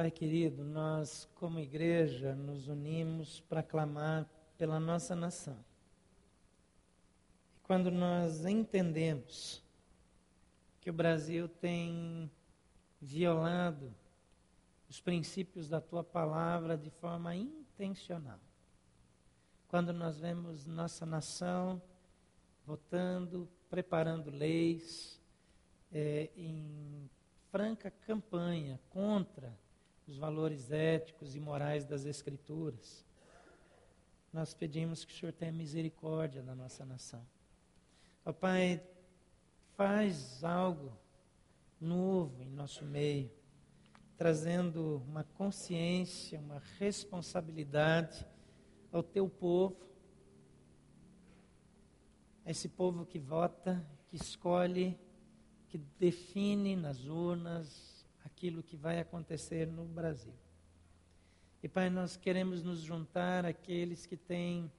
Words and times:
Pai 0.00 0.10
querido, 0.10 0.64
nós, 0.64 1.28
como 1.34 1.60
igreja, 1.60 2.34
nos 2.34 2.68
unimos 2.68 3.40
para 3.40 3.62
clamar 3.62 4.26
pela 4.56 4.80
nossa 4.80 5.14
nação. 5.14 5.62
E 7.54 7.60
quando 7.64 7.90
nós 7.90 8.46
entendemos 8.46 9.62
que 10.80 10.88
o 10.88 10.92
Brasil 10.94 11.50
tem 11.50 12.30
violado 12.98 13.94
os 14.88 15.02
princípios 15.02 15.68
da 15.68 15.82
tua 15.82 16.02
palavra 16.02 16.78
de 16.78 16.88
forma 16.88 17.36
intencional, 17.36 18.40
quando 19.68 19.92
nós 19.92 20.18
vemos 20.18 20.64
nossa 20.64 21.04
nação 21.04 21.82
votando, 22.64 23.46
preparando 23.68 24.30
leis 24.30 25.20
é, 25.92 26.30
em 26.34 27.10
franca 27.50 27.90
campanha 27.90 28.80
contra 28.88 29.52
os 30.10 30.18
valores 30.18 30.72
éticos 30.72 31.36
e 31.36 31.40
morais 31.40 31.84
das 31.84 32.04
Escrituras, 32.04 33.06
nós 34.32 34.52
pedimos 34.52 35.04
que 35.04 35.12
o 35.12 35.16
Senhor 35.16 35.32
tenha 35.32 35.52
misericórdia 35.52 36.42
da 36.42 36.52
nossa 36.52 36.84
nação. 36.84 37.24
Ó 38.24 38.32
Pai, 38.32 38.82
faz 39.76 40.42
algo 40.42 40.98
novo 41.80 42.42
em 42.42 42.50
nosso 42.50 42.84
meio, 42.84 43.30
trazendo 44.16 45.00
uma 45.06 45.22
consciência, 45.22 46.40
uma 46.40 46.60
responsabilidade 46.80 48.26
ao 48.90 49.04
teu 49.04 49.28
povo, 49.28 49.76
esse 52.44 52.68
povo 52.68 53.06
que 53.06 53.20
vota, 53.20 53.86
que 54.08 54.16
escolhe, 54.16 54.98
que 55.68 55.78
define 55.78 56.74
nas 56.74 57.06
urnas 57.06 57.89
aquilo 58.40 58.62
que 58.62 58.74
vai 58.74 58.98
acontecer 58.98 59.66
no 59.66 59.84
Brasil. 59.84 60.32
E, 61.62 61.68
Pai, 61.68 61.90
nós 61.90 62.16
queremos 62.16 62.62
nos 62.62 62.80
juntar 62.80 63.44
àqueles 63.44 64.06
que 64.06 64.16
têm 64.16 64.72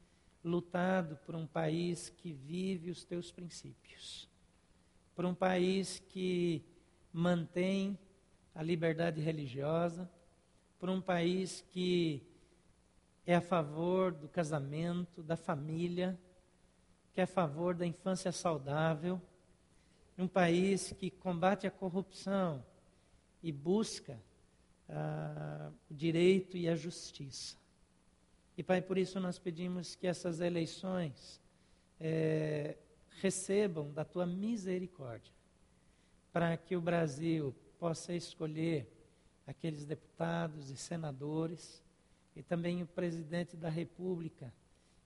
lutado 0.44 1.16
por 1.18 1.36
um 1.36 1.46
país 1.46 2.10
que 2.10 2.34
vive 2.34 2.90
os 2.90 3.04
teus 3.04 3.32
princípios, 3.32 4.28
por 5.14 5.26
um 5.26 5.36
país 5.36 6.00
que 6.10 6.66
mantém 7.14 8.00
a 8.56 8.64
liberdade 8.64 9.22
religiosa, 9.22 10.10
por 10.80 10.90
um 10.90 11.00
país 11.00 11.64
que 11.72 12.24
é 13.28 13.36
a 13.36 13.42
favor 13.42 14.12
do 14.12 14.28
casamento, 14.28 15.22
da 15.22 15.38
família, 15.38 16.20
que 17.14 17.22
é 17.22 17.26
a 17.26 17.28
favor 17.28 17.76
da 17.76 17.86
infância 17.86 18.32
saudável, 18.32 19.22
um 20.18 20.28
país 20.28 20.92
que 20.94 21.12
combate 21.12 21.68
a 21.68 21.72
corrupção 21.72 22.66
e 23.42 23.52
busca 23.52 24.20
ah, 24.90 25.72
o 25.90 25.94
direito 25.94 26.58
e 26.58 26.68
a 26.68 26.76
justiça. 26.76 27.56
E, 28.58 28.64
Pai, 28.64 28.82
por 28.82 28.98
isso 28.98 29.20
nós 29.20 29.40
pedimos 29.40 29.96
que 29.96 30.06
essas 30.06 30.40
eleições 30.42 31.42
é, 32.00 32.76
recebam 33.22 33.92
da 33.92 34.04
tua 34.04 34.26
misericórdia, 34.26 35.34
para 36.34 36.56
que 36.58 36.76
o 36.76 36.82
Brasil 36.82 37.56
possa 37.80 38.14
escolher 38.14 38.88
aqueles 39.48 39.86
deputados 39.86 40.70
e 40.70 40.78
senadores 40.78 41.82
e 42.36 42.44
também 42.44 42.82
o 42.82 42.88
presidente 42.88 43.58
da 43.58 43.70
República 43.70 44.54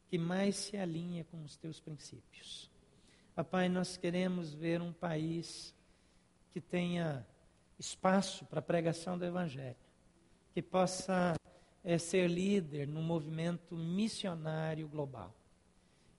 que 0.08 0.17
mais 0.17 0.56
se 0.56 0.78
alinha 0.78 1.23
com 1.25 1.44
os 1.44 1.56
teus 1.58 1.80
princípios. 1.80 2.69
Papai, 3.33 3.67
nós 3.67 3.97
queremos 3.97 4.53
ver 4.53 4.81
um 4.81 4.94
país 4.94 5.73
que 6.52 6.61
tenha 6.61 7.25
espaço 7.78 8.45
para 8.45 8.59
a 8.59 8.64
pregação 8.64 9.18
do 9.18 9.26
Evangelho, 9.26 9.76
que 10.54 10.62
possa 10.62 11.36
é, 11.84 11.98
ser 11.98 12.30
líder 12.30 12.88
no 12.88 13.02
movimento 13.02 13.76
missionário 13.76 14.88
global, 14.88 15.34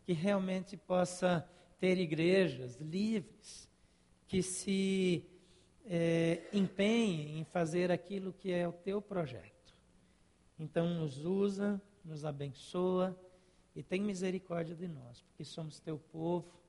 que 0.05 0.12
realmente 0.12 0.77
possa 0.77 1.49
ter 1.78 1.99
igrejas 1.99 2.77
livres, 2.77 3.69
que 4.28 4.43
se 4.43 5.25
é, 5.84 6.43
empenhem 6.53 7.39
em 7.39 7.45
fazer 7.45 7.91
aquilo 7.91 8.33
que 8.33 8.53
é 8.53 8.66
o 8.66 8.72
teu 8.72 9.00
projeto. 9.00 9.75
Então, 10.59 10.89
nos 10.95 11.25
usa, 11.25 11.81
nos 12.05 12.25
abençoa 12.25 13.16
e 13.75 13.83
tem 13.83 14.00
misericórdia 14.00 14.75
de 14.75 14.89
nós, 14.89 15.21
porque 15.22 15.45
somos 15.45 15.81
teu 15.81 15.99
povo 15.99 16.61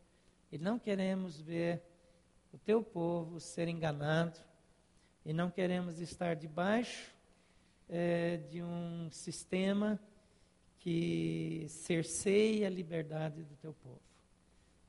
e 0.51 0.57
não 0.57 0.77
queremos 0.77 1.39
ver 1.39 1.81
o 2.51 2.57
teu 2.57 2.83
povo 2.83 3.39
ser 3.39 3.67
enganado 3.67 4.39
e 5.27 5.33
não 5.33 5.51
queremos 5.51 5.99
estar 5.99 6.37
debaixo 6.37 7.13
é, 7.89 8.37
de 8.37 8.63
um 8.63 9.09
sistema 9.11 9.99
que 10.79 11.65
cerceia 11.67 12.67
a 12.67 12.69
liberdade 12.69 13.43
do 13.43 13.53
teu 13.57 13.73
povo. 13.73 13.99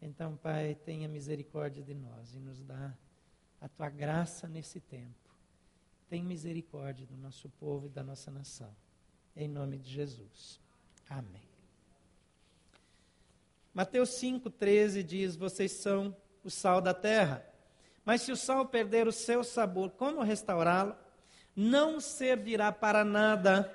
Então, 0.01 0.37
Pai, 0.37 0.77
tenha 0.77 1.09
misericórdia 1.09 1.83
de 1.83 1.93
nós 1.93 2.37
e 2.37 2.39
nos 2.39 2.63
dá 2.63 2.97
a 3.61 3.69
tua 3.69 3.91
graça 3.91 4.47
nesse 4.47 4.79
tempo. 4.79 5.29
Tem 6.09 6.23
misericórdia 6.23 7.05
do 7.05 7.17
nosso 7.17 7.49
povo 7.59 7.87
e 7.87 7.91
da 7.91 8.05
nossa 8.05 8.31
nação. 8.31 8.73
Em 9.37 9.49
nome 9.49 9.77
de 9.77 9.91
Jesus. 9.91 10.61
Amém. 11.11 11.49
Mateus 13.75 14.11
5,13 14.11 15.03
diz: 15.03 15.35
Vocês 15.35 15.73
são 15.73 16.17
o 16.45 16.49
sal 16.49 16.81
da 16.81 16.95
terra. 16.95 17.45
Mas 18.09 18.23
se 18.23 18.33
o 18.33 18.37
sal 18.37 18.65
perder 18.65 19.07
o 19.07 19.13
seu 19.13 19.45
sabor, 19.45 19.91
como 19.91 20.23
restaurá-lo? 20.23 20.97
Não 21.55 22.01
servirá 22.01 22.73
para 22.73 23.05
nada, 23.05 23.71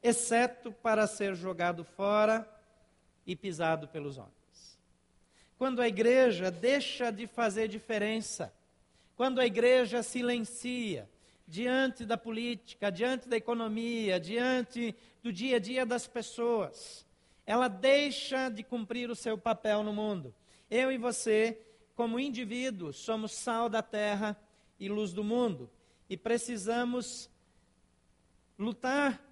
exceto 0.00 0.70
para 0.70 1.08
ser 1.08 1.34
jogado 1.34 1.82
fora 1.82 2.48
e 3.26 3.34
pisado 3.34 3.88
pelos 3.88 4.16
homens. 4.16 4.78
Quando 5.58 5.82
a 5.82 5.88
igreja 5.88 6.52
deixa 6.52 7.10
de 7.10 7.26
fazer 7.26 7.66
diferença, 7.66 8.54
quando 9.16 9.40
a 9.40 9.46
igreja 9.46 10.04
silencia 10.04 11.10
diante 11.44 12.04
da 12.04 12.16
política, 12.16 12.92
diante 12.92 13.28
da 13.28 13.36
economia, 13.36 14.20
diante 14.20 14.94
do 15.20 15.32
dia 15.32 15.56
a 15.56 15.58
dia 15.58 15.84
das 15.84 16.06
pessoas, 16.06 17.04
ela 17.44 17.66
deixa 17.66 18.48
de 18.50 18.62
cumprir 18.62 19.10
o 19.10 19.16
seu 19.16 19.36
papel 19.36 19.82
no 19.82 19.92
mundo. 19.92 20.32
Eu 20.70 20.92
e 20.92 20.96
você 20.96 21.58
como 21.94 22.18
indivíduos, 22.18 22.96
somos 22.96 23.32
sal 23.32 23.68
da 23.68 23.82
terra 23.82 24.36
e 24.78 24.88
luz 24.88 25.12
do 25.12 25.22
mundo. 25.22 25.70
E 26.08 26.16
precisamos 26.16 27.30
lutar 28.58 29.22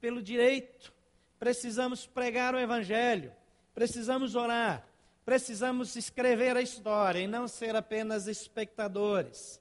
pelo 0.00 0.22
direito, 0.22 0.92
precisamos 1.38 2.06
pregar 2.06 2.54
o 2.54 2.58
Evangelho, 2.58 3.32
precisamos 3.74 4.34
orar, 4.34 4.86
precisamos 5.24 5.96
escrever 5.96 6.56
a 6.56 6.62
história 6.62 7.20
e 7.20 7.26
não 7.26 7.48
ser 7.48 7.74
apenas 7.74 8.26
espectadores. 8.26 9.60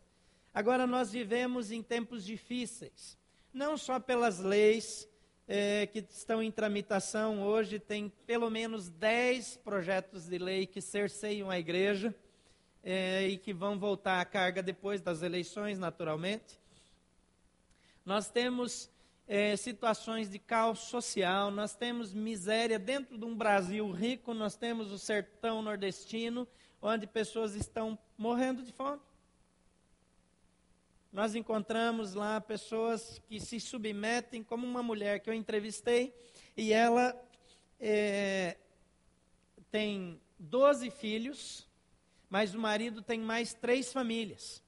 Agora, 0.53 0.85
nós 0.85 1.11
vivemos 1.11 1.71
em 1.71 1.81
tempos 1.81 2.23
difíceis, 2.23 3.17
não 3.51 3.77
só 3.77 3.99
pelas 3.99 4.39
leis 4.39 5.07
é, 5.47 5.87
que 5.87 5.99
estão 5.99 6.41
em 6.41 6.51
tramitação 6.51 7.41
hoje, 7.41 7.79
tem 7.79 8.09
pelo 8.25 8.49
menos 8.49 8.89
10 8.89 9.57
projetos 9.57 10.27
de 10.27 10.37
lei 10.37 10.67
que 10.67 10.81
cerceiam 10.81 11.49
a 11.49 11.59
igreja 11.59 12.15
é, 12.83 13.27
e 13.27 13.37
que 13.37 13.53
vão 13.53 13.79
voltar 13.79 14.19
à 14.19 14.25
carga 14.25 14.61
depois 14.61 15.01
das 15.01 15.21
eleições, 15.21 15.79
naturalmente. 15.79 16.59
Nós 18.05 18.29
temos 18.29 18.91
é, 19.27 19.55
situações 19.55 20.29
de 20.29 20.37
caos 20.37 20.79
social, 20.79 21.49
nós 21.49 21.73
temos 21.75 22.13
miséria 22.13 22.77
dentro 22.77 23.17
de 23.17 23.23
um 23.23 23.35
Brasil 23.35 23.89
rico, 23.91 24.33
nós 24.33 24.55
temos 24.55 24.91
o 24.91 24.99
sertão 24.99 25.61
nordestino, 25.61 26.47
onde 26.81 27.07
pessoas 27.07 27.55
estão 27.55 27.97
morrendo 28.17 28.61
de 28.61 28.73
fome. 28.73 28.99
Nós 31.11 31.35
encontramos 31.35 32.15
lá 32.15 32.41
pessoas 32.41 33.21
que 33.29 33.39
se 33.39 33.59
submetem, 33.59 34.43
como 34.43 34.65
uma 34.65 34.83
mulher 34.83 35.19
que 35.19 35.29
eu 35.29 35.33
entrevistei, 35.33 36.13
e 36.57 36.73
ela 36.73 37.15
é, 37.79 38.57
tem 39.71 40.19
12 40.39 40.89
filhos, 40.89 41.67
mas 42.33 42.55
o 42.55 42.59
marido 42.59 43.03
tem 43.03 43.19
mais 43.19 43.53
três 43.53 43.93
famílias. 43.93 44.59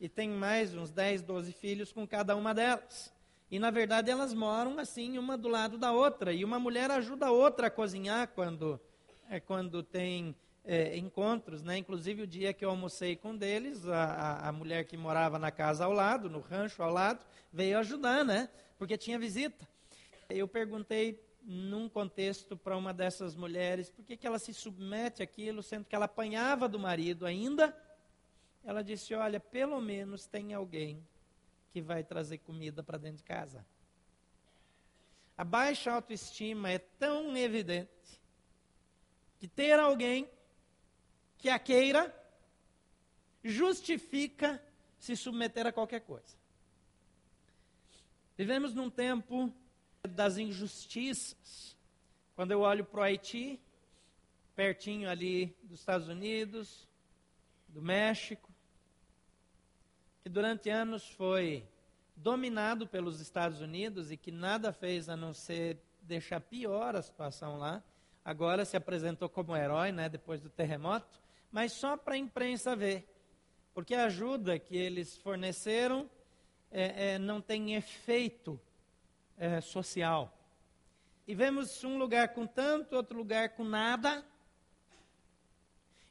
E 0.00 0.08
tem 0.08 0.30
mais 0.30 0.74
uns 0.74 0.90
10, 0.90 1.20
12 1.20 1.52
filhos 1.52 1.92
com 1.92 2.06
cada 2.06 2.34
uma 2.34 2.54
delas. 2.54 3.12
E 3.50 3.58
na 3.58 3.70
verdade 3.70 4.10
elas 4.10 4.32
moram 4.32 4.78
assim, 4.78 5.18
uma 5.18 5.36
do 5.36 5.46
lado 5.46 5.76
da 5.76 5.92
outra. 5.92 6.32
E 6.32 6.42
uma 6.42 6.58
mulher 6.58 6.90
ajuda 6.90 7.26
a 7.26 7.30
outra 7.30 7.66
a 7.66 7.70
cozinhar 7.70 8.28
quando, 8.28 8.80
é, 9.28 9.38
quando 9.38 9.82
tem 9.82 10.34
é, 10.64 10.96
encontros. 10.96 11.62
Né? 11.62 11.76
Inclusive 11.76 12.22
o 12.22 12.26
dia 12.26 12.54
que 12.54 12.64
eu 12.64 12.70
almocei 12.70 13.14
com 13.14 13.32
um 13.32 13.36
deles, 13.36 13.86
a, 13.86 14.04
a, 14.04 14.48
a 14.48 14.52
mulher 14.52 14.86
que 14.86 14.96
morava 14.96 15.38
na 15.38 15.50
casa 15.50 15.84
ao 15.84 15.92
lado, 15.92 16.30
no 16.30 16.40
rancho 16.40 16.82
ao 16.82 16.90
lado, 16.90 17.20
veio 17.52 17.78
ajudar, 17.78 18.24
né? 18.24 18.48
Porque 18.78 18.96
tinha 18.96 19.18
visita. 19.18 19.68
Eu 20.30 20.48
perguntei 20.48 21.22
num 21.44 21.88
contexto 21.88 22.56
para 22.56 22.76
uma 22.76 22.94
dessas 22.94 23.34
mulheres, 23.34 23.90
por 23.90 24.04
que, 24.04 24.26
ela 24.26 24.38
se 24.38 24.54
submete 24.54 25.22
àquilo, 25.22 25.62
sendo 25.62 25.84
que 25.84 25.94
ela 25.94 26.04
apanhava 26.04 26.68
do 26.68 26.78
marido 26.78 27.26
ainda? 27.26 27.76
Ela 28.64 28.82
disse: 28.82 29.14
Olha, 29.14 29.40
pelo 29.40 29.80
menos 29.80 30.26
tem 30.26 30.54
alguém 30.54 31.06
que 31.72 31.80
vai 31.80 32.04
trazer 32.04 32.38
comida 32.38 32.82
para 32.82 32.98
dentro 32.98 33.18
de 33.18 33.24
casa. 33.24 33.66
A 35.36 35.44
baixa 35.44 35.90
autoestima 35.90 36.70
é 36.70 36.78
tão 36.78 37.36
evidente 37.36 37.90
que 39.38 39.48
ter 39.48 39.78
alguém 39.78 40.28
que 41.38 41.48
a 41.48 41.58
queira 41.58 42.14
justifica 43.42 44.62
se 44.98 45.16
submeter 45.16 45.66
a 45.66 45.72
qualquer 45.72 46.00
coisa. 46.00 46.36
Vivemos 48.36 48.72
num 48.72 48.88
tempo 48.88 49.52
das 50.08 50.36
injustiças. 50.36 51.76
Quando 52.34 52.50
eu 52.50 52.60
olho 52.62 52.84
para 52.84 53.00
o 53.00 53.02
Haiti, 53.04 53.60
pertinho 54.56 55.08
ali 55.08 55.56
dos 55.62 55.78
Estados 55.78 56.08
Unidos, 56.08 56.88
do 57.68 57.80
México, 57.80 58.50
que 60.20 60.28
durante 60.28 60.68
anos 60.68 61.08
foi 61.10 61.64
dominado 62.16 62.84
pelos 62.84 63.20
Estados 63.20 63.60
Unidos 63.60 64.10
e 64.10 64.16
que 64.16 64.32
nada 64.32 64.72
fez 64.72 65.08
a 65.08 65.16
não 65.16 65.32
ser 65.32 65.78
deixar 66.02 66.40
pior 66.40 66.96
a 66.96 67.02
situação 67.02 67.56
lá. 67.56 67.80
Agora 68.24 68.64
se 68.64 68.76
apresentou 68.76 69.28
como 69.28 69.56
herói, 69.56 69.92
né, 69.92 70.08
depois 70.08 70.40
do 70.40 70.50
terremoto, 70.50 71.20
mas 71.52 71.70
só 71.72 71.96
para 71.96 72.14
a 72.14 72.18
imprensa 72.18 72.74
ver, 72.74 73.08
porque 73.72 73.94
a 73.94 74.06
ajuda 74.06 74.58
que 74.58 74.76
eles 74.76 75.16
forneceram 75.18 76.10
é, 76.72 77.12
é, 77.12 77.18
não 77.20 77.40
tem 77.40 77.76
efeito 77.76 78.60
é, 79.36 79.60
social. 79.60 80.36
E 81.26 81.34
vemos 81.34 81.82
um 81.84 81.98
lugar 81.98 82.28
com 82.34 82.46
tanto, 82.46 82.96
outro 82.96 83.16
lugar 83.16 83.50
com 83.50 83.64
nada. 83.64 84.24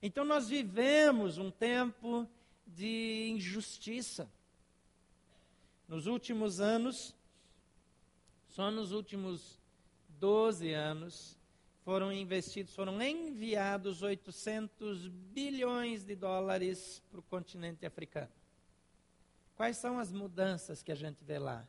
Então 0.01 0.23
nós 0.25 0.49
vivemos 0.49 1.37
um 1.37 1.51
tempo 1.51 2.27
de 2.65 3.29
injustiça. 3.29 4.29
Nos 5.87 6.07
últimos 6.07 6.59
anos, 6.59 7.13
só 8.47 8.71
nos 8.71 8.91
últimos 8.91 9.59
12 10.19 10.71
anos, 10.71 11.37
foram 11.83 12.11
investidos, 12.11 12.73
foram 12.73 13.01
enviados 13.01 14.01
800 14.01 15.07
bilhões 15.07 16.05
de 16.05 16.15
dólares 16.15 17.01
para 17.11 17.19
o 17.19 17.23
continente 17.23 17.85
africano. 17.85 18.31
Quais 19.55 19.77
são 19.77 19.99
as 19.99 20.11
mudanças 20.11 20.81
que 20.81 20.91
a 20.91 20.95
gente 20.95 21.23
vê 21.23 21.37
lá? 21.37 21.67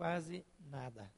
Quase 0.00 0.46
nada. 0.70 1.12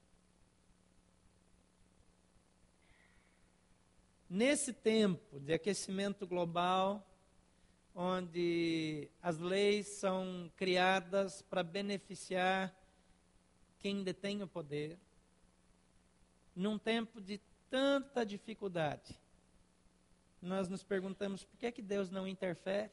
Nesse 4.29 4.73
tempo 4.73 5.39
de 5.39 5.53
aquecimento 5.53 6.27
global, 6.27 7.09
onde 7.95 9.09
as 9.23 9.39
leis 9.39 9.87
são 9.87 10.51
criadas 10.57 11.43
para 11.43 11.63
beneficiar 11.63 12.77
quem 13.79 14.03
detém 14.03 14.43
o 14.43 14.49
poder, 14.49 14.99
num 16.53 16.77
tempo 16.77 17.21
de 17.21 17.41
tanta 17.71 18.27
dificuldade, 18.27 19.17
nós 20.43 20.69
nos 20.69 20.83
perguntamos 20.83 21.45
por 21.45 21.57
que, 21.57 21.67
é 21.67 21.71
que 21.71 21.83
Deus 21.83 22.11
não 22.11 22.27
interfere? 22.27 22.91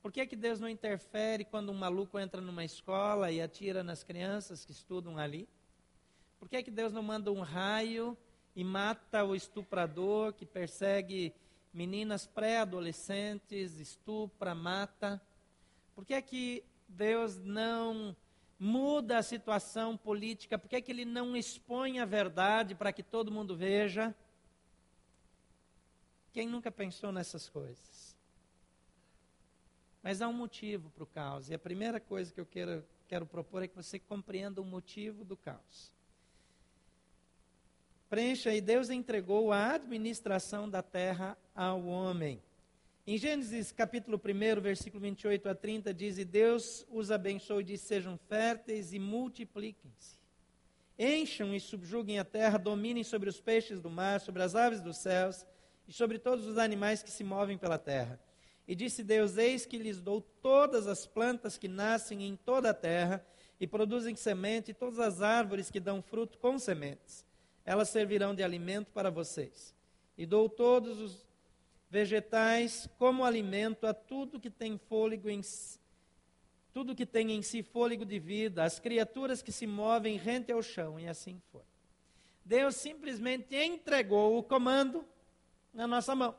Por 0.00 0.12
que, 0.12 0.26
que 0.26 0.36
Deus 0.36 0.60
não 0.60 0.68
interfere 0.68 1.44
quando 1.44 1.70
um 1.70 1.74
maluco 1.74 2.18
entra 2.18 2.40
numa 2.40 2.64
escola 2.64 3.30
e 3.30 3.40
atira 3.40 3.82
nas 3.82 4.02
crianças 4.02 4.64
que 4.64 4.72
estudam 4.72 5.18
ali? 5.18 5.48
Por 6.38 6.48
que, 6.48 6.62
que 6.62 6.70
Deus 6.70 6.92
não 6.92 7.02
manda 7.02 7.32
um 7.32 7.40
raio 7.40 8.16
e 8.54 8.64
mata 8.64 9.24
o 9.24 9.34
estuprador 9.34 10.32
que 10.32 10.46
persegue 10.46 11.34
meninas 11.72 12.26
pré-adolescentes, 12.26 13.78
estupra, 13.78 14.54
mata. 14.54 15.20
Por 15.94 16.04
que 16.04 16.20
que 16.22 16.64
Deus 16.88 17.36
não 17.38 18.16
muda 18.58 19.18
a 19.18 19.22
situação 19.22 19.96
política? 19.96 20.58
Por 20.58 20.68
que 20.68 20.80
que 20.82 20.90
Ele 20.90 21.04
não 21.04 21.36
expõe 21.36 22.00
a 22.00 22.04
verdade 22.04 22.74
para 22.74 22.92
que 22.92 23.02
todo 23.02 23.30
mundo 23.30 23.56
veja? 23.56 24.14
Quem 26.32 26.48
nunca 26.48 26.70
pensou 26.70 27.12
nessas 27.12 27.48
coisas? 27.48 28.07
Mas 30.08 30.22
há 30.22 30.28
um 30.28 30.32
motivo 30.32 30.88
para 30.88 31.04
o 31.04 31.06
caos. 31.06 31.50
E 31.50 31.54
a 31.54 31.58
primeira 31.58 32.00
coisa 32.00 32.32
que 32.32 32.40
eu 32.40 32.46
quero, 32.46 32.82
quero 33.06 33.26
propor 33.26 33.62
é 33.62 33.68
que 33.68 33.76
você 33.76 33.98
compreenda 33.98 34.58
o 34.58 34.64
motivo 34.64 35.22
do 35.22 35.36
caos. 35.36 35.92
Preencha 38.08 38.48
aí, 38.48 38.62
Deus 38.62 38.88
entregou 38.88 39.52
a 39.52 39.74
administração 39.74 40.66
da 40.66 40.82
terra 40.82 41.36
ao 41.54 41.84
homem. 41.84 42.42
Em 43.06 43.18
Gênesis 43.18 43.70
capítulo 43.70 44.18
1, 44.18 44.62
versículo 44.62 45.02
28 45.02 45.46
a 45.46 45.54
30, 45.54 45.92
diz: 45.92 46.16
E 46.16 46.24
Deus 46.24 46.86
os 46.90 47.10
abençoou 47.10 47.60
e 47.60 47.64
disse: 47.64 47.88
Sejam 47.88 48.16
férteis 48.16 48.94
e 48.94 48.98
multipliquem-se. 48.98 50.16
Encham 50.98 51.54
e 51.54 51.60
subjuguem 51.60 52.18
a 52.18 52.24
terra, 52.24 52.56
dominem 52.56 53.04
sobre 53.04 53.28
os 53.28 53.42
peixes 53.42 53.78
do 53.78 53.90
mar, 53.90 54.22
sobre 54.22 54.42
as 54.42 54.54
aves 54.54 54.80
dos 54.80 54.96
céus 54.96 55.44
e 55.86 55.92
sobre 55.92 56.18
todos 56.18 56.46
os 56.46 56.56
animais 56.56 57.02
que 57.02 57.10
se 57.10 57.22
movem 57.22 57.58
pela 57.58 57.76
terra. 57.76 58.18
E 58.68 58.76
disse 58.76 59.02
Deus: 59.02 59.36
Eis 59.36 59.66
que 59.66 59.78
lhes 59.78 60.00
dou 60.00 60.20
todas 60.20 60.86
as 60.86 61.06
plantas 61.06 61.58
que 61.58 61.66
nascem 61.66 62.22
em 62.22 62.36
toda 62.36 62.70
a 62.70 62.74
terra 62.74 63.26
e 63.58 63.66
produzem 63.66 64.14
semente, 64.14 64.70
e 64.70 64.74
todas 64.74 65.00
as 65.00 65.22
árvores 65.22 65.70
que 65.70 65.80
dão 65.80 66.00
fruto 66.00 66.38
com 66.38 66.56
sementes 66.58 67.26
elas 67.68 67.90
servirão 67.90 68.34
de 68.34 68.42
alimento 68.42 68.90
para 68.92 69.10
vocês. 69.10 69.74
E 70.16 70.24
dou 70.24 70.48
todos 70.48 70.98
os 70.98 71.26
vegetais 71.90 72.88
como 72.98 73.26
alimento 73.26 73.86
a 73.86 73.92
tudo 73.92 74.40
que 74.40 74.48
tem 74.48 74.78
fôlego 74.78 75.28
em 75.28 75.42
tudo 76.72 76.94
que 76.94 77.04
tem 77.04 77.32
em 77.32 77.42
si 77.42 77.62
fôlego 77.62 78.06
de 78.06 78.18
vida, 78.18 78.64
as 78.64 78.78
criaturas 78.78 79.42
que 79.42 79.52
se 79.52 79.66
movem 79.66 80.16
rente 80.16 80.50
ao 80.50 80.62
chão, 80.62 80.98
e 80.98 81.06
assim 81.06 81.42
foi. 81.52 81.60
Deus 82.42 82.74
simplesmente 82.74 83.54
entregou 83.54 84.38
o 84.38 84.42
comando 84.42 85.04
na 85.74 85.86
nossa 85.86 86.14
mão. 86.14 86.34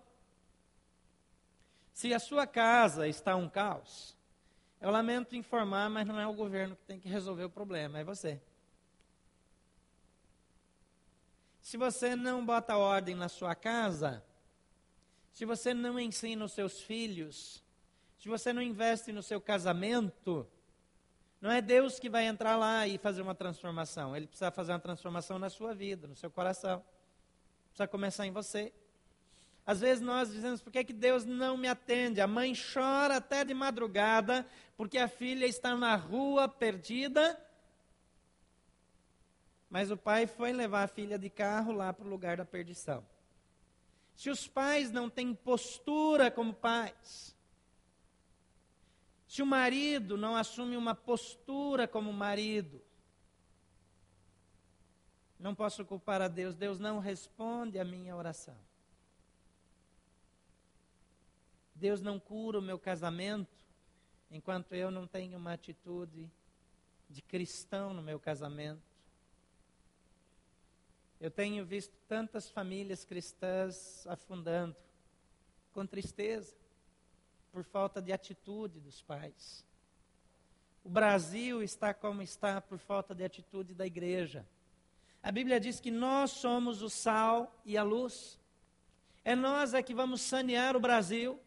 Se 1.99 2.13
a 2.13 2.19
sua 2.19 2.47
casa 2.47 3.09
está 3.09 3.35
um 3.35 3.49
caos, 3.49 4.15
eu 4.79 4.89
lamento 4.89 5.35
informar, 5.35 5.89
mas 5.89 6.07
não 6.07 6.17
é 6.17 6.25
o 6.25 6.31
governo 6.31 6.73
que 6.77 6.85
tem 6.85 6.97
que 6.97 7.09
resolver 7.09 7.43
o 7.43 7.49
problema, 7.49 7.99
é 7.99 8.05
você. 8.05 8.39
Se 11.59 11.75
você 11.75 12.15
não 12.15 12.45
bota 12.45 12.77
ordem 12.77 13.15
na 13.15 13.27
sua 13.27 13.53
casa, 13.53 14.23
se 15.33 15.43
você 15.43 15.73
não 15.73 15.99
ensina 15.99 16.45
os 16.45 16.53
seus 16.53 16.79
filhos, 16.79 17.61
se 18.17 18.29
você 18.29 18.53
não 18.53 18.61
investe 18.61 19.11
no 19.11 19.21
seu 19.21 19.41
casamento, 19.41 20.47
não 21.41 21.51
é 21.51 21.61
Deus 21.61 21.99
que 21.99 22.09
vai 22.09 22.27
entrar 22.27 22.55
lá 22.55 22.87
e 22.87 22.97
fazer 22.97 23.21
uma 23.21 23.35
transformação. 23.35 24.15
Ele 24.15 24.25
precisa 24.25 24.51
fazer 24.51 24.71
uma 24.71 24.79
transformação 24.79 25.37
na 25.37 25.49
sua 25.49 25.75
vida, 25.75 26.07
no 26.07 26.15
seu 26.15 26.31
coração. 26.31 26.81
Precisa 27.67 27.89
começar 27.89 28.25
em 28.25 28.31
você. 28.31 28.71
Às 29.65 29.81
vezes 29.81 30.01
nós 30.01 30.31
dizemos, 30.31 30.61
por 30.61 30.71
que, 30.71 30.83
que 30.83 30.93
Deus 30.93 31.25
não 31.25 31.55
me 31.55 31.67
atende? 31.67 32.21
A 32.21 32.27
mãe 32.27 32.53
chora 32.55 33.17
até 33.17 33.45
de 33.45 33.53
madrugada 33.53 34.45
porque 34.75 34.97
a 34.97 35.07
filha 35.07 35.45
está 35.45 35.75
na 35.75 35.95
rua 35.95 36.47
perdida 36.47 37.39
mas 39.69 39.91
o 39.91 39.97
pai 39.97 40.25
foi 40.25 40.51
levar 40.51 40.83
a 40.83 40.87
filha 40.87 41.19
de 41.19 41.29
carro 41.29 41.71
lá 41.71 41.93
para 41.93 42.05
o 42.05 42.09
lugar 42.09 42.37
da 42.37 42.45
perdição. 42.45 43.05
Se 44.15 44.29
os 44.29 44.47
pais 44.47 44.91
não 44.91 45.09
têm 45.09 45.33
postura 45.33 46.31
como 46.31 46.53
pais, 46.53 47.35
se 49.27 49.43
o 49.43 49.45
marido 49.45 50.17
não 50.17 50.35
assume 50.35 50.75
uma 50.75 50.95
postura 50.95 51.87
como 51.87 52.11
marido, 52.11 52.81
não 55.39 55.53
posso 55.53 55.85
culpar 55.85 56.21
a 56.21 56.27
Deus, 56.27 56.55
Deus 56.55 56.79
não 56.79 56.99
responde 56.99 57.79
a 57.79 57.85
minha 57.85 58.15
oração. 58.15 58.57
Deus 61.79 62.01
não 62.01 62.19
cura 62.19 62.59
o 62.59 62.61
meu 62.61 62.77
casamento 62.77 63.57
enquanto 64.29 64.75
eu 64.75 64.91
não 64.91 65.07
tenho 65.07 65.37
uma 65.37 65.53
atitude 65.53 66.29
de 67.09 67.21
cristão 67.21 67.93
no 67.93 68.01
meu 68.01 68.19
casamento. 68.19 68.81
Eu 71.21 71.31
tenho 71.31 71.65
visto 71.65 71.93
tantas 72.05 72.49
famílias 72.49 73.05
cristãs 73.05 74.05
afundando, 74.07 74.75
com 75.73 75.85
tristeza, 75.85 76.53
por 77.49 77.63
falta 77.63 78.01
de 78.01 78.11
atitude 78.11 78.81
dos 78.81 79.01
pais. 79.01 79.65
O 80.83 80.89
Brasil 80.89 81.63
está 81.63 81.93
como 81.93 82.21
está 82.21 82.59
por 82.59 82.77
falta 82.77 83.15
de 83.15 83.23
atitude 83.23 83.73
da 83.73 83.85
igreja. 83.85 84.45
A 85.23 85.31
Bíblia 85.31 85.61
diz 85.61 85.79
que 85.79 85.91
nós 85.91 86.31
somos 86.31 86.81
o 86.81 86.89
sal 86.89 87.57
e 87.63 87.77
a 87.77 87.83
luz. 87.83 88.37
É 89.23 89.33
nós 89.33 89.73
é 89.73 89.81
que 89.81 89.93
vamos 89.93 90.21
sanear 90.21 90.75
o 90.75 90.79
Brasil. 90.79 91.39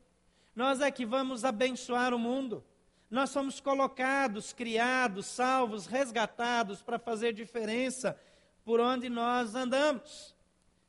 Nós 0.55 0.81
é 0.81 0.91
que 0.91 1.07
vamos 1.07 1.45
abençoar 1.45 2.13
o 2.13 2.19
mundo. 2.19 2.65
Nós 3.11 3.31
somos 3.31 3.61
colocados, 3.61 4.53
criados, 4.53 5.27
salvos, 5.27 5.87
resgatados 5.87 6.83
para 6.83 6.99
fazer 6.99 7.33
diferença 7.33 8.19
por 8.65 8.81
onde 8.81 9.09
nós 9.09 9.55
andamos. 9.55 10.35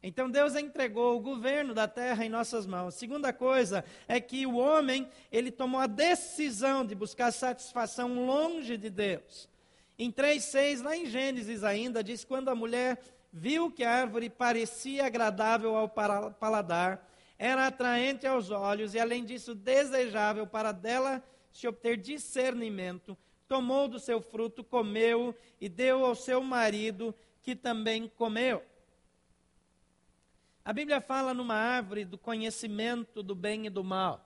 Então 0.01 0.29
Deus 0.29 0.55
entregou 0.55 1.17
o 1.17 1.22
governo 1.22 1.74
da 1.74 1.88
terra 1.88 2.25
em 2.25 2.29
nossas 2.29 2.65
mãos. 2.65 2.96
Segunda 2.96 3.32
coisa 3.32 3.86
é 4.05 4.20
que 4.20 4.46
o 4.46 4.55
homem, 4.55 5.08
ele 5.32 5.50
tomou 5.50 5.79
a 5.79 5.88
decisão 5.88 6.86
de 6.86 6.93
buscar 6.93 7.32
satisfação 7.32 8.25
longe 8.25 8.75
de 8.75 8.89
Deus. 8.89 9.50
Em 9.98 10.12
3:6, 10.12 10.82
lá 10.82 10.98
em 10.98 11.05
Gênesis 11.05 11.63
ainda, 11.63 12.03
diz 12.03 12.25
quando 12.25 12.50
a 12.50 12.55
mulher 12.55 13.00
viu 13.32 13.72
que 13.72 13.84
a 13.84 13.91
árvore 13.91 14.29
parecia 14.29 15.05
agradável 15.05 15.75
ao 15.75 15.88
paladar, 15.88 17.10
era 17.46 17.68
atraente 17.68 18.26
aos 18.26 18.52
olhos 18.52 18.94
e 18.94 19.00
além 19.02 19.26
disso 19.26 19.54
desejável 19.54 20.48
para 20.48 20.72
dela 20.72 21.22
se 21.52 21.68
obter 21.68 21.98
discernimento, 21.98 23.18
tomou 23.50 23.90
do 23.90 24.00
seu 24.00 24.22
fruto, 24.22 24.64
comeu 24.64 25.36
e 25.60 25.68
deu 25.68 26.06
ao 26.06 26.16
seu 26.16 26.42
marido, 26.42 27.14
que 27.42 27.54
também 27.54 28.08
comeu. 28.08 28.64
A 30.64 30.72
Bíblia 30.72 31.02
fala 31.02 31.34
numa 31.34 31.56
árvore 31.56 32.06
do 32.06 32.18
conhecimento 32.18 33.22
do 33.22 33.36
bem 33.36 33.66
e 33.66 33.70
do 33.70 33.84
mal. 33.84 34.26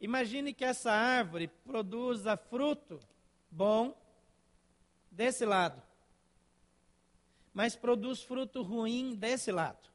Imagine 0.00 0.54
que 0.54 0.64
essa 0.64 0.92
árvore 0.92 1.48
produza 1.48 2.36
fruto 2.36 3.00
bom 3.50 4.00
desse 5.10 5.44
lado, 5.44 5.82
mas 7.52 7.74
produz 7.74 8.22
fruto 8.22 8.62
ruim 8.62 9.16
desse 9.16 9.50
lado. 9.50 9.91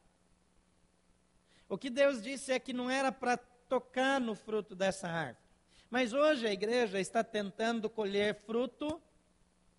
O 1.69 1.77
que 1.77 1.89
Deus 1.89 2.21
disse 2.21 2.51
é 2.51 2.59
que 2.59 2.73
não 2.73 2.89
era 2.89 3.11
para 3.11 3.37
tocar 3.37 4.19
no 4.19 4.35
fruto 4.35 4.75
dessa 4.75 5.07
árvore. 5.07 5.45
Mas 5.89 6.13
hoje 6.13 6.47
a 6.47 6.51
igreja 6.51 6.99
está 6.99 7.23
tentando 7.23 7.89
colher 7.89 8.35
fruto 8.45 9.01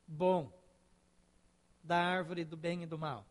bom 0.06 0.52
da 1.82 1.96
árvore 1.96 2.44
do 2.44 2.56
bem 2.56 2.82
e 2.82 2.86
do 2.86 2.98
mal. 2.98 3.26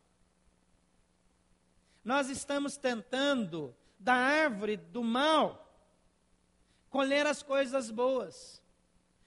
Nós 2.03 2.29
estamos 2.29 2.77
tentando, 2.77 3.75
da 3.99 4.13
árvore 4.13 4.77
do 4.77 5.03
mal, 5.03 5.67
colher 6.89 7.27
as 7.27 7.43
coisas 7.43 7.91
boas, 7.91 8.63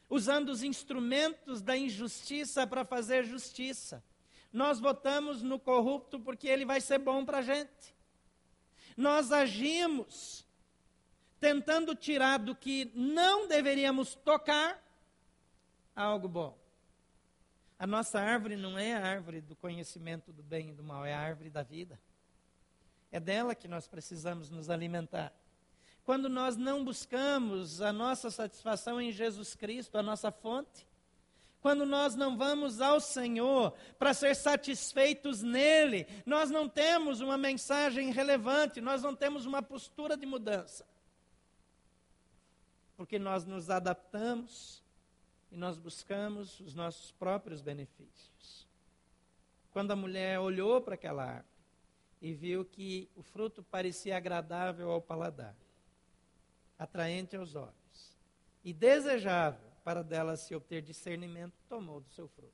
usando 0.08 0.48
os 0.48 0.62
instrumentos 0.62 1.60
da 1.60 1.76
injustiça 1.76 2.66
para 2.66 2.84
fazer 2.84 3.24
justiça. 3.24 4.02
Nós 4.52 4.80
votamos 4.80 5.42
no 5.42 5.58
corrupto 5.58 6.18
porque 6.18 6.48
ele 6.48 6.64
vai 6.64 6.80
ser 6.80 6.98
bom 6.98 7.24
para 7.24 7.38
a 7.38 7.42
gente. 7.42 7.94
Nós 9.00 9.32
agimos 9.32 10.46
tentando 11.40 11.94
tirar 11.94 12.38
do 12.38 12.54
que 12.54 12.92
não 12.94 13.48
deveríamos 13.48 14.14
tocar 14.14 14.78
algo 15.96 16.28
bom. 16.28 16.58
A 17.78 17.86
nossa 17.86 18.20
árvore 18.20 18.56
não 18.56 18.78
é 18.78 18.92
a 18.92 19.02
árvore 19.02 19.40
do 19.40 19.56
conhecimento 19.56 20.34
do 20.34 20.42
bem 20.42 20.68
e 20.68 20.72
do 20.74 20.82
mal, 20.82 21.06
é 21.06 21.14
a 21.14 21.18
árvore 21.18 21.48
da 21.48 21.62
vida. 21.62 21.98
É 23.10 23.18
dela 23.18 23.54
que 23.54 23.66
nós 23.66 23.88
precisamos 23.88 24.50
nos 24.50 24.68
alimentar. 24.68 25.32
Quando 26.04 26.28
nós 26.28 26.58
não 26.58 26.84
buscamos 26.84 27.80
a 27.80 27.94
nossa 27.94 28.30
satisfação 28.30 29.00
em 29.00 29.10
Jesus 29.10 29.54
Cristo, 29.54 29.96
a 29.96 30.02
nossa 30.02 30.30
fonte, 30.30 30.86
quando 31.60 31.84
nós 31.84 32.14
não 32.14 32.36
vamos 32.36 32.80
ao 32.80 33.00
Senhor 33.00 33.72
para 33.98 34.14
ser 34.14 34.34
satisfeitos 34.34 35.42
nele, 35.42 36.06
nós 36.24 36.50
não 36.50 36.68
temos 36.68 37.20
uma 37.20 37.36
mensagem 37.36 38.10
relevante, 38.10 38.80
nós 38.80 39.02
não 39.02 39.14
temos 39.14 39.44
uma 39.44 39.62
postura 39.62 40.16
de 40.16 40.24
mudança. 40.24 40.86
Porque 42.96 43.18
nós 43.18 43.44
nos 43.44 43.68
adaptamos 43.68 44.82
e 45.52 45.56
nós 45.56 45.76
buscamos 45.76 46.60
os 46.60 46.74
nossos 46.74 47.12
próprios 47.12 47.60
benefícios. 47.60 48.66
Quando 49.70 49.90
a 49.90 49.96
mulher 49.96 50.40
olhou 50.40 50.80
para 50.80 50.94
aquela 50.94 51.24
árvore, 51.24 51.50
e 52.22 52.34
viu 52.34 52.66
que 52.66 53.08
o 53.16 53.22
fruto 53.22 53.62
parecia 53.62 54.16
agradável 54.16 54.90
ao 54.90 55.00
paladar, 55.00 55.56
atraente 56.78 57.34
aos 57.34 57.54
olhos, 57.54 58.18
e 58.62 58.74
desejável 58.74 59.69
para 59.82 60.02
dela 60.02 60.36
se 60.36 60.54
obter 60.54 60.82
discernimento, 60.82 61.54
tomou 61.68 62.00
do 62.00 62.08
seu 62.10 62.28
fruto. 62.28 62.52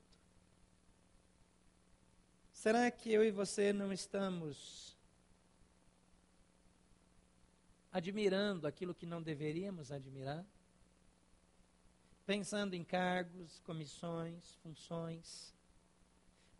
Será 2.51 2.89
que 2.89 3.11
eu 3.11 3.23
e 3.23 3.29
você 3.29 3.71
não 3.71 3.93
estamos 3.93 4.97
admirando 7.91 8.67
aquilo 8.67 8.95
que 8.95 9.05
não 9.05 9.21
deveríamos 9.21 9.91
admirar? 9.91 10.45
Pensando 12.25 12.73
em 12.73 12.83
cargos, 12.83 13.59
comissões, 13.59 14.55
funções, 14.63 15.53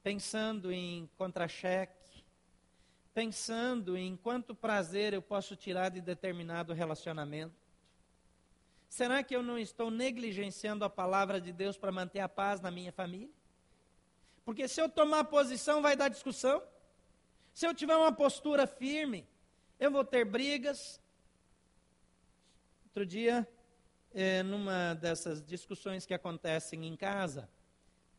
pensando 0.04 0.72
em 0.72 1.10
contra-cheque, 1.18 2.24
pensando 3.14 3.98
em 3.98 4.16
quanto 4.16 4.56
prazer 4.56 5.14
eu 5.14 5.22
posso 5.22 5.56
tirar 5.56 5.90
de 5.90 6.00
determinado 6.00 6.74
relacionamento? 6.74 7.67
Será 8.90 9.22
que 9.22 9.36
eu 9.36 9.44
não 9.44 9.60
estou 9.60 9.92
negligenciando 9.92 10.86
a 10.86 10.90
palavra 10.90 11.40
de 11.42 11.52
Deus 11.52 11.78
para 11.78 11.92
manter 11.92 12.20
a 12.20 12.30
paz 12.30 12.62
na 12.62 12.72
minha 12.72 12.92
família? 12.92 13.30
Porque 14.46 14.68
se 14.68 14.82
eu 14.82 14.88
tomar 14.88 15.26
posição, 15.26 15.82
vai 15.82 15.96
dar 15.96 16.08
discussão. 16.08 16.64
Se 17.54 17.68
eu 17.68 17.74
tiver 17.74 17.96
uma 17.96 18.12
postura 18.12 18.66
firme, 18.66 19.28
eu 19.80 19.92
vou 19.92 20.06
ter 20.06 20.24
brigas. 20.24 21.02
Outro 22.86 23.06
dia, 23.06 23.48
é, 24.14 24.42
numa 24.44 24.94
dessas 24.94 25.44
discussões 25.46 26.06
que 26.06 26.14
acontecem 26.14 26.88
em 26.88 26.96
casa, 26.96 27.50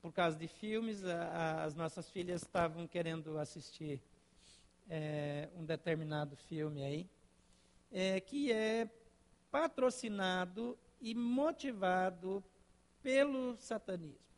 por 0.03 0.13
causa 0.13 0.37
de 0.37 0.47
filmes, 0.47 1.05
a, 1.05 1.25
a, 1.25 1.65
as 1.65 1.75
nossas 1.75 2.09
filhas 2.11 2.43
estavam 2.43 2.87
querendo 2.87 3.39
assistir 3.39 4.01
é, 4.89 5.49
um 5.57 5.65
determinado 5.65 6.37
filme 6.37 6.85
aí, 6.85 7.09
é, 7.91 8.21
que 8.21 8.53
é 8.53 8.89
patrocinado 9.51 10.79
e 11.01 11.15
motivado 11.15 12.43
pelo 13.03 13.57
satanismo 13.57 14.29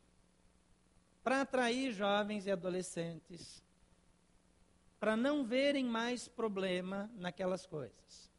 para 1.22 1.42
atrair 1.42 1.92
jovens 1.92 2.46
e 2.46 2.50
adolescentes 2.50 3.62
para 4.98 5.16
não 5.16 5.44
verem 5.44 5.84
mais 5.84 6.28
problema 6.28 7.10
naquelas 7.16 7.64
coisas. 7.64 8.30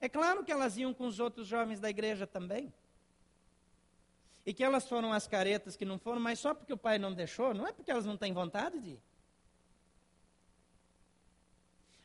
É 0.00 0.08
claro 0.08 0.44
que 0.44 0.52
elas 0.52 0.76
iam 0.76 0.94
com 0.94 1.06
os 1.06 1.18
outros 1.18 1.48
jovens 1.48 1.80
da 1.80 1.90
igreja 1.90 2.26
também. 2.26 2.72
E 4.44 4.54
que 4.54 4.62
elas 4.62 4.88
foram 4.88 5.12
as 5.12 5.26
caretas 5.26 5.76
que 5.76 5.84
não 5.84 5.98
foram, 5.98 6.20
mas 6.20 6.38
só 6.38 6.54
porque 6.54 6.72
o 6.72 6.78
pai 6.78 6.98
não 6.98 7.12
deixou, 7.12 7.52
não 7.52 7.66
é 7.66 7.72
porque 7.72 7.90
elas 7.90 8.06
não 8.06 8.16
têm 8.16 8.32
vontade 8.32 8.78
de 8.78 8.90
ir. 8.90 9.02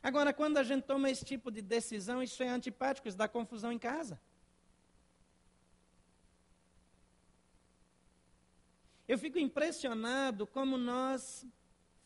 Agora, 0.02 0.32
quando 0.32 0.56
a 0.56 0.62
gente 0.62 0.82
toma 0.82 1.08
esse 1.10 1.24
tipo 1.24 1.50
de 1.50 1.62
decisão, 1.62 2.22
isso 2.22 2.42
é 2.42 2.48
antipático, 2.48 3.06
isso 3.06 3.16
dá 3.16 3.28
confusão 3.28 3.70
em 3.70 3.78
casa. 3.78 4.20
Eu 9.06 9.18
fico 9.18 9.38
impressionado 9.38 10.46
como 10.46 10.76
nós 10.76 11.46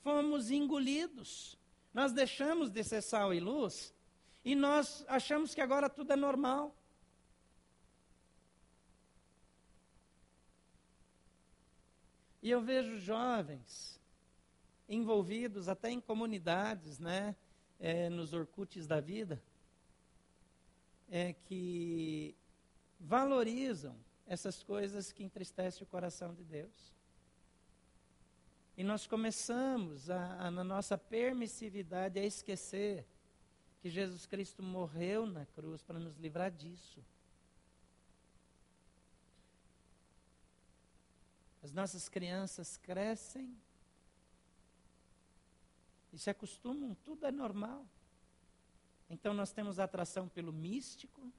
fomos 0.03 0.50
engolidos. 0.50 1.59
Nós 1.95 2.12
deixamos 2.12 2.71
de 2.71 2.85
ser 2.85 3.00
sal 3.00 3.33
e 3.33 3.41
luz 3.41 3.95
e 4.45 4.55
nós 4.55 5.05
achamos 5.09 5.55
que 5.55 5.61
agora 5.61 5.88
tudo 5.88 6.12
é 6.12 6.17
normal. 6.17 6.76
E 12.43 12.50
eu 12.50 12.61
vejo 12.61 12.99
jovens 12.99 14.00
envolvidos 14.88 15.69
até 15.69 15.91
em 15.91 16.00
comunidades, 16.00 16.99
né? 16.99 17.35
É, 17.78 18.09
nos 18.09 18.33
Orkuts 18.33 18.87
da 18.87 19.00
vida 19.00 19.42
é 21.09 21.33
que 21.33 22.35
valorizam 22.99 23.97
essas 24.26 24.62
coisas 24.62 25.12
que 25.12 25.23
entristecem 25.23 25.83
o 25.83 25.87
coração 25.87 26.35
de 26.35 26.42
Deus. 26.42 26.95
E 28.76 28.85
nós 28.85 29.06
começamos, 29.06 30.11
a, 30.11 30.47
a, 30.47 30.50
na 30.50 30.64
nossa 30.64 30.99
permissividade, 30.99 32.18
a 32.18 32.25
esquecer 32.25 33.06
que 33.80 33.88
Jesus 33.88 34.26
Cristo 34.26 34.62
morreu 34.62 35.26
na 35.26 35.47
cruz 35.47 35.83
para 35.83 35.99
nos 35.99 36.16
livrar 36.16 36.50
disso. 36.50 37.02
As 41.62 41.73
nossas 41.73 42.09
crianças 42.09 42.76
crescem 42.76 43.56
e 46.17 46.19
se 46.19 46.31
acostumam, 46.31 46.97
tudo 47.05 47.27
é 47.27 47.31
normal. 47.31 47.87
Então 49.11 49.35
nós 49.35 49.53
temos 49.53 49.79
atração 49.79 50.27
pelo 50.31 50.51
místico. 50.51 51.31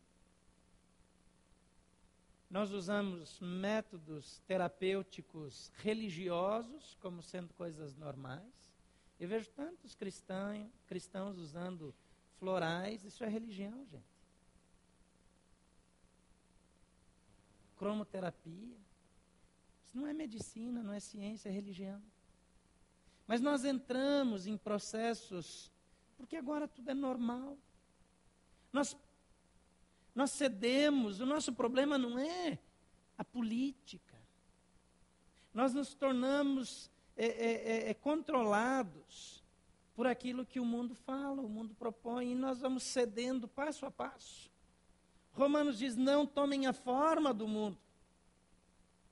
Nós 2.48 2.72
usamos 2.72 3.40
métodos 3.40 4.40
terapêuticos 4.46 5.72
religiosos 5.78 6.96
como 7.02 7.24
sendo 7.24 7.56
coisas 7.56 7.96
normais. 7.96 8.54
Eu 9.20 9.28
vejo 9.28 9.50
tantos 9.50 9.96
cristãos, 9.96 10.70
cristãos 10.86 11.40
usando 11.40 11.94
florais, 12.38 13.04
isso 13.04 13.24
é 13.24 13.28
religião, 13.28 13.84
gente. 13.88 14.16
Cromoterapia. 17.78 18.78
Isso 19.84 19.98
não 19.98 20.06
é 20.06 20.14
medicina, 20.14 20.84
não 20.84 20.94
é 20.94 21.00
ciência, 21.00 21.50
é 21.50 21.52
religião. 21.52 22.00
Mas 23.28 23.42
nós 23.42 23.66
entramos 23.66 24.48
em 24.48 24.58
processos 24.58 25.70
porque 26.18 26.36
agora 26.36 26.68
tudo 26.68 26.90
é 26.90 26.94
normal. 26.94 27.56
Nós, 28.74 28.98
nós 30.16 30.32
cedemos, 30.32 31.20
o 31.20 31.26
nosso 31.26 31.54
problema 31.54 31.98
não 31.98 32.18
é 32.18 32.58
a 33.18 33.24
política. 33.24 34.18
Nós 35.54 35.74
nos 35.74 35.94
tornamos 35.94 36.90
é, 37.16 37.26
é, 37.26 37.52
é, 37.88 37.90
é 37.90 37.94
controlados 37.94 39.44
por 39.96 40.06
aquilo 40.06 40.46
que 40.46 40.60
o 40.60 40.66
mundo 40.66 40.94
fala, 40.94 41.42
o 41.42 41.50
mundo 41.50 41.74
propõe, 41.76 42.32
e 42.32 42.36
nós 42.36 42.60
vamos 42.62 42.84
cedendo 42.84 43.48
passo 43.48 43.86
a 43.86 43.92
passo. 43.92 44.52
Romanos 45.34 45.78
diz: 45.78 45.96
não 45.96 46.26
tomem 46.26 46.66
a 46.68 46.74
forma 46.74 47.34
do 47.34 47.48
mundo. 47.48 47.78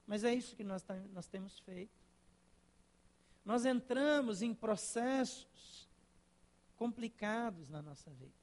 Mas 0.07 0.23
é 0.23 0.33
isso 0.33 0.55
que 0.55 0.63
nós, 0.63 0.85
nós 1.13 1.27
temos 1.27 1.59
feito. 1.59 2.04
Nós 3.45 3.63
entramos 3.63 4.41
em 4.41 4.53
processos 4.53 5.87
complicados 6.75 7.69
na 7.69 7.81
nossa 7.81 8.09
vida, 8.09 8.33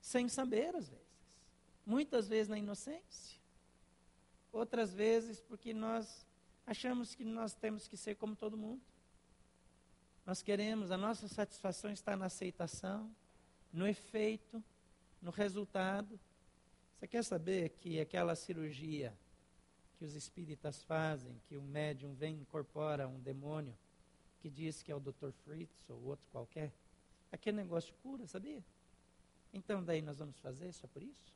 sem 0.00 0.28
saber 0.28 0.76
às 0.76 0.88
vezes. 0.88 1.06
Muitas 1.84 2.28
vezes 2.28 2.48
na 2.48 2.58
inocência, 2.58 3.40
outras 4.52 4.92
vezes 4.92 5.40
porque 5.40 5.72
nós 5.72 6.26
achamos 6.66 7.14
que 7.14 7.24
nós 7.24 7.54
temos 7.54 7.88
que 7.88 7.96
ser 7.96 8.16
como 8.16 8.36
todo 8.36 8.56
mundo. 8.56 8.82
Nós 10.26 10.42
queremos, 10.42 10.90
a 10.90 10.98
nossa 10.98 11.28
satisfação 11.28 11.90
está 11.90 12.16
na 12.16 12.26
aceitação, 12.26 13.10
no 13.72 13.86
efeito, 13.86 14.62
no 15.22 15.30
resultado. 15.30 16.18
Você 16.98 17.06
quer 17.06 17.24
saber 17.24 17.70
que 17.70 18.00
aquela 18.00 18.34
cirurgia 18.34 19.16
que 19.98 20.04
os 20.04 20.14
espíritas 20.14 20.82
fazem, 20.82 21.40
que 21.48 21.56
um 21.56 21.62
médium 21.62 22.14
vem 22.14 22.36
e 22.36 22.40
incorpora 22.40 23.08
um 23.08 23.18
demônio, 23.20 23.76
que 24.40 24.50
diz 24.50 24.82
que 24.82 24.92
é 24.92 24.94
o 24.94 25.00
Dr. 25.00 25.30
Fritz 25.44 25.88
ou 25.88 26.02
outro 26.04 26.26
qualquer, 26.30 26.72
aquele 27.32 27.56
negócio 27.56 27.94
cura, 28.02 28.26
sabia? 28.26 28.62
Então 29.52 29.82
daí 29.82 30.02
nós 30.02 30.18
vamos 30.18 30.38
fazer 30.38 30.72
só 30.72 30.86
por 30.86 31.02
isso? 31.02 31.34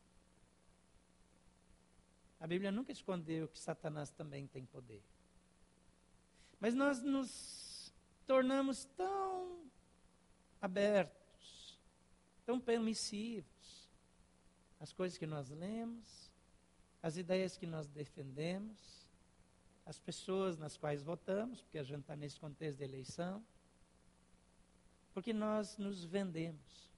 A 2.38 2.46
Bíblia 2.46 2.72
nunca 2.72 2.92
escondeu 2.92 3.48
que 3.48 3.58
Satanás 3.58 4.10
também 4.10 4.46
tem 4.46 4.64
poder. 4.64 5.02
Mas 6.58 6.74
nós 6.74 7.02
nos 7.02 7.92
tornamos 8.26 8.84
tão 8.96 9.64
abertos, 10.60 11.78
tão 12.46 12.60
permissivos. 12.60 13.90
As 14.78 14.92
coisas 14.92 15.18
que 15.18 15.26
nós 15.26 15.50
lemos, 15.50 16.29
as 17.02 17.16
ideias 17.16 17.56
que 17.56 17.66
nós 17.66 17.88
defendemos, 17.88 19.06
as 19.86 19.98
pessoas 19.98 20.56
nas 20.56 20.76
quais 20.76 21.02
votamos, 21.02 21.62
porque 21.62 21.78
a 21.78 21.82
gente 21.82 22.00
está 22.00 22.14
nesse 22.14 22.38
contexto 22.38 22.78
de 22.78 22.84
eleição, 22.84 23.42
porque 25.12 25.32
nós 25.32 25.76
nos 25.78 26.04
vendemos. 26.04 26.90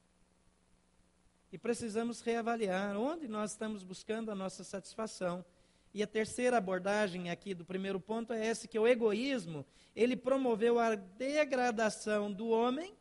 E 1.52 1.58
precisamos 1.58 2.20
reavaliar 2.20 2.96
onde 2.96 3.28
nós 3.28 3.52
estamos 3.52 3.82
buscando 3.82 4.30
a 4.30 4.34
nossa 4.34 4.64
satisfação. 4.64 5.44
E 5.94 6.02
a 6.02 6.06
terceira 6.06 6.56
abordagem 6.56 7.30
aqui 7.30 7.52
do 7.54 7.64
primeiro 7.64 8.00
ponto 8.00 8.32
é 8.32 8.46
essa 8.46 8.66
que 8.66 8.78
o 8.78 8.88
egoísmo, 8.88 9.64
ele 9.94 10.16
promoveu 10.16 10.78
a 10.78 10.94
degradação 10.94 12.32
do 12.32 12.48
homem 12.48 12.96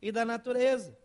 e 0.00 0.10
da 0.10 0.24
natureza. 0.24 0.96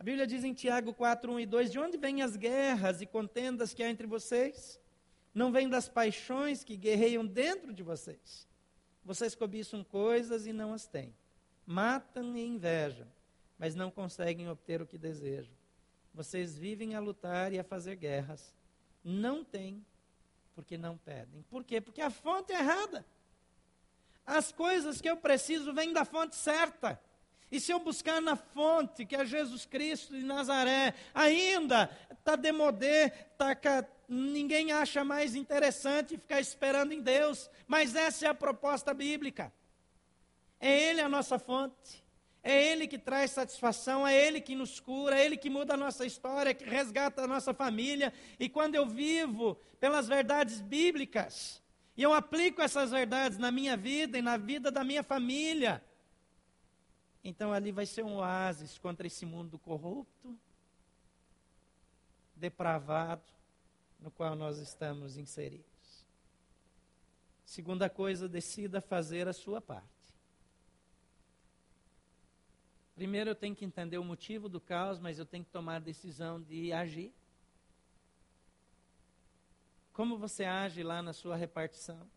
A 0.00 0.02
Bíblia 0.02 0.26
diz 0.26 0.44
em 0.44 0.54
Tiago 0.54 0.94
4, 0.94 1.30
1 1.30 1.40
e 1.40 1.44
2: 1.44 1.70
De 1.70 1.78
onde 1.78 1.98
vêm 1.98 2.22
as 2.22 2.34
guerras 2.34 3.02
e 3.02 3.06
contendas 3.06 3.74
que 3.74 3.82
há 3.82 3.90
entre 3.90 4.06
vocês? 4.06 4.80
Não 5.34 5.52
vêm 5.52 5.68
das 5.68 5.90
paixões 5.90 6.64
que 6.64 6.74
guerreiam 6.74 7.26
dentro 7.26 7.70
de 7.70 7.82
vocês. 7.82 8.48
Vocês 9.04 9.34
cobiçam 9.34 9.84
coisas 9.84 10.46
e 10.46 10.54
não 10.54 10.72
as 10.72 10.86
têm. 10.86 11.14
Matam 11.66 12.34
e 12.34 12.46
invejam, 12.46 13.06
mas 13.58 13.74
não 13.74 13.90
conseguem 13.90 14.48
obter 14.48 14.80
o 14.80 14.86
que 14.86 14.96
desejam. 14.96 15.52
Vocês 16.14 16.56
vivem 16.56 16.94
a 16.94 16.98
lutar 16.98 17.52
e 17.52 17.58
a 17.58 17.64
fazer 17.64 17.96
guerras. 17.96 18.56
Não 19.04 19.44
têm, 19.44 19.84
porque 20.54 20.78
não 20.78 20.96
pedem. 20.96 21.42
Por 21.50 21.62
quê? 21.62 21.78
Porque 21.78 22.00
a 22.00 22.08
fonte 22.08 22.54
é 22.54 22.58
errada. 22.58 23.04
As 24.24 24.50
coisas 24.50 24.98
que 24.98 25.10
eu 25.10 25.18
preciso 25.18 25.74
vêm 25.74 25.92
da 25.92 26.06
fonte 26.06 26.36
certa. 26.36 26.98
E 27.50 27.58
se 27.58 27.72
eu 27.72 27.80
buscar 27.80 28.20
na 28.22 28.36
fonte, 28.36 29.04
que 29.04 29.16
é 29.16 29.24
Jesus 29.24 29.66
Cristo 29.66 30.14
de 30.16 30.24
Nazaré, 30.24 30.94
ainda 31.12 31.90
está 32.10 32.36
demodé, 32.36 33.08
tá, 33.36 33.56
ninguém 34.08 34.70
acha 34.72 35.02
mais 35.02 35.34
interessante 35.34 36.16
ficar 36.16 36.40
esperando 36.40 36.92
em 36.92 37.00
Deus, 37.00 37.50
mas 37.66 37.96
essa 37.96 38.26
é 38.26 38.28
a 38.28 38.34
proposta 38.34 38.94
bíblica. 38.94 39.52
É 40.60 40.90
Ele 40.90 41.00
a 41.00 41.08
nossa 41.08 41.38
fonte. 41.38 42.04
É 42.42 42.70
Ele 42.70 42.86
que 42.86 42.98
traz 42.98 43.32
satisfação, 43.32 44.06
é 44.06 44.16
Ele 44.16 44.40
que 44.40 44.54
nos 44.54 44.80
cura, 44.80 45.18
é 45.18 45.24
Ele 45.24 45.36
que 45.36 45.50
muda 45.50 45.74
a 45.74 45.76
nossa 45.76 46.06
história, 46.06 46.54
que 46.54 46.64
resgata 46.64 47.22
a 47.22 47.26
nossa 47.26 47.52
família. 47.52 48.12
E 48.38 48.48
quando 48.48 48.74
eu 48.74 48.86
vivo 48.86 49.56
pelas 49.78 50.08
verdades 50.08 50.60
bíblicas, 50.60 51.62
e 51.96 52.02
eu 52.02 52.14
aplico 52.14 52.62
essas 52.62 52.92
verdades 52.92 53.36
na 53.36 53.50
minha 53.50 53.76
vida 53.76 54.16
e 54.16 54.22
na 54.22 54.38
vida 54.38 54.70
da 54.70 54.82
minha 54.82 55.02
família, 55.02 55.84
então 57.22 57.52
ali 57.52 57.70
vai 57.70 57.86
ser 57.86 58.02
um 58.02 58.16
oásis 58.16 58.78
contra 58.78 59.06
esse 59.06 59.26
mundo 59.26 59.58
corrupto, 59.58 60.38
depravado, 62.34 63.22
no 63.98 64.10
qual 64.10 64.34
nós 64.34 64.58
estamos 64.58 65.18
inseridos. 65.18 65.66
Segunda 67.44 67.90
coisa, 67.90 68.28
decida 68.28 68.80
fazer 68.80 69.28
a 69.28 69.32
sua 69.32 69.60
parte. 69.60 69.88
Primeiro 72.94 73.30
eu 73.30 73.34
tenho 73.34 73.54
que 73.54 73.64
entender 73.64 73.98
o 73.98 74.04
motivo 74.04 74.48
do 74.48 74.60
caos, 74.60 74.98
mas 74.98 75.18
eu 75.18 75.26
tenho 75.26 75.44
que 75.44 75.50
tomar 75.50 75.76
a 75.76 75.80
decisão 75.80 76.40
de 76.40 76.72
agir. 76.72 77.12
Como 79.92 80.16
você 80.16 80.44
age 80.44 80.82
lá 80.82 81.02
na 81.02 81.12
sua 81.12 81.36
repartição? 81.36 82.08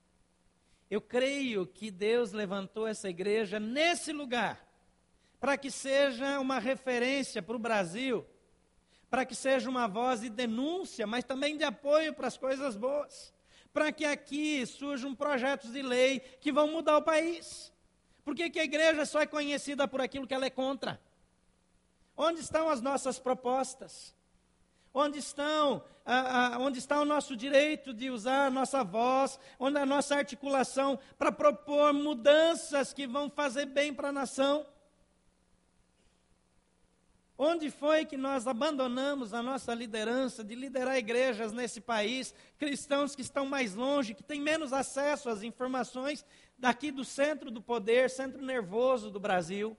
Eu 0.89 1.01
creio 1.01 1.65
que 1.65 1.89
Deus 1.89 2.31
levantou 2.31 2.87
essa 2.87 3.09
igreja 3.09 3.59
nesse 3.59 4.13
lugar 4.13 4.72
para 5.43 5.57
que 5.57 5.69
seja 5.69 6.39
uma 6.39 6.57
referência 6.57 7.41
para 7.41 7.57
o 7.57 7.59
Brasil, 7.59 8.25
para 9.09 9.25
que 9.25 9.35
seja 9.35 9.69
uma 9.69 9.89
voz 9.89 10.21
de 10.21 10.29
denúncia, 10.29 11.05
mas 11.05 11.25
também 11.25 11.57
de 11.57 11.65
apoio 11.65 12.13
para 12.13 12.27
as 12.27 12.37
coisas 12.37 12.77
boas, 12.77 13.33
para 13.73 13.91
que 13.91 14.05
aqui 14.05 14.65
surjam 14.65 15.13
projetos 15.13 15.73
de 15.73 15.81
lei 15.81 16.21
que 16.39 16.49
vão 16.49 16.71
mudar 16.71 16.95
o 16.95 17.01
país. 17.01 17.73
Por 18.23 18.33
que, 18.33 18.49
que 18.49 18.57
a 18.57 18.63
igreja 18.63 19.05
só 19.05 19.19
é 19.19 19.25
conhecida 19.25 19.85
por 19.85 19.99
aquilo 19.99 20.25
que 20.25 20.33
ela 20.33 20.45
é 20.45 20.49
contra? 20.49 20.97
Onde 22.15 22.39
estão 22.39 22.69
as 22.69 22.79
nossas 22.79 23.19
propostas? 23.19 24.15
Onde 24.93 25.19
estão, 25.19 25.83
a, 26.05 26.55
a, 26.55 26.59
onde 26.59 26.79
está 26.79 27.01
o 27.01 27.05
nosso 27.05 27.35
direito 27.35 27.93
de 27.93 28.09
usar 28.09 28.45
a 28.45 28.49
nossa 28.49 28.81
voz, 28.81 29.37
onde 29.59 29.77
a 29.77 29.85
nossa 29.85 30.15
articulação 30.15 30.97
para 31.17 31.33
propor 31.33 31.91
mudanças 31.91 32.93
que 32.93 33.05
vão 33.05 33.29
fazer 33.29 33.65
bem 33.65 33.93
para 33.93 34.07
a 34.07 34.13
nação? 34.13 34.65
Onde 37.45 37.69
foi 37.69 38.05
que 38.05 38.15
nós 38.15 38.47
abandonamos 38.47 39.33
a 39.33 39.43
nossa 39.43 39.73
liderança 39.73 40.45
de 40.45 40.55
liderar 40.55 40.97
igrejas 40.97 41.51
nesse 41.51 41.81
país, 41.81 42.33
cristãos 42.57 43.17
que 43.17 43.21
estão 43.21 43.45
mais 43.45 43.75
longe, 43.75 44.13
que 44.13 44.23
têm 44.23 44.39
menos 44.39 44.71
acesso 44.71 45.27
às 45.27 45.43
informações 45.43 46.25
daqui 46.57 46.89
do 46.89 47.03
centro 47.03 47.51
do 47.51 47.61
poder, 47.61 48.09
centro 48.09 48.41
nervoso 48.41 49.11
do 49.11 49.19
Brasil? 49.19 49.77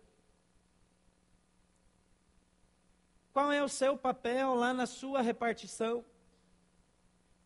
Qual 3.33 3.51
é 3.51 3.65
o 3.65 3.69
seu 3.69 3.97
papel 3.97 4.55
lá 4.55 4.75
na 4.75 4.85
sua 4.85 5.23
repartição? 5.23 6.05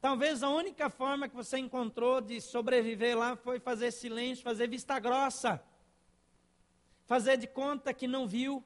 Talvez 0.01 0.43
a 0.43 0.49
única 0.49 0.91
forma 0.91 1.29
que 1.29 1.37
você 1.37 1.59
encontrou 1.59 2.21
de 2.21 2.41
sobreviver 2.41 3.17
lá 3.17 3.37
foi 3.37 3.61
fazer 3.61 3.93
silêncio, 3.93 4.43
fazer 4.43 4.69
vista 4.69 4.99
grossa, 4.99 5.63
fazer 7.07 7.37
de 7.37 7.47
conta 7.47 7.95
que 7.95 8.09
não 8.09 8.27
viu. 8.27 8.65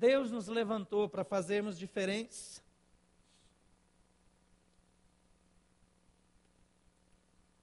Deus 0.00 0.30
nos 0.30 0.48
levantou 0.48 1.10
para 1.10 1.22
fazermos 1.22 1.78
diferença. 1.78 2.62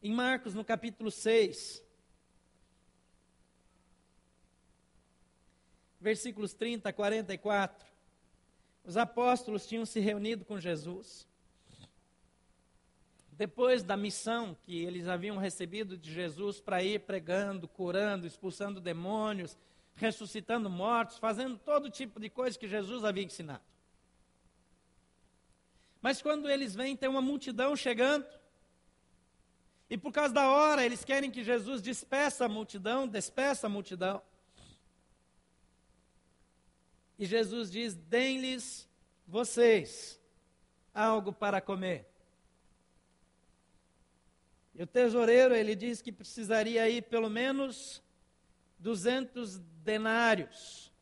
Em 0.03 0.13
Marcos, 0.13 0.53
no 0.53 0.63
capítulo 0.63 1.09
6, 1.09 1.83
versículos 5.99 6.53
30 6.53 6.87
a 6.87 6.93
44, 6.93 7.87
os 8.85 8.97
apóstolos 8.97 9.65
tinham 9.65 9.83
se 9.83 9.99
reunido 9.99 10.45
com 10.45 10.59
Jesus. 10.59 11.27
Depois 13.31 13.81
da 13.81 13.97
missão 13.97 14.55
que 14.63 14.77
eles 14.85 15.07
haviam 15.07 15.37
recebido 15.37 15.97
de 15.97 16.13
Jesus 16.13 16.59
para 16.59 16.83
ir 16.83 16.99
pregando, 16.99 17.67
curando, 17.67 18.27
expulsando 18.27 18.79
demônios, 18.79 19.57
ressuscitando 19.97 20.69
mortos, 20.69 21.17
fazendo 21.17 21.57
todo 21.57 21.89
tipo 21.89 22.19
de 22.19 22.29
coisa 22.29 22.57
que 22.57 22.67
Jesus 22.67 23.03
havia 23.03 23.23
ensinado. 23.23 23.63
Mas 26.01 26.21
quando 26.21 26.49
eles 26.49 26.73
vêm, 26.73 26.95
tem 26.95 27.09
uma 27.09 27.21
multidão 27.21 27.75
chegando. 27.75 28.25
E 29.89 29.97
por 29.97 30.11
causa 30.11 30.33
da 30.33 30.49
hora, 30.49 30.85
eles 30.85 31.03
querem 31.03 31.31
que 31.31 31.43
Jesus 31.43 31.81
despeça 31.81 32.45
a 32.45 32.49
multidão, 32.49 33.07
despeça 33.07 33.67
a 33.67 33.69
multidão. 33.69 34.21
E 37.17 37.25
Jesus 37.25 37.71
diz: 37.71 37.95
deem-lhes 37.95 38.87
vocês 39.27 40.19
algo 40.93 41.33
para 41.33 41.59
comer. 41.59 42.07
E 44.75 44.83
o 44.83 44.87
tesoureiro, 44.87 45.55
ele 45.55 45.75
diz 45.75 46.01
que 46.01 46.11
precisaria 46.11 46.83
aí 46.83 47.01
pelo 47.01 47.29
menos 47.29 48.03
200 48.87 49.59
denários. 49.83 50.93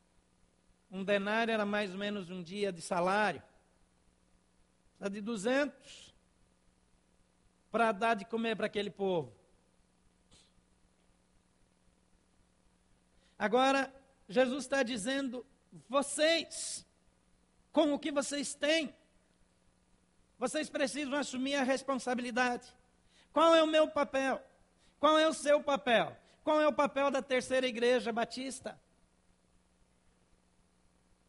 Um 0.89 1.04
denário 1.04 1.54
era 1.54 1.67
mais 1.67 1.91
ou 1.91 2.00
menos 2.00 2.32
um 2.32 2.41
dia 2.41 2.74
de 2.74 2.82
salário. 2.82 3.43
Precisa 4.98 5.10
de 5.12 5.21
200 5.21 6.15
para 7.71 7.91
dar 7.91 8.15
de 8.15 8.26
comer 8.26 8.56
para 8.56 8.65
aquele 8.65 8.89
povo. 8.89 9.32
Agora, 13.38 13.93
Jesus 14.28 14.63
está 14.63 14.82
dizendo: 14.82 15.45
vocês, 15.88 16.84
com 17.71 17.93
o 17.93 18.00
que 18.00 18.12
vocês 18.12 18.56
têm, 18.56 18.95
vocês 20.39 20.71
precisam 20.71 21.13
assumir 21.13 21.54
a 21.54 21.62
responsabilidade. 21.62 22.67
Qual 23.32 23.54
é 23.54 23.62
o 23.62 23.67
meu 23.67 23.88
papel? 23.88 24.41
Qual 25.00 25.19
é 25.19 25.28
o 25.28 25.34
seu 25.36 25.62
papel? 25.62 26.24
Qual 26.45 26.62
é 26.62 26.67
o 26.67 26.71
papel 26.71 27.10
da 27.10 27.23
terceira 27.23 27.65
igreja 27.65 28.13
batista? 28.13 28.79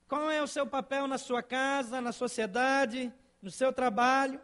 Qual 0.06 0.30
é 0.30 0.42
o 0.42 0.46
seu 0.46 0.66
papel 0.66 1.08
na 1.08 1.16
sua 1.16 1.42
casa, 1.42 2.02
na 2.02 2.12
sociedade, 2.12 3.10
no 3.40 3.50
seu 3.50 3.72
trabalho? 3.72 4.38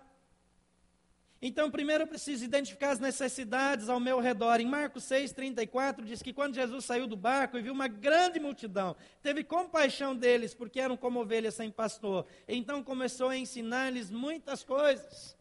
Então, 1.42 1.70
primeiro 1.70 2.04
eu 2.04 2.08
preciso 2.08 2.42
identificar 2.42 2.92
as 2.92 2.98
necessidades 2.98 3.90
ao 3.90 4.00
meu 4.00 4.18
redor. 4.18 4.61
Em 4.61 4.66
Marcos 4.66 5.04
6, 5.04 5.32
34, 5.32 6.06
diz 6.06 6.22
que 6.22 6.32
quando 6.32 6.54
Jesus 6.54 6.87
saiu 6.87 7.06
do 7.06 7.16
barco 7.16 7.58
e 7.58 7.62
viu 7.62 7.74
uma 7.74 7.87
grande 7.87 8.40
multidão, 8.40 8.96
teve 9.22 9.44
compaixão 9.44 10.16
deles, 10.16 10.54
porque 10.54 10.80
eram 10.80 10.96
como 10.96 11.20
ovelhas 11.20 11.54
sem 11.54 11.70
pastor. 11.70 12.24
Então 12.48 12.82
começou 12.82 13.28
a 13.28 13.37
ensinar-lhes 13.37 14.11
muitas 14.11 14.64
coisas. 14.64 15.37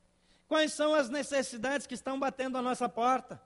Quais 0.45 0.73
são 0.73 0.93
as 0.93 1.07
necessidades 1.09 1.87
que 1.87 1.93
estão 1.93 2.19
batendo 2.19 2.57
à 2.57 2.61
nossa 2.61 2.89
porta? 2.89 3.41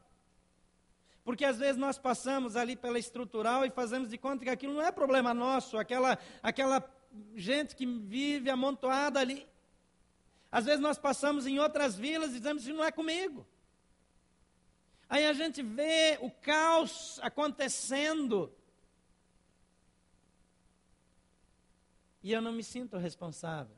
Porque 1.26 1.44
às 1.44 1.58
vezes 1.58 1.76
nós 1.76 1.98
passamos 1.98 2.56
ali 2.56 2.76
pela 2.76 3.00
estrutural 3.00 3.66
e 3.66 3.72
fazemos 3.72 4.10
de 4.10 4.18
conta 4.18 4.46
que 4.46 4.50
aquilo 4.50 4.76
não 4.76 4.84
é 4.84 4.92
problema 4.92 5.34
nosso, 5.34 5.76
aquela, 5.76 6.20
aquela 6.42 6.88
gente 7.36 7.76
que 7.76 7.84
vive 7.84 8.48
amontoada 8.52 9.20
ali. 9.20 9.46
Às 10.52 10.66
vezes 10.66 10.80
nós 10.80 11.00
passamos 11.00 11.48
em 11.48 11.58
outras 11.58 11.98
vilas 11.98 12.30
e 12.30 12.38
dizemos, 12.38 12.62
isso 12.62 12.76
não 12.76 12.84
é 12.84 12.92
comigo. 12.92 13.46
Aí 15.10 15.26
a 15.26 15.34
gente 15.34 15.64
vê 15.64 16.20
o 16.22 16.30
caos 16.30 17.20
acontecendo. 17.24 18.54
E 22.22 22.32
eu 22.32 22.42
não 22.42 22.52
me 22.52 22.64
sinto 22.64 22.98
responsável. 22.98 23.76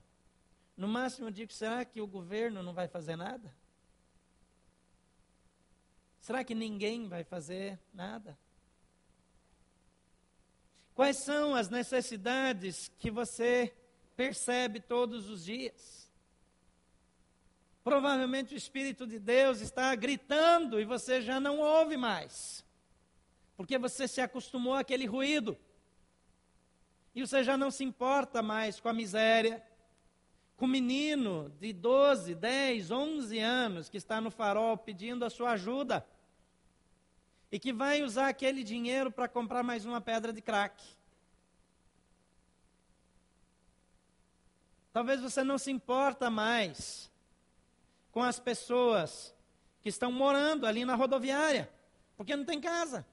No 0.76 0.88
máximo 0.88 1.28
eu 1.28 1.32
digo, 1.32 1.54
será 1.54 1.86
que 1.86 2.02
o 2.02 2.08
governo 2.08 2.62
não 2.62 2.74
vai 2.74 2.90
fazer 2.90 3.16
nada? 3.16 3.56
Será 6.28 6.44
que 6.44 6.54
ninguém 6.54 7.08
vai 7.08 7.24
fazer 7.24 7.80
nada? 7.94 8.38
Quais 10.94 11.24
são 11.24 11.56
as 11.56 11.70
necessidades 11.70 12.92
que 13.00 13.10
você 13.10 13.74
percebe 14.14 14.82
todos 14.82 15.30
os 15.30 15.46
dias? 15.46 16.12
Provavelmente 17.82 18.54
o 18.54 18.58
Espírito 18.58 19.08
de 19.08 19.20
Deus 19.20 19.62
está 19.62 19.96
gritando 19.96 20.82
e 20.82 20.84
você 20.84 21.22
já 21.22 21.40
não 21.40 21.60
ouve 21.60 21.96
mais, 21.96 22.62
porque 23.56 23.78
você 23.78 24.06
se 24.06 24.20
acostumou 24.20 24.74
àquele 24.74 25.06
ruído. 25.06 25.58
E 27.16 27.26
você 27.26 27.42
já 27.42 27.56
não 27.56 27.72
se 27.72 27.86
importa 27.86 28.44
mais 28.44 28.82
com 28.82 28.90
a 28.90 28.94
miséria, 28.94 29.66
com 30.58 30.66
o 30.66 30.68
menino 30.68 31.50
de 31.58 31.72
12, 31.72 32.36
10, 32.36 32.92
11 32.92 33.40
anos 33.40 33.88
que 33.88 33.96
está 33.96 34.20
no 34.20 34.30
farol 34.30 34.78
pedindo 34.78 35.24
a 35.24 35.30
sua 35.30 35.52
ajuda 35.52 36.06
e 37.52 37.60
que 37.60 37.72
vai 37.72 38.04
usar 38.04 38.28
aquele 38.28 38.64
dinheiro 38.64 39.12
para 39.12 39.28
comprar 39.28 39.64
mais 39.64 39.86
uma 39.86 40.02
pedra 40.02 40.34
de 40.34 40.42
crack. 40.42 40.84
Talvez 44.92 45.22
você 45.22 45.44
não 45.44 45.58
se 45.58 45.72
importa 45.72 46.30
mais 46.30 47.12
com 48.12 48.24
as 48.24 48.40
pessoas 48.40 49.34
que 49.82 49.90
estão 49.90 50.12
morando 50.12 50.66
ali 50.66 50.84
na 50.84 50.96
rodoviária, 50.96 51.70
porque 52.16 52.36
não 52.36 52.44
tem 52.44 52.60
casa. 52.60 53.06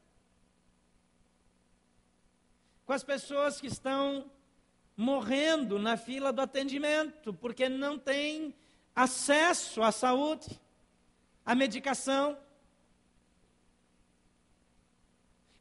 Com 2.86 2.92
as 2.92 3.04
pessoas 3.04 3.60
que 3.60 3.66
estão 3.66 4.30
morrendo 4.96 5.78
na 5.78 5.96
fila 5.96 6.32
do 6.32 6.40
atendimento, 6.40 7.34
porque 7.34 7.68
não 7.68 7.98
tem 7.98 8.54
acesso 8.94 9.82
à 9.82 9.92
saúde, 9.92 10.60
à 11.44 11.54
medicação. 11.54 12.38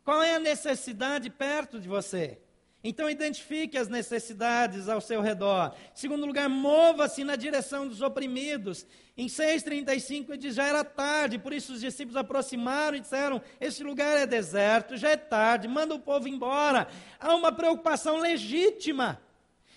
Qual 0.03 0.21
é 0.21 0.35
a 0.35 0.39
necessidade 0.39 1.29
perto 1.29 1.79
de 1.79 1.87
você? 1.87 2.39
Então 2.83 3.09
identifique 3.09 3.77
as 3.77 3.87
necessidades 3.87 4.89
ao 4.89 4.99
seu 4.99 5.21
redor. 5.21 5.73
Segundo 5.93 6.25
lugar, 6.25 6.49
mova-se 6.49 7.23
na 7.23 7.37
direção 7.37 7.87
dos 7.87 8.01
oprimidos. 8.01 8.85
Em 9.15 9.27
6,35 9.27 10.29
ele 10.29 10.37
diz, 10.37 10.55
já 10.55 10.65
era 10.67 10.83
tarde, 10.83 11.39
por 11.39 11.53
isso 11.53 11.71
os 11.71 11.79
discípulos 11.79 12.17
aproximaram 12.17 12.97
e 12.97 12.99
disseram, 12.99 13.41
este 13.61 13.83
lugar 13.85 14.17
é 14.17 14.25
deserto, 14.25 14.97
já 14.97 15.11
é 15.11 15.15
tarde, 15.15 15.65
manda 15.65 15.95
o 15.95 15.99
povo 15.99 16.27
embora. 16.27 16.89
Há 17.17 17.33
uma 17.33 17.53
preocupação 17.53 18.17
legítima. 18.17 19.21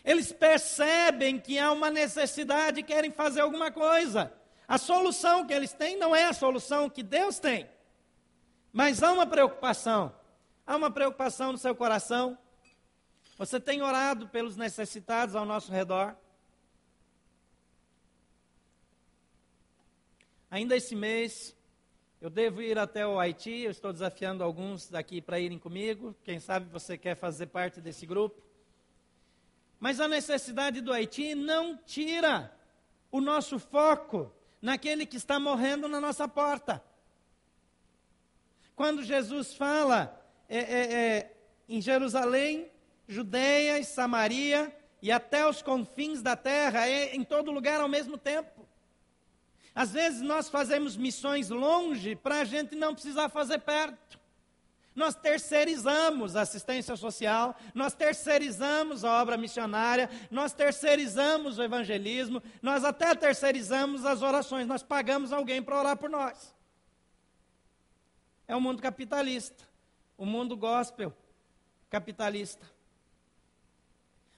Eles 0.04 0.32
percebem 0.32 1.38
que 1.38 1.60
há 1.60 1.70
uma 1.70 1.90
necessidade 1.90 2.80
e 2.80 2.82
querem 2.82 3.12
fazer 3.12 3.40
alguma 3.40 3.70
coisa. 3.70 4.32
A 4.66 4.78
solução 4.78 5.46
que 5.46 5.52
eles 5.52 5.72
têm 5.72 5.96
não 5.96 6.14
é 6.14 6.24
a 6.24 6.32
solução 6.32 6.90
que 6.90 7.04
Deus 7.04 7.38
tem. 7.38 7.68
Mas 8.76 9.02
há 9.02 9.10
uma 9.10 9.26
preocupação. 9.26 10.14
Há 10.66 10.76
uma 10.76 10.90
preocupação 10.90 11.50
no 11.52 11.58
seu 11.58 11.74
coração 11.74 12.36
você 13.38 13.60
tem 13.60 13.82
orado 13.82 14.28
pelos 14.28 14.56
necessitados 14.56 15.34
ao 15.34 15.44
nosso 15.44 15.70
redor? 15.70 16.16
Ainda 20.50 20.74
esse 20.74 20.96
mês, 20.96 21.54
eu 22.18 22.30
devo 22.30 22.62
ir 22.62 22.78
até 22.78 23.06
o 23.06 23.20
Haiti. 23.20 23.60
Eu 23.60 23.70
estou 23.70 23.92
desafiando 23.92 24.42
alguns 24.42 24.88
daqui 24.88 25.20
para 25.20 25.38
irem 25.38 25.58
comigo. 25.58 26.16
Quem 26.24 26.40
sabe 26.40 26.70
você 26.70 26.96
quer 26.96 27.14
fazer 27.14 27.48
parte 27.48 27.78
desse 27.78 28.06
grupo. 28.06 28.42
Mas 29.78 30.00
a 30.00 30.08
necessidade 30.08 30.80
do 30.80 30.90
Haiti 30.90 31.34
não 31.34 31.76
tira 31.76 32.50
o 33.10 33.20
nosso 33.20 33.58
foco 33.58 34.32
naquele 34.62 35.04
que 35.04 35.18
está 35.18 35.38
morrendo 35.38 35.88
na 35.88 36.00
nossa 36.00 36.26
porta. 36.26 36.82
Quando 38.76 39.02
Jesus 39.02 39.54
fala 39.54 40.22
é, 40.48 40.58
é, 40.58 40.94
é, 40.94 41.32
em 41.66 41.80
Jerusalém, 41.80 42.70
Judeia 43.08 43.78
e 43.78 43.84
Samaria 43.84 44.70
e 45.00 45.10
até 45.10 45.48
os 45.48 45.62
confins 45.62 46.20
da 46.20 46.36
terra, 46.36 46.88
em 46.88 47.24
todo 47.24 47.50
lugar 47.50 47.80
ao 47.80 47.88
mesmo 47.88 48.18
tempo. 48.18 48.68
Às 49.74 49.92
vezes 49.92 50.20
nós 50.20 50.48
fazemos 50.48 50.96
missões 50.96 51.48
longe 51.48 52.14
para 52.16 52.40
a 52.40 52.44
gente 52.44 52.74
não 52.74 52.94
precisar 52.94 53.30
fazer 53.30 53.60
perto. 53.60 54.20
Nós 54.94 55.14
terceirizamos 55.14 56.36
a 56.36 56.42
assistência 56.42 56.96
social, 56.96 57.54
nós 57.74 57.94
terceirizamos 57.94 59.04
a 59.04 59.20
obra 59.20 59.36
missionária, 59.36 60.08
nós 60.30 60.54
terceirizamos 60.54 61.58
o 61.58 61.62
evangelismo, 61.62 62.42
nós 62.62 62.84
até 62.84 63.14
terceirizamos 63.14 64.06
as 64.06 64.22
orações, 64.22 64.66
nós 64.66 64.82
pagamos 64.82 65.32
alguém 65.32 65.62
para 65.62 65.78
orar 65.78 65.96
por 65.98 66.08
nós. 66.08 66.55
É 68.48 68.54
o 68.54 68.60
mundo 68.60 68.80
capitalista, 68.80 69.64
o 70.16 70.24
mundo 70.24 70.56
gospel 70.56 71.12
capitalista. 71.90 72.66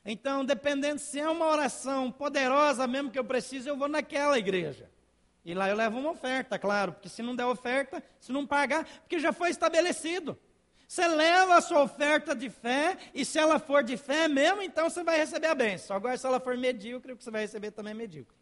Então, 0.05 0.45
dependendo 0.45 0.99
se 0.99 1.21
é 1.21 1.29
uma 1.29 1.47
oração 1.47 2.11
poderosa 2.11 2.87
mesmo 2.87 3.11
que 3.11 3.19
eu 3.19 3.25
preciso, 3.25 3.69
eu 3.69 3.77
vou 3.77 3.89
naquela 3.89 4.39
igreja. 4.39 4.91
E 5.45 5.55
lá 5.55 5.69
eu 5.69 5.77
levo 5.77 5.99
uma 5.99 6.11
oferta, 6.11 6.59
claro, 6.59 6.93
porque 6.93 7.09
se 7.09 7.23
não 7.23 7.35
der 7.35 7.47
oferta, 7.47 8.03
se 8.21 8.33
não 8.33 8.47
pagar, 8.47 8.85
porque 9.01 9.19
já 9.19 9.33
foi 9.33 9.51
estabelecido. 9.51 10.39
Você 10.87 11.07
leva 11.07 11.57
a 11.57 11.61
sua 11.61 11.83
oferta 11.83 12.35
de 12.35 12.49
fé, 12.49 12.97
e 13.13 13.25
se 13.25 13.39
ela 13.39 13.59
for 13.59 13.83
de 13.83 13.99
fé 13.99 14.27
mesmo, 14.29 14.63
então 14.63 14.89
você 14.89 15.05
vai 15.05 15.19
receber 15.19 15.49
a 15.49 15.55
bênção. 15.55 15.95
Agora, 15.95 16.17
se 16.17 16.27
ela 16.27 16.41
for 16.41 16.57
medíocre, 16.57 17.13
o 17.13 17.17
que 17.17 17.23
você 17.23 17.31
vai 17.31 17.43
receber 17.43 17.71
também 17.71 17.91
é 17.91 17.95
medíocre. 17.95 18.35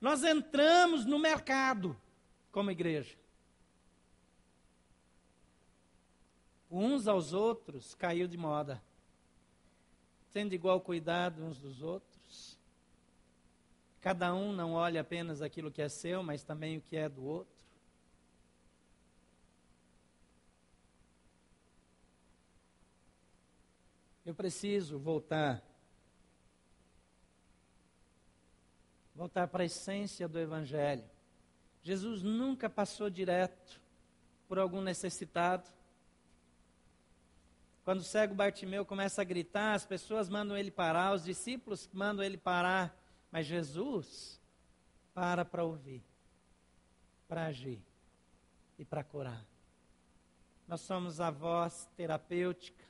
Nós 0.00 0.22
entramos 0.22 1.04
no 1.04 1.18
mercado 1.18 1.96
como 2.58 2.72
igreja. 2.72 3.16
uns 6.68 7.06
aos 7.06 7.32
outros 7.32 7.94
caiu 7.94 8.26
de 8.26 8.36
moda, 8.36 8.82
tendo 10.32 10.54
igual 10.54 10.80
cuidado 10.80 11.40
uns 11.44 11.60
dos 11.60 11.82
outros. 11.82 12.58
Cada 14.00 14.34
um 14.34 14.52
não 14.52 14.72
olha 14.72 15.02
apenas 15.02 15.40
aquilo 15.40 15.70
que 15.70 15.80
é 15.80 15.88
seu, 15.88 16.20
mas 16.24 16.42
também 16.42 16.78
o 16.78 16.80
que 16.80 16.96
é 16.96 17.08
do 17.08 17.24
outro. 17.24 17.54
Eu 24.26 24.34
preciso 24.34 24.98
voltar. 24.98 25.62
Voltar 29.14 29.46
para 29.46 29.62
a 29.62 29.66
essência 29.66 30.26
do 30.26 30.40
Evangelho. 30.40 31.17
Jesus 31.82 32.22
nunca 32.22 32.68
passou 32.68 33.08
direto 33.08 33.80
por 34.46 34.58
algum 34.58 34.80
necessitado. 34.80 35.68
Quando 37.84 38.00
o 38.00 38.04
cego 38.04 38.34
Bartimeu 38.34 38.84
começa 38.84 39.22
a 39.22 39.24
gritar, 39.24 39.74
as 39.74 39.86
pessoas 39.86 40.28
mandam 40.28 40.56
ele 40.56 40.70
parar, 40.70 41.14
os 41.14 41.24
discípulos 41.24 41.88
mandam 41.92 42.24
ele 42.24 42.36
parar, 42.36 42.94
mas 43.30 43.46
Jesus 43.46 44.38
para 45.14 45.44
para 45.44 45.64
ouvir, 45.64 46.02
para 47.26 47.46
agir 47.46 47.82
e 48.78 48.84
para 48.84 49.02
curar. 49.02 49.44
Nós 50.66 50.82
somos 50.82 51.20
a 51.20 51.30
voz 51.30 51.88
terapêutica, 51.96 52.84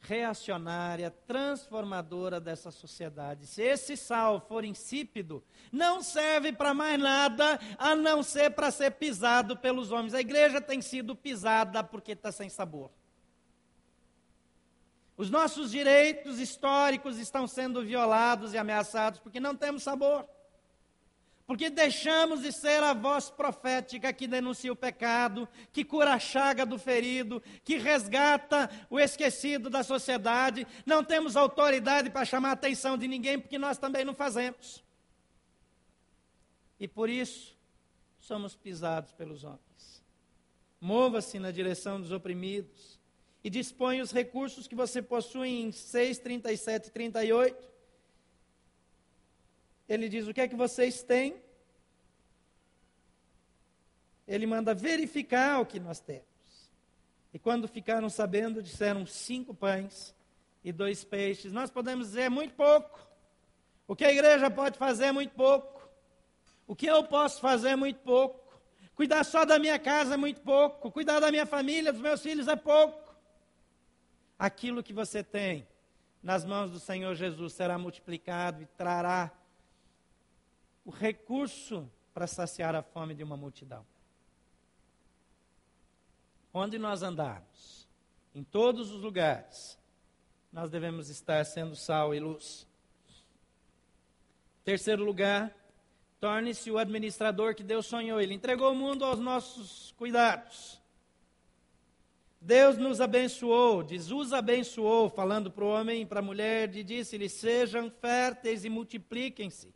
reacionária, 0.00 1.10
transformadora 1.26 2.40
dessa 2.40 2.70
sociedade. 2.70 3.46
Se 3.46 3.62
esse 3.62 3.96
sal 3.96 4.40
for 4.40 4.64
insípido, 4.64 5.42
não 5.72 6.02
serve 6.02 6.52
para 6.52 6.72
mais 6.72 7.00
nada 7.00 7.58
a 7.78 7.94
não 7.96 8.22
ser 8.22 8.50
para 8.50 8.70
ser 8.70 8.92
pisado 8.92 9.56
pelos 9.56 9.90
homens. 9.90 10.14
A 10.14 10.20
igreja 10.20 10.60
tem 10.60 10.80
sido 10.80 11.16
pisada 11.16 11.82
porque 11.82 12.12
está 12.12 12.30
sem 12.30 12.48
sabor. 12.48 12.90
Os 15.16 15.30
nossos 15.30 15.70
direitos 15.70 16.38
históricos 16.38 17.18
estão 17.18 17.46
sendo 17.46 17.82
violados 17.82 18.52
e 18.52 18.58
ameaçados 18.58 19.18
porque 19.18 19.40
não 19.40 19.56
temos 19.56 19.82
sabor. 19.82 20.28
Porque 21.46 21.70
deixamos 21.70 22.42
de 22.42 22.50
ser 22.50 22.82
a 22.82 22.92
voz 22.92 23.30
profética 23.30 24.12
que 24.12 24.26
denuncia 24.26 24.72
o 24.72 24.76
pecado, 24.76 25.48
que 25.72 25.84
cura 25.84 26.12
a 26.12 26.18
chaga 26.18 26.66
do 26.66 26.76
ferido, 26.76 27.40
que 27.62 27.76
resgata 27.76 28.68
o 28.90 28.98
esquecido 28.98 29.70
da 29.70 29.84
sociedade. 29.84 30.66
Não 30.84 31.04
temos 31.04 31.36
autoridade 31.36 32.10
para 32.10 32.24
chamar 32.24 32.50
a 32.50 32.52
atenção 32.52 32.98
de 32.98 33.06
ninguém, 33.06 33.38
porque 33.38 33.58
nós 33.58 33.78
também 33.78 34.04
não 34.04 34.12
fazemos. 34.12 34.82
E 36.80 36.88
por 36.88 37.08
isso, 37.08 37.56
somos 38.18 38.56
pisados 38.56 39.12
pelos 39.12 39.44
homens. 39.44 40.02
Mova-se 40.80 41.38
na 41.38 41.52
direção 41.52 42.00
dos 42.00 42.10
oprimidos 42.10 42.98
e 43.44 43.48
dispõe 43.48 44.00
os 44.00 44.10
recursos 44.10 44.66
que 44.66 44.74
você 44.74 45.00
possui 45.00 45.48
em 45.60 45.70
6, 45.70 46.18
37 46.18 46.88
e 46.88 46.90
38. 46.90 47.75
Ele 49.88 50.08
diz: 50.08 50.26
O 50.26 50.34
que 50.34 50.40
é 50.40 50.48
que 50.48 50.56
vocês 50.56 51.02
têm? 51.02 51.36
Ele 54.26 54.46
manda 54.46 54.74
verificar 54.74 55.60
o 55.60 55.66
que 55.66 55.78
nós 55.78 56.00
temos. 56.00 56.24
E 57.32 57.38
quando 57.38 57.68
ficaram 57.68 58.08
sabendo, 58.08 58.62
disseram 58.62 59.06
cinco 59.06 59.54
pães 59.54 60.14
e 60.64 60.72
dois 60.72 61.04
peixes. 61.04 61.52
Nós 61.52 61.70
podemos 61.70 62.08
dizer 62.08 62.28
muito 62.28 62.54
pouco. 62.54 63.06
O 63.86 63.94
que 63.94 64.04
a 64.04 64.10
igreja 64.10 64.50
pode 64.50 64.78
fazer 64.78 65.06
é 65.06 65.12
muito 65.12 65.34
pouco. 65.34 65.88
O 66.66 66.74
que 66.74 66.86
eu 66.86 67.04
posso 67.04 67.40
fazer 67.40 67.68
é 67.70 67.76
muito 67.76 68.00
pouco. 68.00 68.60
Cuidar 68.96 69.22
só 69.22 69.44
da 69.44 69.58
minha 69.58 69.78
casa 69.78 70.14
é 70.14 70.16
muito 70.16 70.40
pouco. 70.40 70.90
Cuidar 70.90 71.20
da 71.20 71.30
minha 71.30 71.46
família, 71.46 71.92
dos 71.92 72.02
meus 72.02 72.20
filhos 72.20 72.48
é 72.48 72.56
pouco 72.56 73.06
aquilo 74.38 74.82
que 74.82 74.92
você 74.92 75.22
tem 75.22 75.66
nas 76.22 76.44
mãos 76.44 76.70
do 76.70 76.80
Senhor 76.80 77.14
Jesus 77.14 77.52
será 77.52 77.78
multiplicado 77.78 78.62
e 78.62 78.66
trará 78.66 79.30
o 80.86 80.90
recurso 80.90 81.90
para 82.14 82.28
saciar 82.28 82.76
a 82.76 82.82
fome 82.82 83.12
de 83.12 83.24
uma 83.24 83.36
multidão. 83.36 83.84
Onde 86.54 86.78
nós 86.78 87.02
andarmos, 87.02 87.86
em 88.32 88.44
todos 88.44 88.92
os 88.92 89.02
lugares, 89.02 89.76
nós 90.52 90.70
devemos 90.70 91.10
estar 91.10 91.44
sendo 91.44 91.74
sal 91.74 92.14
e 92.14 92.20
luz. 92.20 92.66
Terceiro 94.64 95.04
lugar, 95.04 95.54
torne-se 96.20 96.70
o 96.70 96.78
administrador 96.78 97.54
que 97.54 97.64
Deus 97.64 97.86
sonhou. 97.86 98.20
Ele 98.20 98.34
entregou 98.34 98.72
o 98.72 98.76
mundo 98.76 99.04
aos 99.04 99.18
nossos 99.18 99.92
cuidados. 99.98 100.80
Deus 102.40 102.78
nos 102.78 103.00
abençoou, 103.00 103.86
Jesus 103.86 104.32
abençoou, 104.32 105.10
falando 105.10 105.50
para 105.50 105.64
o 105.64 105.68
homem 105.68 106.02
e 106.02 106.06
para 106.06 106.20
a 106.20 106.22
mulher, 106.22 106.74
e 106.76 106.84
disse-lhe: 106.84 107.28
Sejam 107.28 107.90
férteis 107.90 108.64
e 108.64 108.70
multipliquem-se, 108.70 109.74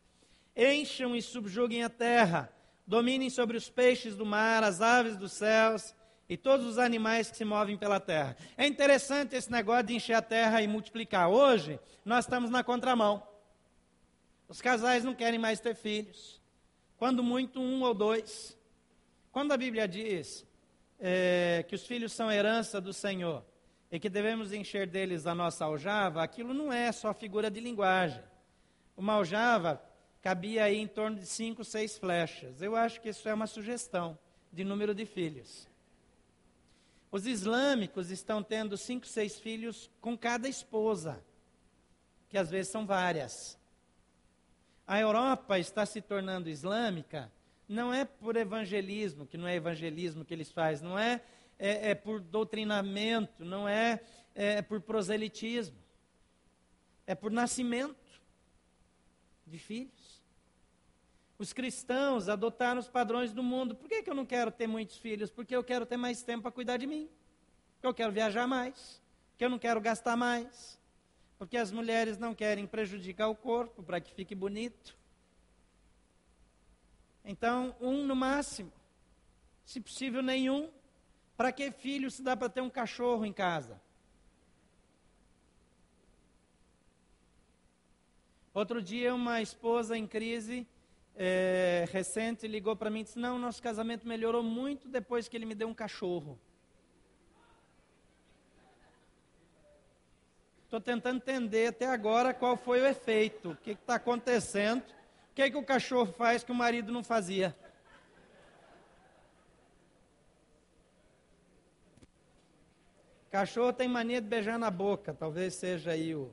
encham 0.55 1.15
e 1.15 1.21
subjuguem 1.21 1.83
a 1.83 1.89
terra, 1.89 2.51
dominem 2.85 3.29
sobre 3.29 3.57
os 3.57 3.69
peixes 3.69 4.15
do 4.15 4.25
mar, 4.25 4.63
as 4.63 4.81
aves 4.81 5.15
dos 5.15 5.31
céus 5.31 5.95
e 6.27 6.37
todos 6.37 6.65
os 6.65 6.77
animais 6.77 7.29
que 7.29 7.37
se 7.37 7.45
movem 7.45 7.77
pela 7.77 7.99
terra. 7.99 8.37
É 8.57 8.65
interessante 8.65 9.35
esse 9.35 9.51
negócio 9.51 9.87
de 9.87 9.95
encher 9.95 10.13
a 10.13 10.21
terra 10.21 10.61
e 10.61 10.67
multiplicar. 10.67 11.29
Hoje, 11.29 11.79
nós 12.05 12.25
estamos 12.25 12.49
na 12.49 12.63
contramão. 12.63 13.21
Os 14.47 14.61
casais 14.61 15.03
não 15.03 15.13
querem 15.13 15.39
mais 15.39 15.59
ter 15.59 15.75
filhos, 15.75 16.41
quando 16.97 17.23
muito, 17.23 17.59
um 17.59 17.81
ou 17.83 17.93
dois. 17.93 18.57
Quando 19.31 19.53
a 19.53 19.57
Bíblia 19.57 19.87
diz 19.87 20.45
é, 20.99 21.65
que 21.67 21.75
os 21.75 21.85
filhos 21.85 22.11
são 22.11 22.31
herança 22.31 22.79
do 22.79 22.93
Senhor 22.93 23.43
e 23.91 23.99
que 23.99 24.09
devemos 24.09 24.53
encher 24.53 24.87
deles 24.87 25.25
a 25.25 25.33
nossa 25.33 25.65
aljava, 25.65 26.21
aquilo 26.21 26.53
não 26.53 26.71
é 26.71 26.91
só 26.91 27.13
figura 27.13 27.49
de 27.49 27.59
linguagem. 27.59 28.21
Uma 28.95 29.13
aljava 29.13 29.81
cabia 30.21 30.63
aí 30.65 30.77
em 30.77 30.87
torno 30.87 31.17
de 31.17 31.25
cinco, 31.25 31.63
seis 31.63 31.97
flechas. 31.97 32.61
Eu 32.61 32.75
acho 32.75 33.01
que 33.01 33.09
isso 33.09 33.27
é 33.27 33.33
uma 33.33 33.47
sugestão 33.47 34.17
de 34.51 34.63
número 34.63 34.93
de 34.93 35.05
filhos. 35.05 35.67
Os 37.11 37.25
islâmicos 37.25 38.09
estão 38.09 38.41
tendo 38.41 38.77
cinco, 38.77 39.05
seis 39.05 39.39
filhos 39.39 39.89
com 39.99 40.17
cada 40.17 40.47
esposa, 40.47 41.23
que 42.29 42.37
às 42.37 42.49
vezes 42.49 42.71
são 42.71 42.85
várias. 42.85 43.57
A 44.87 44.99
Europa 44.99 45.59
está 45.59 45.85
se 45.85 46.01
tornando 46.01 46.49
islâmica 46.49 47.31
não 47.71 47.93
é 47.93 48.03
por 48.03 48.35
evangelismo, 48.35 49.25
que 49.25 49.37
não 49.37 49.47
é 49.47 49.55
evangelismo 49.55 50.25
que 50.25 50.33
eles 50.33 50.51
fazem, 50.51 50.87
não 50.87 50.99
é, 50.99 51.21
é, 51.57 51.91
é 51.91 51.95
por 51.95 52.19
doutrinamento, 52.19 53.45
não 53.45 53.67
é, 53.67 54.01
é, 54.35 54.55
é 54.55 54.61
por 54.61 54.81
proselitismo. 54.81 55.77
É 57.07 57.15
por 57.15 57.31
nascimento 57.31 57.95
de 59.47 59.57
filhos. 59.57 60.00
Os 61.41 61.53
cristãos 61.53 62.29
adotaram 62.29 62.79
os 62.79 62.87
padrões 62.87 63.33
do 63.33 63.41
mundo. 63.41 63.73
Por 63.73 63.89
que, 63.89 64.03
que 64.03 64.09
eu 64.11 64.13
não 64.13 64.27
quero 64.27 64.51
ter 64.51 64.67
muitos 64.67 64.97
filhos? 64.97 65.31
Porque 65.31 65.55
eu 65.55 65.63
quero 65.63 65.87
ter 65.87 65.97
mais 65.97 66.21
tempo 66.21 66.43
para 66.43 66.51
cuidar 66.51 66.77
de 66.77 66.85
mim. 66.85 67.09
Porque 67.73 67.87
eu 67.87 67.95
quero 67.95 68.11
viajar 68.11 68.45
mais. 68.45 69.01
Porque 69.31 69.45
eu 69.45 69.49
não 69.49 69.57
quero 69.57 69.81
gastar 69.81 70.15
mais. 70.15 70.79
Porque 71.39 71.57
as 71.57 71.71
mulheres 71.71 72.19
não 72.19 72.35
querem 72.35 72.67
prejudicar 72.67 73.27
o 73.27 73.35
corpo 73.35 73.81
para 73.81 73.99
que 73.99 74.13
fique 74.13 74.35
bonito. 74.35 74.95
Então, 77.25 77.75
um 77.81 78.05
no 78.05 78.15
máximo. 78.15 78.71
Se 79.65 79.81
possível, 79.81 80.21
nenhum. 80.21 80.69
Para 81.35 81.51
que 81.51 81.71
filho 81.71 82.11
se 82.11 82.21
dá 82.21 82.37
para 82.37 82.49
ter 82.49 82.61
um 82.61 82.69
cachorro 82.69 83.25
em 83.25 83.33
casa? 83.33 83.81
Outro 88.53 88.79
dia, 88.79 89.15
uma 89.15 89.41
esposa 89.41 89.97
em 89.97 90.05
crise 90.05 90.67
é, 91.15 91.85
recente 91.91 92.47
ligou 92.47 92.75
para 92.75 92.89
mim 92.89 93.01
e 93.01 93.03
disse: 93.03 93.19
Não, 93.19 93.37
nosso 93.37 93.61
casamento 93.61 94.07
melhorou 94.07 94.43
muito 94.43 94.87
depois 94.87 95.27
que 95.27 95.37
ele 95.37 95.45
me 95.45 95.55
deu 95.55 95.67
um 95.67 95.73
cachorro. 95.73 96.39
Estou 100.63 100.79
tentando 100.79 101.17
entender 101.17 101.67
até 101.67 101.85
agora 101.85 102.33
qual 102.33 102.55
foi 102.55 102.81
o 102.81 102.85
efeito, 102.85 103.51
o 103.51 103.55
que 103.57 103.71
está 103.71 103.95
acontecendo 103.95 104.83
o 105.31 105.33
que, 105.33 105.41
é 105.41 105.49
que 105.49 105.57
o 105.57 105.63
cachorro 105.63 106.11
faz 106.11 106.43
que 106.43 106.51
o 106.51 106.55
marido 106.55 106.91
não 106.91 107.05
fazia? 107.05 107.55
Cachorro 113.31 113.71
tem 113.71 113.87
mania 113.87 114.19
de 114.19 114.27
beijar 114.27 114.59
na 114.59 114.69
boca, 114.69 115.13
talvez 115.13 115.55
seja 115.55 115.91
aí 115.91 116.13
o. 116.13 116.29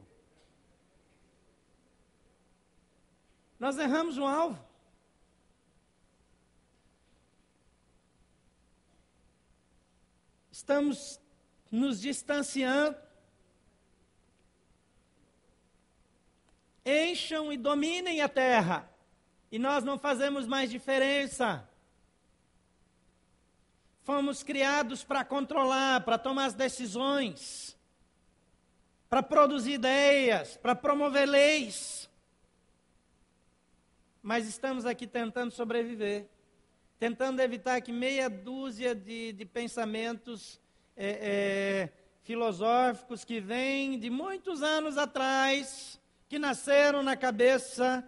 Nós 3.57 3.79
erramos 3.79 4.19
o 4.19 4.27
alvo. 4.27 4.67
Estamos 10.68 11.18
nos 11.72 11.98
distanciando 11.98 12.94
encham 16.85 17.50
e 17.50 17.57
dominem 17.57 18.20
a 18.20 18.28
terra. 18.28 18.87
E 19.50 19.59
nós 19.59 19.83
não 19.83 19.98
fazemos 19.98 20.46
mais 20.46 20.70
diferença. 20.70 21.66
Fomos 24.02 24.42
criados 24.42 25.02
para 25.02 25.24
controlar, 25.24 26.02
para 26.04 26.18
tomar 26.18 26.44
as 26.44 26.54
decisões, 26.54 27.74
para 29.09 29.22
produzir 29.22 29.72
ideias, 29.72 30.59
para 30.59 30.74
promover 30.74 31.26
leis. 31.26 32.11
mas 34.22 34.46
estamos 34.46 34.85
aqui 34.85 35.07
tentando 35.07 35.50
sobreviver, 35.50 36.28
tentando 36.98 37.40
evitar 37.40 37.80
que 37.80 37.92
meia 37.92 38.28
dúzia 38.28 38.94
de, 38.94 39.32
de 39.32 39.44
pensamentos 39.44 40.61
é, 40.96 41.08
é, 41.11 41.92
filosóficos 42.22 43.24
que 43.24 43.40
vêm 43.40 43.98
de 43.98 44.11
muitos 44.11 44.62
anos 44.62 44.98
atrás, 44.98 46.00
que 46.28 46.38
nasceram 46.38 47.02
na 47.02 47.16
cabeça 47.16 48.04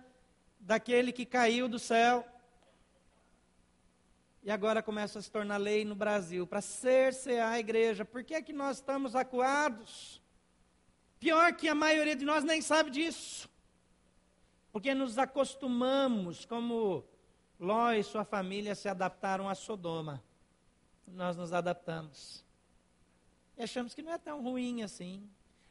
daquele 0.59 1.12
que 1.12 1.24
caiu 1.24 1.68
do 1.68 1.79
céu. 1.79 2.26
E 4.42 4.50
agora 4.50 4.83
começa 4.83 5.18
a 5.18 5.22
se 5.22 5.31
tornar 5.31 5.59
lei 5.59 5.85
no 5.85 5.94
Brasil 5.94 6.46
para 6.46 6.61
cercear 6.61 7.53
a 7.53 7.61
igreja. 7.61 8.05
Por 8.05 8.24
que 8.24 8.35
é 8.35 8.42
que 8.42 8.53
nós 8.53 8.79
estamos 8.79 9.14
acuados? 9.14 10.20
Pior 11.20 11.53
que 11.53 11.68
a 11.68 11.74
maioria 11.74 12.16
de 12.16 12.24
nós 12.24 12.42
nem 12.42 12.61
sabe 12.61 12.90
disso. 12.90 13.48
Porque 14.72 14.94
nos 14.94 15.18
acostumamos, 15.18 16.44
como 16.44 17.05
Ló 17.61 17.92
e 17.92 18.03
sua 18.03 18.25
família 18.25 18.75
se 18.75 18.88
adaptaram 18.88 19.46
a 19.46 19.55
Sodoma. 19.55 20.23
Nós 21.07 21.37
nos 21.37 21.53
adaptamos. 21.53 22.42
E 23.59 23.62
achamos 23.62 23.94
que 23.94 24.01
não 24.01 24.12
é 24.12 24.18
tão 24.18 24.42
ruim 24.42 24.83
assim. 24.83 25.29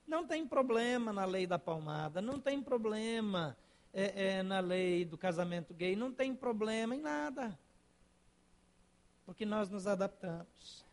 Não 0.08 0.25
tem 0.25 0.45
problema 0.45 1.12
na 1.12 1.25
lei 1.25 1.47
da 1.47 1.58
palmada, 1.58 2.21
não 2.21 2.39
tem 2.39 2.62
problema 2.62 3.58
é, 3.91 4.38
é, 4.38 4.43
na 4.43 4.60
lei 4.60 5.04
do 5.04 5.17
casamento 5.17 5.73
gay, 5.73 5.95
não 5.95 6.12
tem 6.12 6.36
problema 6.36 6.95
em 6.95 7.02
nada. 7.02 7.58
Porque 9.25 9.43
nós 9.43 9.67
nos 9.69 9.88
adaptamos. 9.88 10.86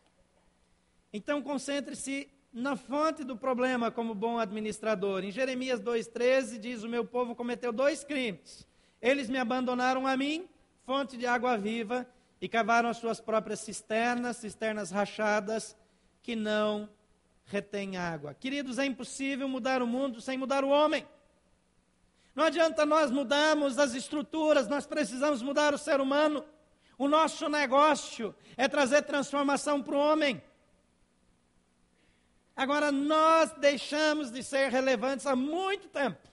Então 1.12 1.42
concentre-se 1.42 2.30
na 2.52 2.74
fonte 2.74 3.22
do 3.22 3.36
problema 3.36 3.90
como 3.90 4.14
bom 4.14 4.38
administrador. 4.38 5.24
Em 5.24 5.30
Jeremias 5.30 5.80
2,13 5.80 6.58
diz: 6.58 6.82
O 6.82 6.88
meu 6.88 7.04
povo 7.04 7.34
cometeu 7.34 7.70
dois 7.70 8.02
crimes. 8.02 8.66
Eles 9.00 9.28
me 9.28 9.38
abandonaram 9.38 10.06
a 10.06 10.16
mim, 10.16 10.48
fonte 10.86 11.16
de 11.16 11.26
água 11.26 11.58
viva, 11.58 12.06
e 12.40 12.48
cavaram 12.48 12.88
as 12.88 12.98
suas 12.98 13.20
próprias 13.20 13.58
cisternas, 13.60 14.36
cisternas 14.36 14.90
rachadas, 14.92 15.76
que 16.22 16.36
não 16.36 16.88
retém 17.44 17.96
água. 17.96 18.34
Queridos, 18.34 18.78
é 18.78 18.86
impossível 18.86 19.48
mudar 19.48 19.82
o 19.82 19.86
mundo 19.86 20.20
sem 20.20 20.38
mudar 20.38 20.62
o 20.62 20.68
homem. 20.68 21.06
Não 22.36 22.44
adianta 22.44 22.86
nós 22.86 23.10
mudarmos 23.10 23.78
as 23.78 23.94
estruturas, 23.94 24.68
nós 24.68 24.86
precisamos 24.86 25.42
mudar 25.42 25.74
o 25.74 25.78
ser 25.78 26.00
humano. 26.00 26.44
O 26.96 27.08
nosso 27.08 27.48
negócio 27.48 28.34
é 28.56 28.68
trazer 28.68 29.02
transformação 29.02 29.82
para 29.82 29.96
o 29.96 29.98
homem. 29.98 30.40
Agora, 32.54 32.92
nós 32.92 33.52
deixamos 33.58 34.30
de 34.30 34.42
ser 34.42 34.70
relevantes 34.70 35.26
há 35.26 35.34
muito 35.34 35.88
tempo. 35.88 36.28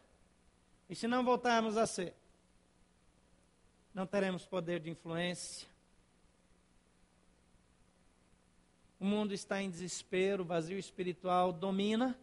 E 0.90 0.96
se 0.96 1.08
não 1.08 1.24
voltarmos 1.24 1.76
a 1.76 1.88
ser, 1.88 2.16
não 3.94 4.06
teremos 4.06 4.46
poder 4.46 4.80
de 4.80 4.90
influência, 4.90 5.68
O 9.04 9.06
mundo 9.06 9.34
está 9.34 9.62
em 9.62 9.70
desespero, 9.70 10.44
o 10.44 10.46
vazio 10.46 10.80
espiritual 10.80 11.52
domina 11.52 12.18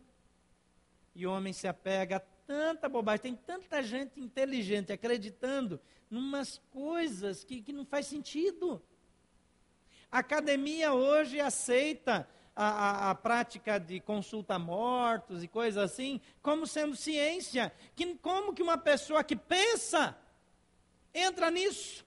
e 1.14 1.26
o 1.26 1.30
homem 1.30 1.52
se 1.52 1.68
apega 1.68 2.16
a 2.16 2.20
tanta 2.20 2.88
bobagem. 2.88 3.20
Tem 3.20 3.36
tanta 3.36 3.82
gente 3.82 4.18
inteligente 4.18 4.90
acreditando 4.90 5.78
numas 6.10 6.56
coisas 6.70 7.44
que, 7.44 7.60
que 7.60 7.70
não 7.70 7.84
faz 7.84 8.06
sentido. 8.06 8.82
A 10.10 10.20
academia 10.20 10.94
hoje 10.94 11.38
aceita 11.38 12.26
a, 12.56 12.68
a, 12.68 13.10
a, 13.10 13.14
prática 13.14 13.78
de 13.78 14.00
consulta 14.00 14.54
a 14.54 14.58
mortos 14.58 15.44
e 15.44 15.48
coisas 15.48 15.84
assim 15.84 16.18
como 16.40 16.66
sendo 16.66 16.96
ciência. 16.96 17.70
Que, 17.94 18.14
como 18.14 18.54
que 18.54 18.62
uma 18.62 18.78
pessoa 18.78 19.22
que 19.22 19.36
pensa 19.36 20.16
entra 21.14 21.50
nisso? 21.50 22.04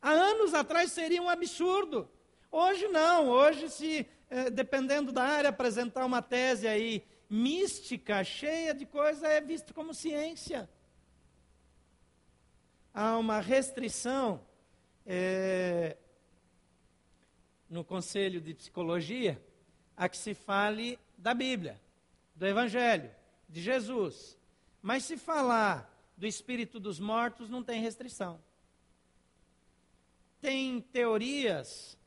Há 0.00 0.10
anos 0.10 0.54
atrás 0.54 0.92
seria 0.92 1.22
um 1.22 1.28
absurdo. 1.28 2.08
Hoje 2.50 2.88
não, 2.88 3.28
hoje 3.28 3.68
se 3.68 4.06
é, 4.28 4.50
dependendo 4.50 5.12
da 5.12 5.22
área, 5.22 5.50
apresentar 5.50 6.04
uma 6.04 6.20
tese 6.20 6.66
aí 6.66 7.04
mística, 7.28 8.22
cheia 8.24 8.74
de 8.74 8.84
coisa, 8.86 9.26
é 9.28 9.40
visto 9.40 9.72
como 9.72 9.94
ciência. 9.94 10.68
Há 12.92 13.18
uma 13.18 13.40
restrição 13.40 14.44
é, 15.04 15.96
no 17.68 17.84
Conselho 17.84 18.40
de 18.40 18.54
Psicologia 18.54 19.40
a 19.96 20.08
que 20.08 20.16
se 20.16 20.34
fale 20.34 20.98
da 21.16 21.34
Bíblia, 21.34 21.80
do 22.34 22.46
Evangelho, 22.46 23.10
de 23.48 23.60
Jesus. 23.60 24.36
Mas 24.82 25.04
se 25.04 25.16
falar 25.16 25.92
do 26.16 26.26
espírito 26.26 26.80
dos 26.80 26.98
mortos, 26.98 27.48
não 27.48 27.62
tem 27.62 27.80
restrição. 27.80 28.40
Tem 30.46 30.80
teorias 30.80 31.98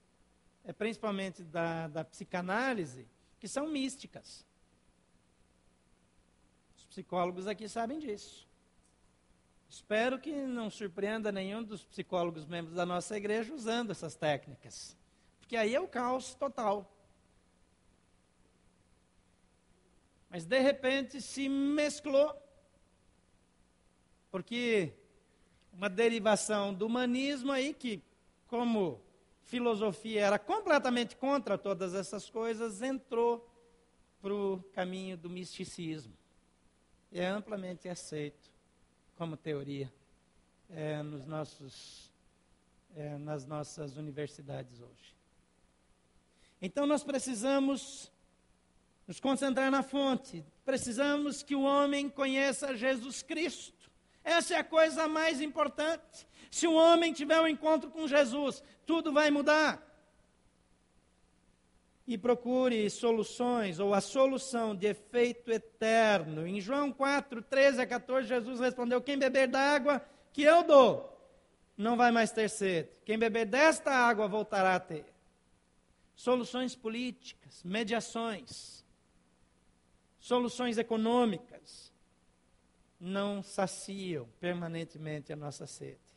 é, 0.63 0.71
principalmente 0.71 1.43
da, 1.43 1.89
da 1.89 2.05
psicanálise, 2.05 3.05
que 3.37 3.49
são 3.49 3.67
místicas. 3.67 4.45
Os 6.77 6.85
psicólogos 6.85 7.47
aqui 7.47 7.67
sabem 7.67 7.99
disso. 7.99 8.47
Espero 9.69 10.17
que 10.17 10.31
não 10.31 10.69
surpreenda 10.69 11.33
nenhum 11.33 11.61
dos 11.61 11.83
psicólogos 11.83 12.45
membros 12.45 12.77
da 12.77 12.85
nossa 12.85 13.17
igreja 13.17 13.53
usando 13.53 13.91
essas 13.91 14.15
técnicas. 14.15 14.95
Porque 15.41 15.57
aí 15.57 15.75
é 15.75 15.81
o 15.81 15.87
caos 15.89 16.33
total. 16.33 16.89
Mas 20.29 20.45
de 20.45 20.59
repente 20.59 21.21
se 21.21 21.49
mesclou. 21.49 22.33
Porque 24.31 24.93
uma 25.73 25.89
derivação 25.89 26.73
do 26.73 26.85
humanismo 26.85 27.51
aí 27.51 27.73
que, 27.73 28.01
como 28.49 29.01
filosofia 29.43 30.25
era 30.25 30.39
completamente 30.39 31.15
contra 31.15 31.57
todas 31.57 31.93
essas 31.93 32.29
coisas, 32.29 32.81
entrou 32.81 33.47
para 34.21 34.33
o 34.33 34.63
caminho 34.73 35.17
do 35.17 35.29
misticismo. 35.29 36.13
E 37.11 37.19
é 37.19 37.27
amplamente 37.27 37.87
aceito 37.87 38.49
como 39.15 39.37
teoria 39.37 39.91
é, 40.69 41.01
nos 41.01 41.25
nossos, 41.25 42.11
é, 42.95 43.17
nas 43.17 43.45
nossas 43.45 43.97
universidades 43.97 44.79
hoje. 44.79 45.15
Então 46.61 46.85
nós 46.85 47.03
precisamos 47.03 48.11
nos 49.07 49.19
concentrar 49.19 49.71
na 49.71 49.81
fonte, 49.81 50.45
precisamos 50.63 51.41
que 51.41 51.55
o 51.55 51.61
homem 51.61 52.09
conheça 52.09 52.75
Jesus 52.75 53.23
Cristo. 53.23 53.89
Essa 54.23 54.55
é 54.55 54.57
a 54.57 54.63
coisa 54.63 55.07
mais 55.07 55.41
importante. 55.41 56.27
Se 56.49 56.65
o 56.67 56.73
homem 56.73 57.13
tiver 57.13 57.39
um 57.39 57.47
encontro 57.47 57.89
com 57.91 58.07
Jesus, 58.07 58.63
tudo 58.85 59.13
vai 59.13 59.29
mudar. 59.29 59.85
E 62.07 62.17
procure 62.17 62.89
soluções, 62.89 63.79
ou 63.79 63.93
a 63.93 64.01
solução 64.01 64.75
de 64.75 64.87
efeito 64.87 65.51
eterno. 65.51 66.47
Em 66.47 66.59
João 66.59 66.91
4, 66.91 67.41
13 67.43 67.81
a 67.81 67.85
14, 67.85 68.27
Jesus 68.27 68.59
respondeu: 68.59 68.99
Quem 68.99 69.17
beber 69.17 69.47
da 69.47 69.59
água 69.59 70.03
que 70.33 70.41
eu 70.41 70.63
dou, 70.63 71.19
não 71.77 71.95
vai 71.95 72.11
mais 72.11 72.31
ter 72.31 72.49
sede. 72.49 72.89
Quem 73.05 73.17
beber 73.17 73.45
desta 73.45 73.91
água 73.91 74.27
voltará 74.27 74.75
a 74.75 74.79
ter. 74.79 75.05
Soluções 76.15 76.75
políticas, 76.75 77.63
mediações, 77.63 78.83
soluções 80.19 80.77
econômicas, 80.77 81.93
não 82.99 83.41
saciam 83.41 84.27
permanentemente 84.39 85.31
a 85.31 85.35
nossa 85.35 85.65
sede. 85.65 86.08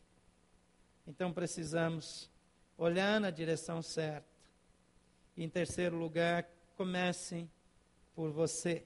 Então 1.05 1.33
precisamos 1.33 2.29
olhar 2.77 3.19
na 3.19 3.29
direção 3.29 3.81
certa. 3.81 4.27
E, 5.35 5.43
em 5.43 5.49
terceiro 5.49 5.97
lugar, 5.97 6.47
comecem 6.75 7.49
por 8.15 8.31
você. 8.31 8.83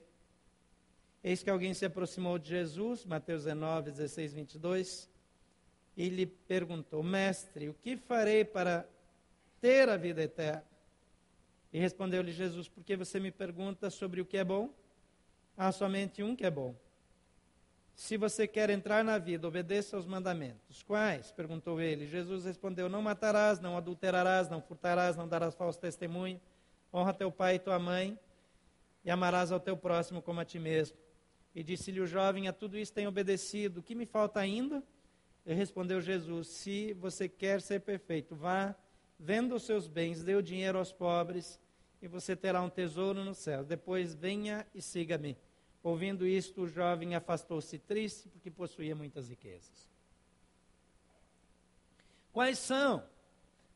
Eis 1.24 1.44
que 1.44 1.50
alguém 1.50 1.74
se 1.74 1.86
aproximou 1.86 2.38
de 2.40 2.50
Jesus, 2.50 3.06
Mateus 3.06 3.44
19, 3.44 3.92
16, 3.92 4.34
22, 4.34 5.10
e 5.96 6.10
lhe 6.10 6.26
perguntou: 6.26 7.04
Mestre, 7.04 7.70
o 7.70 7.74
que 7.74 7.98
farei 7.98 8.46
para 8.46 8.88
ter 9.60 9.90
a 9.90 9.98
vida 9.98 10.22
eterna? 10.24 10.64
E 11.74 11.80
respondeu-lhe 11.80 12.32
Jesus: 12.32 12.70
Por 12.70 12.84
que 12.84 12.96
você 12.96 13.20
me 13.20 13.32
pergunta 13.32 13.90
sobre 13.90 14.22
o 14.22 14.26
que 14.26 14.38
é 14.38 14.44
bom? 14.44 14.74
Há 15.58 15.72
somente 15.72 16.24
um 16.24 16.36
que 16.36 16.46
é 16.46 16.52
bom. 16.52 16.76
Se 17.98 18.16
você 18.16 18.48
quer 18.48 18.70
entrar 18.70 19.04
na 19.04 19.18
vida, 19.18 19.48
obedeça 19.48 19.98
aos 19.98 20.06
mandamentos. 20.06 20.84
Quais? 20.84 21.32
perguntou 21.32 21.82
ele. 21.82 22.06
Jesus 22.06 22.46
respondeu: 22.46 22.88
Não 22.88 23.02
matarás, 23.02 23.60
não 23.60 23.76
adulterarás, 23.76 24.48
não 24.48 24.62
furtarás, 24.62 25.18
não 25.18 25.28
darás 25.28 25.56
falso 25.56 25.80
testemunho. 25.80 26.40
Honra 26.94 27.12
teu 27.12 27.32
pai 27.32 27.56
e 27.56 27.60
tua 27.60 27.80
mãe, 27.80 28.18
e 29.04 29.10
amarás 29.10 29.52
ao 29.52 29.60
teu 29.60 29.76
próximo 29.76 30.22
como 30.22 30.40
a 30.40 30.46
ti 30.46 30.60
mesmo. 30.60 30.96
E 31.56 31.64
disse-lhe 31.64 32.00
o 32.00 32.06
jovem: 32.06 32.48
A 32.48 32.54
tudo 32.54 32.78
isso 32.78 32.94
tem 32.94 33.08
obedecido. 33.08 33.80
O 33.80 33.84
que 33.84 33.96
me 33.96 34.06
falta 34.06 34.40
ainda? 34.40 34.84
E 35.44 35.52
respondeu 35.56 36.00
Jesus: 36.00 36.50
Se 36.50 36.94
você 36.94 37.28
quer 37.28 37.62
ser 37.62 37.82
perfeito, 37.82 38.36
vá, 38.36 38.76
venda 39.20 39.56
os 39.56 39.64
seus 39.64 39.88
bens, 39.88 40.24
dê 40.24 40.36
o 40.36 40.44
dinheiro 40.44 40.78
aos 40.78 40.94
pobres, 40.94 41.60
e 42.00 42.08
você 42.08 42.36
terá 42.36 42.62
um 42.62 42.70
tesouro 42.70 43.26
no 43.26 43.34
céu. 43.34 43.64
Depois 43.64 44.14
venha 44.14 44.68
e 44.76 44.84
siga-me. 44.84 45.36
Ouvindo 45.88 46.28
isto, 46.28 46.64
o 46.64 46.68
jovem 46.68 47.16
afastou-se 47.16 47.80
triste 47.80 48.28
porque 48.28 48.52
possuía 48.52 48.94
muitas 48.94 49.30
riquezas. 49.30 49.88
Quais 52.34 52.60
são 52.60 53.08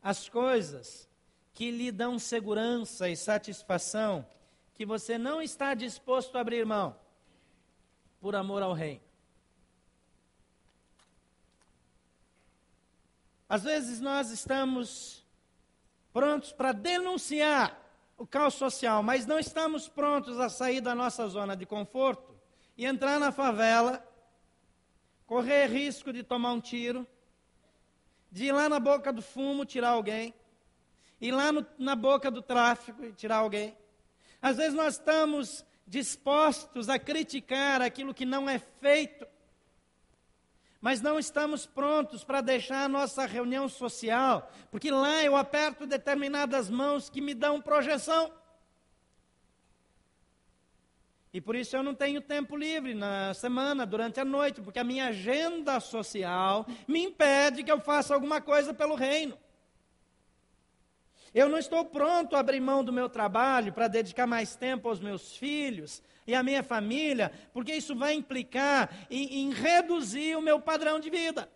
as 0.02 0.28
coisas 0.28 1.08
que 1.54 1.70
lhe 1.70 1.90
dão 1.90 2.18
segurança 2.18 3.08
e 3.08 3.16
satisfação 3.16 4.28
que 4.74 4.84
você 4.84 5.16
não 5.16 5.40
está 5.40 5.72
disposto 5.72 6.36
a 6.36 6.42
abrir 6.42 6.66
mão 6.66 6.94
por 8.20 8.36
amor 8.36 8.62
ao 8.62 8.74
reino? 8.74 9.00
Às 13.48 13.62
vezes 13.62 14.02
nós 14.02 14.30
estamos 14.30 15.26
prontos 16.12 16.52
para 16.52 16.72
denunciar 16.72 17.81
o 18.22 18.26
caos 18.26 18.54
social, 18.54 19.02
mas 19.02 19.26
não 19.26 19.36
estamos 19.36 19.88
prontos 19.88 20.38
a 20.38 20.48
sair 20.48 20.80
da 20.80 20.94
nossa 20.94 21.26
zona 21.26 21.56
de 21.56 21.66
conforto 21.66 22.32
e 22.76 22.86
entrar 22.86 23.18
na 23.18 23.32
favela, 23.32 24.00
correr 25.26 25.66
risco 25.66 26.12
de 26.12 26.22
tomar 26.22 26.52
um 26.52 26.60
tiro, 26.60 27.04
de 28.30 28.44
ir 28.44 28.52
lá 28.52 28.68
na 28.68 28.78
boca 28.78 29.12
do 29.12 29.20
fumo 29.20 29.64
tirar 29.64 29.88
alguém, 29.88 30.32
ir 31.20 31.32
lá 31.32 31.50
no, 31.50 31.66
na 31.76 31.96
boca 31.96 32.30
do 32.30 32.40
tráfico 32.40 33.04
e 33.04 33.12
tirar 33.12 33.38
alguém. 33.38 33.76
Às 34.40 34.56
vezes 34.56 34.74
nós 34.74 34.94
estamos 34.94 35.64
dispostos 35.84 36.88
a 36.88 37.00
criticar 37.00 37.82
aquilo 37.82 38.14
que 38.14 38.24
não 38.24 38.48
é 38.48 38.60
feito 38.60 39.26
mas 40.82 41.00
não 41.00 41.16
estamos 41.16 41.64
prontos 41.64 42.24
para 42.24 42.40
deixar 42.40 42.84
a 42.84 42.88
nossa 42.88 43.24
reunião 43.24 43.68
social, 43.68 44.50
porque 44.68 44.90
lá 44.90 45.22
eu 45.22 45.36
aperto 45.36 45.86
determinadas 45.86 46.68
mãos 46.68 47.08
que 47.08 47.20
me 47.20 47.34
dão 47.34 47.62
projeção. 47.62 48.32
E 51.32 51.40
por 51.40 51.54
isso 51.54 51.76
eu 51.76 51.84
não 51.84 51.94
tenho 51.94 52.20
tempo 52.20 52.56
livre 52.56 52.94
na 52.94 53.32
semana, 53.32 53.86
durante 53.86 54.18
a 54.18 54.24
noite, 54.24 54.60
porque 54.60 54.80
a 54.80 54.84
minha 54.84 55.06
agenda 55.06 55.78
social 55.78 56.66
me 56.86 57.04
impede 57.04 57.62
que 57.62 57.70
eu 57.70 57.80
faça 57.80 58.12
alguma 58.12 58.40
coisa 58.40 58.74
pelo 58.74 58.96
reino. 58.96 59.38
Eu 61.34 61.48
não 61.48 61.58
estou 61.58 61.84
pronto 61.84 62.36
a 62.36 62.40
abrir 62.40 62.60
mão 62.60 62.84
do 62.84 62.92
meu 62.92 63.08
trabalho 63.08 63.72
para 63.72 63.88
dedicar 63.88 64.26
mais 64.26 64.54
tempo 64.54 64.88
aos 64.88 65.00
meus 65.00 65.36
filhos 65.36 66.02
e 66.26 66.34
à 66.34 66.42
minha 66.42 66.62
família, 66.62 67.32
porque 67.52 67.74
isso 67.74 67.96
vai 67.96 68.12
implicar 68.14 69.06
em, 69.10 69.40
em 69.40 69.50
reduzir 69.50 70.36
o 70.36 70.42
meu 70.42 70.60
padrão 70.60 71.00
de 71.00 71.08
vida. 71.08 71.50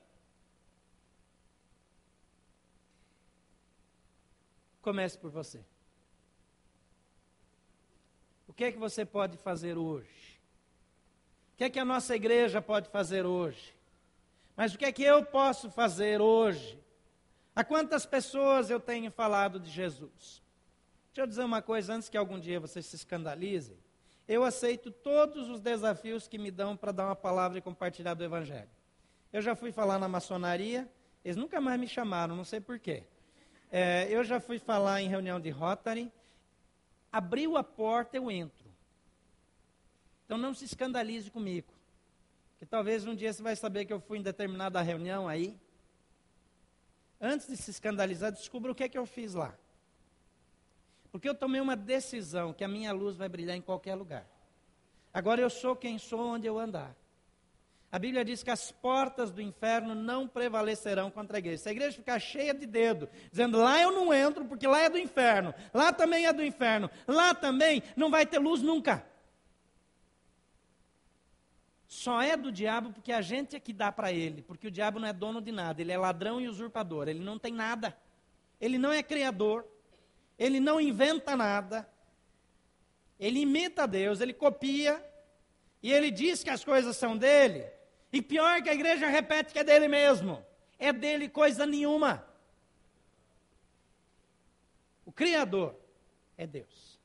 Comece 4.81 5.19
por 5.19 5.31
você. 5.31 5.61
O 8.49 8.53
que 8.53 8.65
é 8.65 8.73
que 8.73 8.79
você 8.79 9.05
pode 9.05 9.37
fazer 9.37 9.77
hoje? 9.77 10.41
O 11.53 11.57
que 11.59 11.65
é 11.65 11.71
que 11.71 11.79
a 11.79 11.85
nossa 11.85 12.17
igreja 12.17 12.63
pode 12.63 12.89
fazer 12.89 13.27
hoje? 13.27 13.75
Mas 14.57 14.75
o 14.75 14.79
que 14.79 14.87
é 14.87 14.93
que 14.93 15.03
eu 15.03 15.23
posso 15.25 15.71
fazer 15.71 16.23
hoje 16.23 16.79
a 17.57 17.65
quantas 17.65 18.05
pessoas 18.05 18.69
eu 18.69 18.79
tenho 18.79 19.11
falado 19.11 19.59
de 19.59 19.71
Jesus? 19.71 20.43
Deixa 21.07 21.23
eu 21.23 21.27
dizer 21.27 21.43
uma 21.43 21.63
coisa 21.63 21.95
antes 21.95 22.11
que 22.11 22.17
algum 22.19 22.39
dia 22.39 22.61
vocês 22.61 22.85
se 22.85 22.97
escandalizem. 22.97 23.79
Eu 24.29 24.45
aceito 24.45 24.91
todos 24.91 25.49
os 25.49 25.59
desafios 25.59 26.29
que 26.29 26.37
me 26.37 26.51
dão 26.51 26.77
para 26.77 26.93
dar 26.93 27.07
uma 27.07 27.17
palavra 27.17 27.57
e 27.57 27.63
compartilhar 27.63 28.13
do 28.13 28.23
Evangelho. 28.23 28.69
Eu 29.33 29.41
já 29.41 29.57
fui 29.57 29.73
falar 29.73 29.99
na 29.99 30.07
maçonaria, 30.07 30.87
eles 31.25 31.39
nunca 31.39 31.59
mais 31.59 31.81
me 31.81 31.89
chamaram, 31.89 32.37
não 32.37 32.45
sei 32.45 32.61
porquê. 32.61 33.05
É, 33.73 34.07
eu 34.11 34.23
já 34.23 34.39
fui 34.39 34.59
falar 34.59 35.01
em 35.01 35.09
reunião 35.09 35.41
de 35.41 35.49
Rotary. 35.49 36.13
Abriu 37.11 37.57
a 37.57 37.65
porta, 37.65 38.19
eu 38.19 38.31
entro. 38.31 38.67
Então 40.27 40.37
não 40.37 40.53
se 40.53 40.67
escandalize 40.67 41.31
comigo. 41.31 41.73
Que 42.59 42.67
talvez 42.67 43.07
um 43.07 43.15
dia 43.15 43.33
você 43.33 43.43
vai 43.43 43.57
saber 43.57 43.87
que 43.87 43.93
eu 43.95 44.01
fui 44.01 44.19
em 44.19 44.23
determinada 44.23 44.83
reunião 44.83 45.27
aí 45.27 45.59
antes 47.21 47.47
de 47.47 47.57
se 47.57 47.71
escandalizar, 47.71 48.33
descubra 48.33 48.73
o 48.73 48.75
que 48.75 48.85
é 48.85 48.89
que 48.89 48.99
eu 48.99 49.07
fiz 49.07 49.35
lá. 49.35 49.55
Porque 51.11 51.29
eu 51.29 51.35
tomei 51.35 51.61
uma 51.61 51.77
decisão 51.77 52.53
que 52.53 52.65
a 52.65 52.69
minha 52.69 52.93
luz 52.93 53.17
vai 53.17 53.29
brilhar 53.29 53.57
em 53.57 53.63
qualquer 53.63 53.95
lugar. 53.95 54.27
Agora 55.13 55.41
eu 55.41 55.49
sou 55.49 55.75
quem 55.75 55.99
sou 55.99 56.21
onde 56.21 56.47
eu 56.47 56.59
andar. 56.59 56.95
A 57.91 57.99
Bíblia 57.99 58.25
diz 58.25 58.43
que 58.43 58.51
as 58.51 58.71
portas 58.71 59.31
do 59.31 59.41
inferno 59.41 59.95
não 59.95 60.29
prevalecerão 60.29 61.11
contra 61.11 61.37
a 61.37 61.39
igreja. 61.39 61.63
Se 61.63 61.69
a 61.69 61.73
igreja 61.73 61.97
ficar 61.97 62.19
cheia 62.19 62.53
de 62.53 62.67
dedo, 62.67 63.09
dizendo 63.31 63.59
lá 63.59 63.81
eu 63.81 63.93
não 63.93 64.13
entro 64.13 64.45
porque 64.45 64.67
lá 64.67 64.83
é 64.83 64.91
do 64.91 64.99
inferno, 64.99 65.55
lá 65.73 65.93
também 65.93 66.27
é 66.27 66.33
do 66.33 66.45
inferno, 66.45 66.91
lá 67.07 67.35
também 67.35 67.83
não 67.97 68.11
vai 68.11 68.27
ter 68.27 68.39
luz 68.39 68.61
nunca 68.61 69.07
só 71.89 72.21
é 72.21 72.37
do 72.37 72.51
diabo 72.51 72.93
porque 72.93 73.13
a 73.13 73.21
gente 73.21 73.55
é 73.55 73.61
que 73.61 73.73
dá 73.73 73.93
para 73.93 74.13
ele, 74.13 74.43
porque 74.43 74.67
o 74.67 74.71
diabo 74.71 74.99
não 74.99 75.07
é 75.07 75.13
dono 75.13 75.41
de 75.41 75.53
nada, 75.53 75.81
ele 75.81 75.93
é 75.93 75.99
ladrão 75.99 76.41
e 76.41 76.49
usurpador, 76.49 77.09
ele 77.09 77.21
não 77.21 77.39
tem 77.39 77.53
nada, 77.53 77.97
ele 78.61 78.77
não 78.77 78.93
é 78.93 79.03
criador, 79.03 79.65
ele 80.39 80.59
não 80.59 80.81
inventa 80.81 81.37
nada, 81.37 81.89
ele 83.19 83.41
imita 83.41 83.87
Deus, 83.87 84.21
ele 84.21 84.35
copia, 84.35 85.03
e 85.83 85.93
ele 85.93 86.11
diz 86.11 86.43
que 86.43 86.51
as 86.51 86.65
coisas 86.65 86.97
são 86.97 87.17
dele, 87.17 87.71
e 88.13 88.21
pior 88.21 88.61
que 88.63 88.69
a 88.69 88.75
igreja 88.75 89.07
repete 89.07 89.53
que 89.53 89.59
é 89.59 89.65
dele 89.65 89.87
mesmo, 89.87 90.45
é 90.79 90.93
dele 90.93 91.29
coisa 91.29 91.65
nenhuma. 91.65 92.27
O 95.05 95.13
Criador 95.13 95.77
é 96.37 96.47
Deus, 96.47 96.99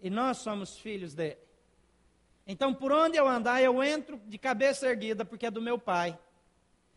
e 0.00 0.08
nós 0.08 0.38
somos 0.38 0.78
filhos 0.78 1.12
dele. 1.12 1.51
Então, 2.46 2.74
por 2.74 2.92
onde 2.92 3.16
eu 3.16 3.28
andar, 3.28 3.62
eu 3.62 3.82
entro 3.82 4.18
de 4.26 4.36
cabeça 4.36 4.88
erguida, 4.88 5.24
porque 5.24 5.46
é 5.46 5.50
do 5.50 5.62
meu 5.62 5.78
pai. 5.78 6.18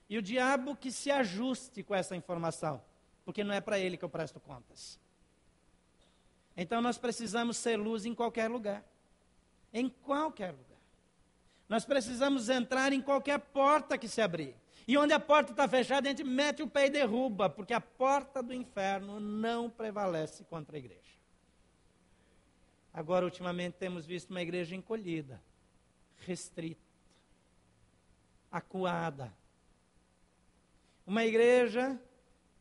E 0.09 0.17
o 0.17 0.21
diabo 0.21 0.75
que 0.75 0.91
se 0.91 1.11
ajuste 1.11 1.83
com 1.83 1.93
essa 1.93 2.15
informação, 2.15 2.81
porque 3.23 3.43
não 3.43 3.53
é 3.53 3.61
para 3.61 3.79
ele 3.79 3.97
que 3.97 4.05
eu 4.05 4.09
presto 4.09 4.39
contas. 4.39 4.99
Então, 6.57 6.81
nós 6.81 6.97
precisamos 6.97 7.57
ser 7.57 7.77
luz 7.77 8.05
em 8.05 8.15
qualquer 8.15 8.49
lugar. 8.49 8.83
Em 9.73 9.89
qualquer 9.89 10.51
lugar. 10.51 10.65
Nós 11.67 11.83
precisamos 11.83 12.49
entrar 12.49 12.93
em 12.93 13.01
qualquer 13.01 13.39
porta 13.39 13.97
que 13.97 14.07
se 14.07 14.21
abrir. 14.21 14.55
E 14.87 14.97
onde 14.97 15.13
a 15.13 15.19
porta 15.19 15.51
está 15.51 15.67
fechada, 15.67 16.07
a 16.07 16.11
gente 16.11 16.23
mete 16.23 16.61
o 16.61 16.67
pé 16.67 16.85
e 16.85 16.89
derruba, 16.91 17.49
porque 17.49 17.73
a 17.73 17.81
porta 17.81 18.41
do 18.41 18.53
inferno 18.53 19.19
não 19.19 19.69
prevalece 19.69 20.43
contra 20.43 20.77
a 20.77 20.79
igreja. 20.79 21.04
Agora, 22.95 23.25
ultimamente, 23.25 23.73
temos 23.73 24.05
visto 24.05 24.29
uma 24.29 24.41
igreja 24.41 24.73
encolhida, 24.73 25.43
restrita, 26.19 26.79
acuada. 28.49 29.33
Uma 31.05 31.25
igreja 31.25 31.99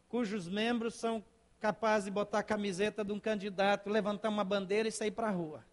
cujos 0.09 0.49
membros 0.49 0.95
são 0.95 1.25
capazes 1.61 2.07
de 2.07 2.11
botar 2.11 2.41
a 2.41 2.43
camiseta 2.43 3.05
de 3.05 3.13
um 3.13 3.21
candidato, 3.21 3.89
levantar 3.89 4.29
uma 4.29 4.43
bandeira 4.43 4.89
e 4.89 4.93
sair 4.93 5.13
para 5.13 5.29
a 5.29 5.31
rua. 5.31 5.65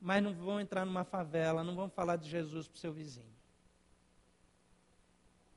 Mas 0.00 0.22
não 0.22 0.32
vão 0.32 0.58
entrar 0.58 0.86
numa 0.86 1.04
favela, 1.04 1.62
não 1.62 1.76
vão 1.76 1.90
falar 1.90 2.16
de 2.16 2.30
Jesus 2.30 2.66
para 2.66 2.76
o 2.76 2.80
seu 2.80 2.90
vizinho. 2.90 3.36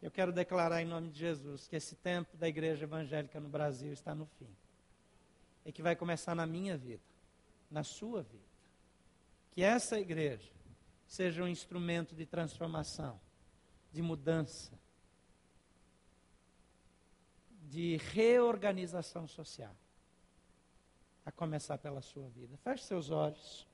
Eu 0.01 0.11
quero 0.11 0.33
declarar 0.33 0.81
em 0.81 0.85
nome 0.85 1.11
de 1.11 1.19
Jesus 1.19 1.65
que 1.65 1.77
esse 1.77 1.95
tempo 1.95 2.35
da 2.35 2.49
igreja 2.49 2.83
evangélica 2.83 3.39
no 3.39 3.47
Brasil 3.47 3.93
está 3.93 4.13
no 4.13 4.25
fim. 4.37 4.53
E 5.65 5.71
que 5.71 5.81
vai 5.81 5.95
começar 5.95 6.35
na 6.35 6.45
minha 6.45 6.75
vida 6.77 7.14
na 7.75 7.83
sua 7.83 8.23
vida. 8.23 8.55
Que 9.51 9.61
essa 9.61 9.99
igreja 9.99 10.49
seja 11.05 11.43
um 11.43 11.47
instrumento 11.47 12.15
de 12.15 12.25
transformação, 12.25 13.19
de 13.91 14.01
mudança, 14.01 14.71
de 17.63 17.97
reorganização 17.97 19.27
social. 19.27 19.75
A 21.25 21.31
começar 21.33 21.77
pela 21.77 22.01
sua 22.01 22.29
vida. 22.29 22.55
Feche 22.57 22.85
seus 22.85 23.09
olhos. 23.09 23.67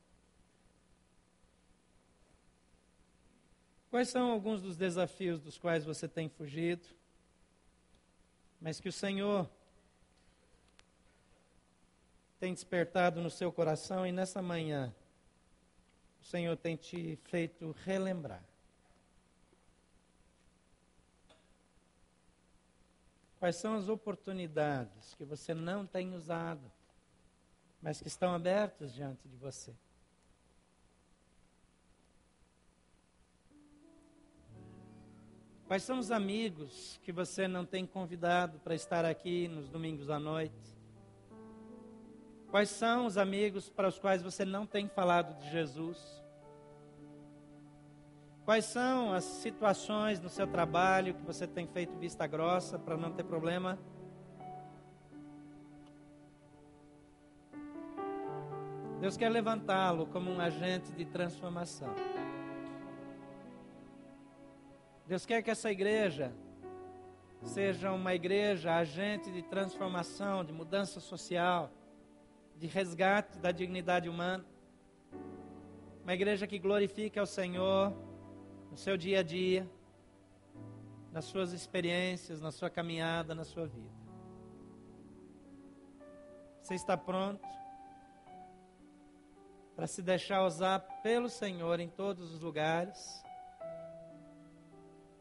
Quais 3.92 4.10
são 4.10 4.32
alguns 4.32 4.64
dos 4.64 4.78
desafios 4.78 5.40
dos 5.40 5.60
quais 5.60 5.86
você 5.86 6.08
tem 6.08 6.28
fugido? 6.28 6.88
Mas 8.60 8.80
que 8.80 8.90
o 8.90 8.92
Senhor 8.92 9.48
tem 12.42 12.56
despertado 12.56 13.22
no 13.22 13.30
seu 13.30 13.52
coração 13.52 14.04
e 14.06 14.12
nessa 14.12 14.42
manhã 14.42 14.92
o 16.20 16.26
Senhor 16.26 16.58
tem 16.58 16.76
te 16.76 17.16
feito 17.26 17.76
relembrar. 17.86 18.44
Quais 23.38 23.58
são 23.58 23.76
as 23.76 23.88
oportunidades 23.88 25.14
que 25.14 25.24
você 25.24 25.54
não 25.54 25.86
tem 25.86 26.16
usado, 26.16 26.64
mas 27.80 28.02
que 28.02 28.08
estão 28.08 28.34
abertas 28.34 28.92
diante 28.92 29.28
de 29.28 29.38
você? 29.38 29.72
Quais 35.68 35.84
são 35.84 36.00
os 36.00 36.10
amigos 36.10 37.00
que 37.04 37.12
você 37.12 37.48
não 37.48 37.68
tem 37.68 37.86
convidado 37.86 38.58
para 38.60 38.74
estar 38.74 39.06
aqui 39.06 39.48
nos 39.48 39.70
domingos 39.70 40.10
à 40.10 40.20
noite? 40.20 40.81
Quais 42.52 42.70
são 42.70 43.06
os 43.06 43.18
amigos 43.18 43.70
para 43.70 43.88
os 43.88 43.98
quais 43.98 44.22
você 44.22 44.44
não 44.44 44.66
tem 44.66 44.90
falado 44.90 45.40
de 45.40 45.50
Jesus? 45.50 46.22
Quais 48.44 48.66
são 48.66 49.14
as 49.14 49.24
situações 49.24 50.20
no 50.20 50.28
seu 50.28 50.46
trabalho 50.46 51.14
que 51.14 51.22
você 51.22 51.48
tem 51.48 51.66
feito 51.66 51.98
vista 51.98 52.28
grossa 52.28 52.78
para 52.78 52.98
não 52.98 53.14
ter 53.14 53.24
problema? 53.24 53.80
Deus 59.00 59.16
quer 59.16 59.30
levantá-lo 59.30 60.06
como 60.08 60.30
um 60.30 60.42
agente 60.42 60.92
de 60.92 61.06
transformação. 61.06 61.96
Deus 65.08 65.26
quer 65.26 65.42
que 65.42 65.50
essa 65.50 65.72
igreja 65.72 66.34
seja 67.44 67.94
uma 67.94 68.14
igreja 68.14 68.76
agente 68.76 69.32
de 69.32 69.42
transformação, 69.42 70.44
de 70.44 70.52
mudança 70.52 71.00
social, 71.00 71.72
de 72.62 72.68
resgate 72.68 73.40
da 73.40 73.52
dignidade 73.52 74.08
humana. 74.08 74.46
Uma 76.04 76.14
igreja 76.14 76.48
que 76.48 76.58
glorifique 76.58 77.20
ao 77.20 77.26
Senhor 77.26 77.92
no 78.70 78.78
seu 78.78 78.96
dia 78.96 79.20
a 79.20 79.24
dia, 79.24 79.70
nas 81.12 81.26
suas 81.26 81.52
experiências, 81.52 82.40
na 82.40 82.52
sua 82.52 82.70
caminhada, 82.70 83.36
na 83.36 83.44
sua 83.44 83.66
vida. 83.68 83.92
Você 86.62 86.76
está 86.76 86.96
pronto? 86.96 87.52
para 89.76 89.88
se 89.88 90.04
deixar 90.04 90.44
usar 90.46 90.80
pelo 91.02 91.28
Senhor 91.28 91.80
em 91.80 91.90
todos 91.90 92.32
os 92.32 92.40
lugares. 92.42 93.24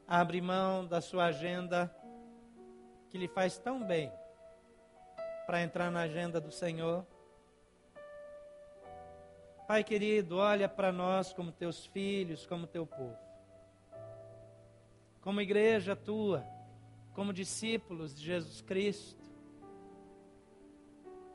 Abre 0.07 0.39
mão 0.43 0.87
da 0.87 1.01
sua 1.01 1.27
agenda 1.29 1.91
que 3.09 3.17
lhe 3.17 3.27
faz 3.27 3.57
tão 3.57 3.83
bem 3.83 4.13
para 5.47 5.63
entrar 5.63 5.91
na 5.91 6.01
agenda 6.01 6.39
do 6.39 6.53
Senhor. 6.53 7.07
Pai 9.71 9.85
querido, 9.85 10.37
olha 10.37 10.69
para 10.69 10.91
nós 10.91 11.33
como 11.33 11.53
teus 11.53 11.87
filhos, 11.87 12.45
como 12.45 12.67
teu 12.67 12.85
povo. 12.85 13.17
Como 15.21 15.41
igreja 15.41 15.95
tua, 15.95 16.45
como 17.15 17.33
discípulos 17.33 18.13
de 18.13 18.25
Jesus 18.25 18.61
Cristo. 18.63 19.31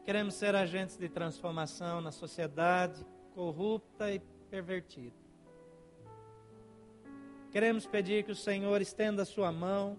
Queremos 0.04 0.34
ser 0.34 0.54
agentes 0.54 0.98
de 0.98 1.08
transformação 1.08 2.02
na 2.02 2.12
sociedade, 2.12 3.06
corrupta 3.34 4.12
e 4.12 4.20
pervertida. 4.50 5.16
Queremos 7.54 7.88
pedir 7.88 8.26
que 8.26 8.34
o 8.34 8.36
Senhor 8.36 8.82
estenda 8.82 9.22
a 9.22 9.26
sua 9.26 9.50
mão 9.50 9.98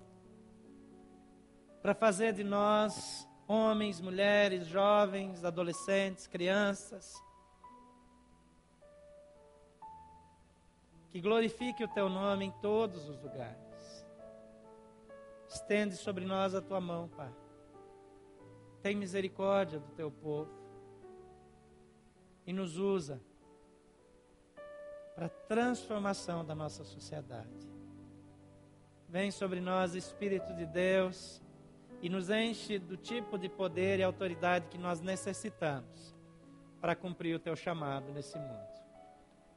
para 1.81 1.95
fazer 1.95 2.35
de 2.35 2.45
nós 2.45 3.27
homens, 3.49 3.99
mulheres, 3.99 4.67
jovens, 4.67 5.43
adolescentes, 5.43 6.27
crianças, 6.27 7.25
que 11.17 11.21
glorifique 11.23 11.83
o 11.83 11.89
teu 11.89 12.11
nome 12.11 12.45
em 12.45 12.51
todos 12.61 13.09
os 13.09 13.19
lugares. 13.23 14.07
Estende 15.49 15.97
sobre 15.97 16.27
nós 16.27 16.55
a 16.55 16.61
tua 16.61 16.79
mão, 16.79 17.09
Pai. 17.09 17.33
Tem 18.83 18.95
misericórdia 18.95 19.79
do 19.79 19.91
teu 19.93 20.11
povo 20.11 20.53
e 22.47 22.53
nos 22.53 22.77
usa 22.77 23.19
para 25.15 25.25
a 25.25 25.31
transformação 25.31 26.45
da 26.45 26.55
nossa 26.55 26.85
sociedade. 26.85 27.67
Vem 29.09 29.31
sobre 29.31 29.59
nós, 29.59 29.95
Espírito 29.95 30.53
de 30.53 30.67
Deus, 30.67 31.41
e 32.03 32.11
nos 32.11 32.29
enche 32.29 32.79
do 32.79 32.99
tipo 32.99 33.39
de 33.39 33.49
poder 33.49 34.01
e 34.01 34.03
autoridade 34.03 34.69
que 34.69 34.77
nós 34.77 35.01
necessitamos 35.01 36.15
para 36.79 36.95
cumprir 36.95 37.35
o 37.35 37.41
teu 37.41 37.57
chamado 37.57 38.13
nesse 38.13 38.39
mundo. 38.39 38.77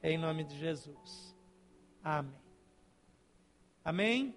Em 0.02 0.16
nome 0.16 0.42
de 0.44 0.58
Jesus. 0.58 1.29
Amém. 2.02 2.32
Amém? 3.84 4.36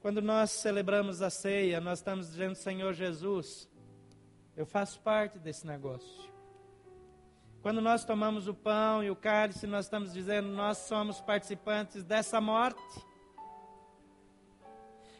Quando 0.00 0.22
nós 0.22 0.50
celebramos 0.50 1.20
a 1.20 1.30
ceia, 1.30 1.80
nós 1.80 1.98
estamos 1.98 2.28
dizendo, 2.28 2.54
Senhor 2.54 2.92
Jesus, 2.92 3.68
eu 4.56 4.64
faço 4.64 5.00
parte 5.00 5.38
desse 5.38 5.66
negócio. 5.66 6.32
Quando 7.60 7.80
nós 7.80 8.04
tomamos 8.04 8.46
o 8.46 8.54
pão 8.54 9.02
e 9.02 9.10
o 9.10 9.16
cálice, 9.16 9.66
nós 9.66 9.86
estamos 9.86 10.12
dizendo, 10.12 10.48
nós 10.48 10.78
somos 10.78 11.20
participantes 11.20 12.04
dessa 12.04 12.40
morte. 12.40 12.80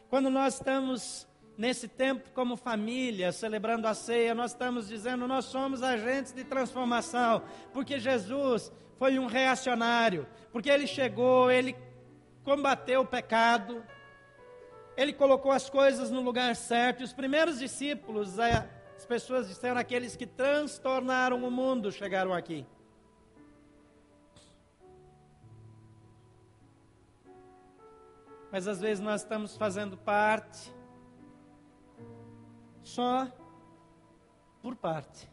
Quando 0.09 0.29
nós 0.29 0.53
estamos 0.53 1.27
nesse 1.57 1.87
tempo 1.87 2.29
como 2.31 2.57
família, 2.57 3.31
celebrando 3.31 3.87
a 3.87 3.93
ceia, 3.93 4.35
nós 4.35 4.51
estamos 4.51 4.87
dizendo, 4.87 5.27
nós 5.27 5.45
somos 5.45 5.81
agentes 5.81 6.33
de 6.33 6.43
transformação, 6.43 7.41
porque 7.73 7.99
Jesus 7.99 8.71
foi 8.97 9.17
um 9.19 9.25
reacionário, 9.25 10.27
porque 10.51 10.69
ele 10.69 10.87
chegou, 10.87 11.51
ele 11.51 11.75
combateu 12.43 13.01
o 13.01 13.05
pecado, 13.05 13.83
ele 14.97 15.13
colocou 15.13 15.51
as 15.51 15.69
coisas 15.69 16.09
no 16.11 16.21
lugar 16.21 16.55
certo, 16.55 17.01
e 17.01 17.03
os 17.03 17.13
primeiros 17.13 17.59
discípulos, 17.59 18.37
as 18.39 19.05
pessoas 19.05 19.47
disseram: 19.47 19.77
aqueles 19.77 20.15
que 20.15 20.25
transtornaram 20.25 21.43
o 21.43 21.51
mundo 21.51 21.91
chegaram 21.91 22.33
aqui. 22.33 22.65
Mas 28.51 28.69
às 28.69 28.79
vezes 28.79 29.03
nós 29.03 29.21
estamos 29.21 29.57
fazendo 29.57 29.97
parte 29.97 30.73
só 32.85 33.27
por 34.61 34.75
parte. 34.75 35.29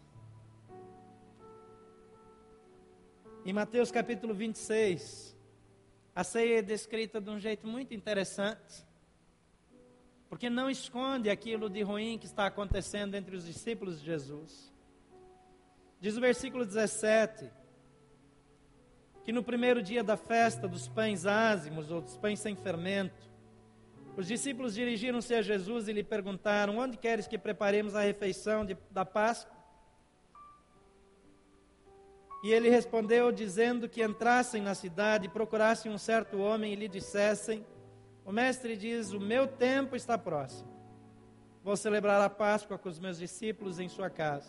Em 3.44 3.52
Mateus 3.52 3.90
capítulo 3.92 4.34
26, 4.34 5.36
a 6.14 6.24
ceia 6.24 6.58
é 6.58 6.62
descrita 6.62 7.20
de 7.20 7.30
um 7.30 7.38
jeito 7.38 7.66
muito 7.66 7.94
interessante 7.94 8.86
porque 10.30 10.48
não 10.48 10.70
esconde 10.70 11.28
aquilo 11.28 11.68
de 11.68 11.82
ruim 11.82 12.18
que 12.18 12.24
está 12.24 12.46
acontecendo 12.46 13.14
entre 13.16 13.36
os 13.36 13.44
discípulos 13.44 14.00
de 14.00 14.06
Jesus. 14.06 14.72
Diz 16.00 16.16
o 16.16 16.20
versículo 16.22 16.64
17: 16.64 17.50
que 19.24 19.30
no 19.30 19.42
primeiro 19.42 19.82
dia 19.82 20.02
da 20.02 20.16
festa 20.16 20.66
dos 20.66 20.88
pães 20.88 21.26
ázimos 21.26 21.90
ou 21.90 22.00
dos 22.00 22.16
pães 22.16 22.40
sem 22.40 22.56
fermento, 22.56 23.31
os 24.16 24.26
discípulos 24.26 24.74
dirigiram-se 24.74 25.34
a 25.34 25.42
Jesus 25.42 25.88
e 25.88 25.92
lhe 25.92 26.04
perguntaram: 26.04 26.78
Onde 26.78 26.96
queres 26.96 27.26
que 27.26 27.38
preparemos 27.38 27.94
a 27.94 28.02
refeição 28.02 28.64
de, 28.64 28.76
da 28.90 29.04
Páscoa? 29.04 29.56
E 32.44 32.52
ele 32.52 32.68
respondeu, 32.68 33.30
dizendo 33.30 33.88
que 33.88 34.02
entrassem 34.02 34.60
na 34.60 34.74
cidade 34.74 35.28
procurassem 35.28 35.90
um 35.90 35.98
certo 35.98 36.38
homem 36.38 36.72
e 36.72 36.76
lhe 36.76 36.88
dissessem: 36.88 37.64
o 38.24 38.32
mestre 38.32 38.76
diz: 38.76 39.12
O 39.12 39.20
meu 39.20 39.46
tempo 39.46 39.96
está 39.96 40.16
próximo. 40.16 40.70
Vou 41.62 41.76
celebrar 41.76 42.20
a 42.20 42.28
Páscoa 42.28 42.76
com 42.76 42.88
os 42.88 42.98
meus 42.98 43.18
discípulos 43.18 43.78
em 43.78 43.88
sua 43.88 44.10
casa. 44.10 44.48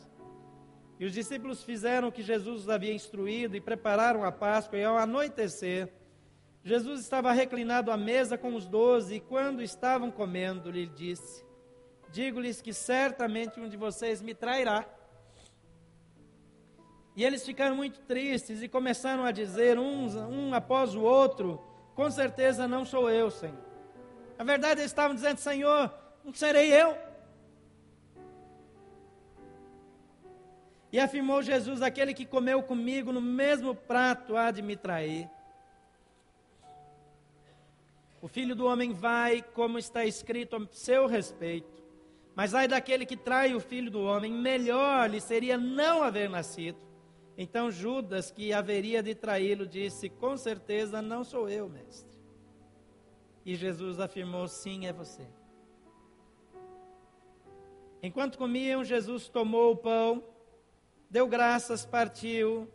E 0.99 1.05
os 1.05 1.14
discípulos 1.14 1.64
fizeram 1.64 2.07
o 2.07 2.11
que 2.11 2.22
Jesus 2.22 2.61
os 2.61 2.70
havia 2.70 2.93
instruído 2.93 3.55
e 3.55 3.61
prepararam 3.61 4.24
a 4.24 4.32
Páscoa, 4.32 4.78
e 4.78 4.84
ao 4.84 4.97
anoitecer, 4.97 5.91
Jesus 6.64 7.01
estava 7.01 7.32
reclinado 7.34 7.91
à 7.91 7.97
mesa 7.97 8.38
com 8.38 8.55
os 8.55 8.66
doze, 8.66 9.16
e 9.16 9.20
quando 9.20 9.61
estavam 9.61 10.09
comendo, 10.09 10.72
lhe 10.72 10.88
disse: 10.88 11.43
Digo-lhes 12.09 12.61
que 12.61 12.72
certamente 12.72 13.59
um 13.59 13.68
de 13.68 13.76
vocês 13.76 14.22
me 14.22 14.34
trairá. 14.34 14.86
E 17.16 17.24
eles 17.24 17.45
ficaram 17.45 17.76
muito 17.76 17.99
tristes 18.01 18.64
e 18.64 18.68
começaram 18.68 19.26
a 19.26 19.32
dizer, 19.32 19.78
uns, 19.78 20.16
um 20.16 20.53
após 20.53 20.95
o 20.95 21.01
outro, 21.01 21.61
com 21.95 22.09
certeza 22.09 22.68
não 22.68 22.86
sou 22.86 23.09
eu, 23.09 23.30
Senhor. 23.30 23.57
Na 24.38 24.43
verdade, 24.43 24.80
eles 24.80 24.91
estavam 24.91 25.14
dizendo: 25.14 25.38
Senhor, 25.38 25.93
não 26.24 26.34
serei 26.34 26.72
eu. 26.74 26.97
E 30.93 30.99
afirmou 30.99 31.41
Jesus: 31.41 31.82
aquele 31.82 32.14
que 32.14 32.26
comeu 32.26 32.64
comigo 32.64 33.11
no 33.11 33.22
mesmo 33.22 33.76
prato 33.76 34.38
há 34.38 34.49
de 34.49 34.61
me 34.61 34.78
trair. 34.78 35.30
O 38.24 38.28
filho 38.30 38.56
do 38.56 38.66
homem 38.66 38.94
vai, 38.94 39.42
como 39.42 39.78
está 39.78 40.06
escrito 40.06 40.56
a 40.56 40.66
seu 40.72 41.08
respeito. 41.08 41.84
Mas 42.34 42.54
ai 42.54 42.70
daquele 42.70 43.06
que 43.06 43.18
trai 43.18 43.54
o 43.54 43.60
filho 43.60 43.92
do 43.92 44.02
homem, 44.02 44.32
melhor 44.32 45.10
lhe 45.10 45.20
seria 45.20 45.58
não 45.58 46.02
haver 46.02 46.30
nascido. 46.30 46.78
Então 47.38 47.70
Judas, 47.70 48.32
que 48.32 48.54
haveria 48.54 49.04
de 49.04 49.14
traí-lo, 49.14 49.68
disse: 49.68 50.08
Com 50.08 50.38
certeza 50.38 51.02
não 51.02 51.26
sou 51.26 51.50
eu, 51.50 51.68
mestre. 51.68 52.18
E 53.46 53.56
Jesus 53.56 54.00
afirmou: 54.00 54.48
Sim, 54.48 54.86
é 54.86 54.94
você. 54.94 55.28
Enquanto 58.02 58.38
comiam, 58.38 58.86
Jesus 58.86 59.28
tomou 59.28 59.74
o 59.74 59.78
pão, 59.78 60.24
deu 61.10 61.28
graças, 61.28 61.86
partiu 61.86 62.70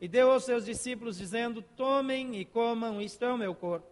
e 0.00 0.08
deu 0.08 0.32
aos 0.32 0.42
seus 0.42 0.64
discípulos, 0.64 1.18
dizendo: 1.18 1.62
Tomem 1.62 2.34
e 2.34 2.44
comam, 2.44 3.00
isto 3.00 3.24
é 3.24 3.32
o 3.32 3.38
meu 3.38 3.54
corpo. 3.54 3.91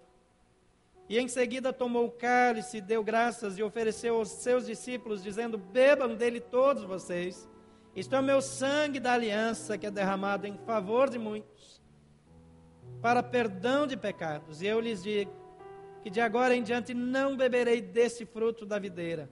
E 1.10 1.18
em 1.18 1.28
seguida 1.28 1.72
tomou 1.72 2.06
o 2.06 2.10
cálice, 2.10 2.80
deu 2.80 3.04
graças 3.04 3.58
e 3.58 3.62
ofereceu 3.62 4.16
aos 4.16 4.28
seus 4.28 4.64
discípulos, 4.64 5.22
dizendo: 5.22 5.58
Bebam 5.58 6.14
dele 6.14 6.40
todos 6.40 6.84
vocês 6.84 7.50
isto 7.94 8.14
é 8.14 8.20
o 8.20 8.22
meu 8.22 8.40
sangue 8.40 9.00
da 9.00 9.12
aliança 9.12 9.76
que 9.76 9.86
é 9.86 9.90
derramado 9.90 10.46
em 10.46 10.56
favor 10.58 11.10
de 11.10 11.18
muitos. 11.18 11.80
para 13.02 13.22
perdão 13.22 13.86
de 13.86 13.96
pecados. 13.96 14.60
E 14.60 14.66
eu 14.66 14.78
lhes 14.78 15.02
digo 15.02 15.32
que 16.02 16.10
de 16.10 16.20
agora 16.20 16.54
em 16.54 16.62
diante 16.62 16.92
não 16.92 17.34
beberei 17.34 17.80
desse 17.80 18.26
fruto 18.26 18.66
da 18.66 18.78
videira, 18.78 19.30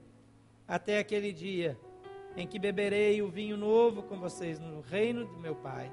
até 0.67 0.97
aquele 0.97 1.31
dia 1.31 1.77
em 2.35 2.47
que 2.47 2.57
beberei 2.57 3.21
o 3.21 3.29
vinho 3.29 3.55
novo 3.55 4.01
com 4.03 4.19
vocês 4.19 4.59
no 4.59 4.81
reino 4.81 5.25
de 5.27 5.37
meu 5.37 5.55
Pai. 5.55 5.91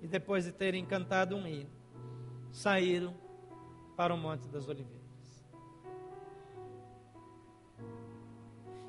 E 0.00 0.06
depois 0.06 0.44
de 0.44 0.52
terem 0.52 0.84
cantado 0.84 1.36
um 1.36 1.46
hino, 1.46 1.70
saíram 2.50 3.14
para 3.96 4.12
o 4.12 4.16
Monte 4.16 4.46
das 4.48 4.68
Oliveiras. 4.68 5.04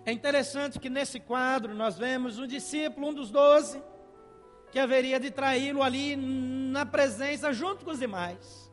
É 0.06 0.12
interessante 0.12 0.80
que 0.80 0.90
nesse 0.90 1.20
quadro 1.20 1.74
nós 1.74 1.98
vemos 1.98 2.38
um 2.38 2.46
discípulo, 2.46 3.08
um 3.08 3.14
dos 3.14 3.32
doze, 3.32 3.82
que 4.72 4.78
haveria 4.78 5.20
de 5.20 5.32
traí-lo 5.32 5.82
ali 5.82 6.16
na 6.16 6.86
presença 6.86 7.52
junto 7.52 7.84
com 7.84 7.92
os 7.92 8.00
demais. 8.00 8.72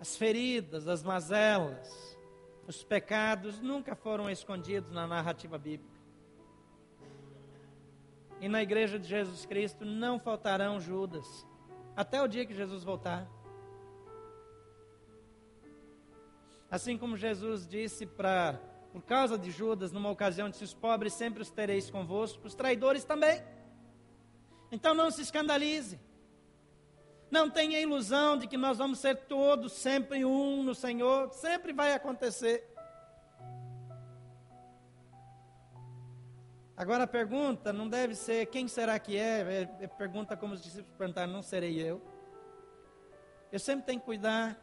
As 0.00 0.16
feridas, 0.16 0.86
as 0.86 1.02
mazelas, 1.02 2.16
os 2.66 2.82
pecados 2.82 3.60
nunca 3.60 3.94
foram 3.94 4.30
escondidos 4.30 4.90
na 4.90 5.06
narrativa 5.06 5.58
bíblica. 5.58 5.93
E 8.40 8.48
na 8.48 8.62
igreja 8.62 8.98
de 8.98 9.08
Jesus 9.08 9.46
Cristo 9.46 9.84
não 9.84 10.18
faltarão 10.18 10.80
Judas, 10.80 11.46
até 11.96 12.20
o 12.20 12.28
dia 12.28 12.44
que 12.44 12.54
Jesus 12.54 12.84
voltar. 12.84 13.26
Assim 16.70 16.98
como 16.98 17.16
Jesus 17.16 17.66
disse 17.66 18.04
para, 18.04 18.60
por 18.92 19.02
causa 19.02 19.38
de 19.38 19.50
Judas, 19.50 19.92
numa 19.92 20.10
ocasião, 20.10 20.50
disse: 20.50 20.64
Os 20.64 20.74
pobres 20.74 21.12
sempre 21.12 21.40
os 21.40 21.50
tereis 21.50 21.88
convosco, 21.88 22.46
os 22.46 22.54
traidores 22.54 23.04
também. 23.04 23.42
Então 24.72 24.92
não 24.92 25.10
se 25.10 25.22
escandalize. 25.22 26.00
Não 27.30 27.48
tenha 27.48 27.80
ilusão 27.80 28.36
de 28.36 28.48
que 28.48 28.56
nós 28.56 28.78
vamos 28.78 28.98
ser 28.98 29.16
todos 29.16 29.72
sempre 29.72 30.24
um 30.24 30.62
no 30.62 30.74
Senhor, 30.74 31.32
sempre 31.32 31.72
vai 31.72 31.92
acontecer. 31.92 32.73
Agora 36.76 37.04
a 37.04 37.06
pergunta 37.06 37.72
não 37.72 37.88
deve 37.88 38.14
ser 38.16 38.46
quem 38.46 38.66
será 38.66 38.98
que 38.98 39.16
é, 39.16 39.68
é, 39.80 39.84
é 39.84 39.86
pergunta 39.86 40.36
como 40.36 40.54
os 40.54 40.62
discípulos 40.62 40.96
perguntaram, 40.96 41.32
não 41.32 41.42
serei 41.42 41.80
eu. 41.80 42.02
Eu 43.52 43.60
sempre 43.60 43.86
tenho 43.86 44.00
que 44.00 44.06
cuidar 44.06 44.58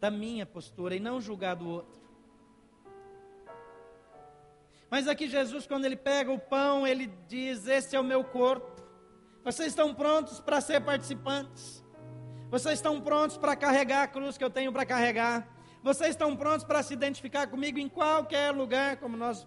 da 0.00 0.10
minha 0.10 0.46
postura 0.46 0.96
e 0.96 1.00
não 1.00 1.20
julgar 1.20 1.54
do 1.54 1.68
outro. 1.68 2.00
Mas 4.90 5.06
aqui 5.06 5.28
Jesus, 5.28 5.66
quando 5.66 5.84
ele 5.84 5.96
pega 5.96 6.30
o 6.30 6.38
pão, 6.38 6.86
ele 6.86 7.06
diz: 7.28 7.66
Este 7.66 7.96
é 7.96 8.00
o 8.00 8.04
meu 8.04 8.24
corpo. 8.24 8.82
Vocês 9.44 9.68
estão 9.68 9.94
prontos 9.94 10.40
para 10.40 10.60
ser 10.60 10.80
participantes? 10.80 11.84
Vocês 12.50 12.74
estão 12.74 13.00
prontos 13.00 13.36
para 13.36 13.56
carregar 13.56 14.02
a 14.02 14.06
cruz 14.06 14.38
que 14.38 14.44
eu 14.44 14.50
tenho 14.50 14.72
para 14.72 14.84
carregar? 14.84 15.48
Vocês 15.82 16.10
estão 16.10 16.36
prontos 16.36 16.64
para 16.64 16.82
se 16.82 16.94
identificar 16.94 17.46
comigo 17.46 17.78
em 17.78 17.88
qualquer 17.88 18.50
lugar, 18.52 18.98
como 18.98 19.16
nós 19.16 19.46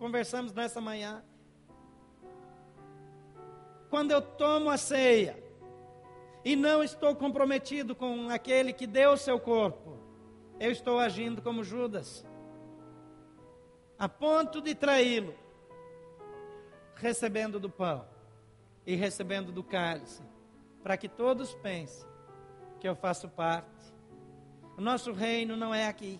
conversamos 0.00 0.54
nessa 0.54 0.80
manhã? 0.80 1.22
Quando 3.90 4.12
eu 4.12 4.22
tomo 4.22 4.70
a 4.70 4.78
ceia, 4.78 5.38
e 6.42 6.56
não 6.56 6.82
estou 6.82 7.14
comprometido 7.14 7.94
com 7.94 8.30
aquele 8.30 8.72
que 8.72 8.86
deu 8.86 9.12
o 9.12 9.16
seu 9.18 9.38
corpo, 9.38 9.98
eu 10.58 10.70
estou 10.70 10.98
agindo 10.98 11.42
como 11.42 11.62
Judas, 11.62 12.24
a 13.98 14.08
ponto 14.08 14.62
de 14.62 14.74
traí-lo, 14.74 15.34
recebendo 16.94 17.60
do 17.60 17.68
pão 17.68 18.06
e 18.86 18.94
recebendo 18.94 19.52
do 19.52 19.62
cálice, 19.62 20.22
para 20.82 20.96
que 20.96 21.10
todos 21.10 21.54
pensem 21.56 22.08
que 22.78 22.88
eu 22.88 22.96
faço 22.96 23.28
parte. 23.28 23.68
O 24.78 24.80
nosso 24.80 25.12
reino 25.12 25.58
não 25.58 25.74
é 25.74 25.86
aqui. 25.86 26.18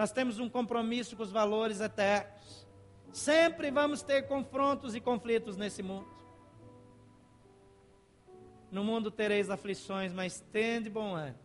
Nós 0.00 0.10
temos 0.10 0.38
um 0.38 0.48
compromisso 0.48 1.14
com 1.14 1.22
os 1.22 1.30
valores 1.30 1.78
eternos. 1.78 2.66
Sempre 3.12 3.70
vamos 3.70 4.00
ter 4.00 4.26
confrontos 4.26 4.94
e 4.94 5.00
conflitos 5.00 5.58
nesse 5.58 5.82
mundo. 5.82 6.08
No 8.72 8.82
mundo 8.82 9.10
tereis 9.10 9.50
aflições, 9.50 10.10
mas 10.10 10.40
tende 10.40 10.88
bom 10.88 11.14
ânimo. 11.14 11.38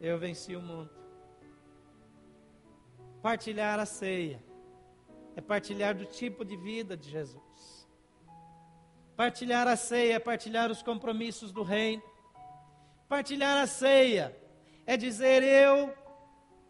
Eu 0.00 0.20
venci 0.20 0.54
o 0.54 0.62
mundo. 0.62 0.88
Partilhar 3.20 3.80
a 3.80 3.86
ceia 3.86 4.40
é 5.34 5.40
partilhar 5.40 5.96
do 5.96 6.04
tipo 6.04 6.44
de 6.44 6.56
vida 6.56 6.96
de 6.96 7.10
Jesus. 7.10 7.88
Partilhar 9.16 9.66
a 9.66 9.74
ceia 9.74 10.14
é 10.14 10.18
partilhar 10.20 10.70
os 10.70 10.80
compromissos 10.80 11.50
do 11.50 11.64
reino. 11.64 12.04
Partilhar 13.08 13.58
a 13.58 13.66
ceia 13.66 14.40
é 14.86 14.96
dizer 14.96 15.42
eu, 15.42 15.92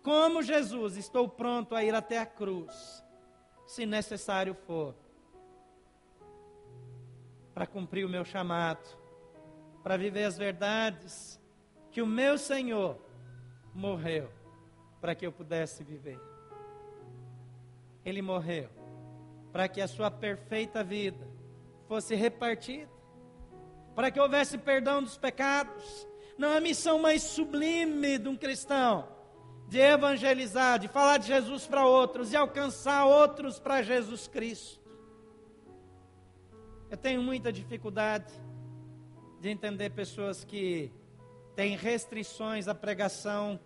como 0.02 0.42
Jesus, 0.42 0.96
estou 0.96 1.28
pronto 1.28 1.74
a 1.74 1.84
ir 1.84 1.94
até 1.94 2.18
a 2.18 2.26
cruz, 2.26 3.04
se 3.66 3.84
necessário 3.84 4.54
for, 4.54 4.94
para 7.52 7.66
cumprir 7.66 8.04
o 8.04 8.08
meu 8.08 8.24
chamado 8.24 8.98
para 9.88 9.96
viver 9.96 10.24
as 10.24 10.36
verdades 10.36 11.40
que 11.90 12.02
o 12.02 12.06
meu 12.06 12.36
Senhor 12.36 12.98
morreu 13.74 14.30
para 15.00 15.14
que 15.14 15.26
eu 15.26 15.32
pudesse 15.32 15.82
viver. 15.82 16.20
Ele 18.04 18.20
morreu 18.20 18.68
para 19.50 19.66
que 19.66 19.80
a 19.80 19.88
sua 19.88 20.10
perfeita 20.10 20.84
vida 20.84 21.26
fosse 21.86 22.14
repartida, 22.14 22.92
para 23.94 24.10
que 24.10 24.20
houvesse 24.20 24.58
perdão 24.58 25.02
dos 25.02 25.16
pecados. 25.16 26.06
Não 26.36 26.52
é 26.52 26.58
a 26.58 26.60
missão 26.60 26.98
mais 26.98 27.22
sublime 27.22 28.18
de 28.18 28.28
um 28.28 28.36
cristão 28.36 29.08
de 29.68 29.78
evangelizar, 29.78 30.78
de 30.78 30.88
falar 30.88 31.18
de 31.18 31.26
Jesus 31.26 31.66
para 31.66 31.86
outros 31.86 32.32
e 32.32 32.36
alcançar 32.36 33.04
outros 33.04 33.58
para 33.58 33.82
Jesus 33.82 34.26
Cristo. 34.26 34.80
Eu 36.90 36.96
tenho 36.96 37.22
muita 37.22 37.52
dificuldade 37.52 38.32
de 39.40 39.50
entender 39.50 39.90
pessoas 39.90 40.42
que 40.42 40.90
têm 41.54 41.76
restrições 41.76 42.66
à 42.66 42.74
pregação 42.74 43.60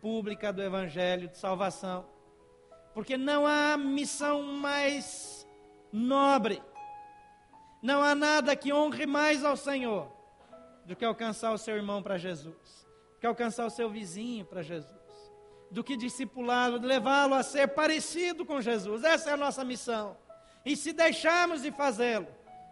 pública 0.00 0.52
do 0.52 0.60
Evangelho 0.60 1.28
de 1.28 1.38
salvação, 1.38 2.04
porque 2.92 3.16
não 3.16 3.46
há 3.46 3.76
missão 3.76 4.42
mais 4.42 5.46
nobre, 5.92 6.60
não 7.80 8.02
há 8.02 8.14
nada 8.14 8.56
que 8.56 8.72
honre 8.72 9.06
mais 9.06 9.44
ao 9.44 9.56
Senhor 9.56 10.12
do 10.84 10.96
que 10.96 11.04
alcançar 11.04 11.52
o 11.52 11.58
seu 11.58 11.76
irmão 11.76 12.02
para 12.02 12.18
Jesus, 12.18 12.86
do 13.14 13.20
que 13.20 13.26
alcançar 13.26 13.66
o 13.66 13.70
seu 13.70 13.88
vizinho 13.88 14.44
para 14.44 14.62
Jesus, 14.62 15.03
do 15.70 15.82
que 15.82 15.96
discipulá-lo, 15.96 16.78
levá-lo 16.78 17.34
a 17.34 17.42
ser 17.42 17.68
parecido 17.68 18.44
com 18.44 18.60
Jesus. 18.60 19.02
Essa 19.04 19.30
é 19.30 19.32
a 19.32 19.36
nossa 19.36 19.64
missão. 19.64 20.16
E 20.64 20.76
se 20.76 20.92
deixarmos 20.92 21.62
de 21.62 21.70
fazê-lo, 21.70 22.28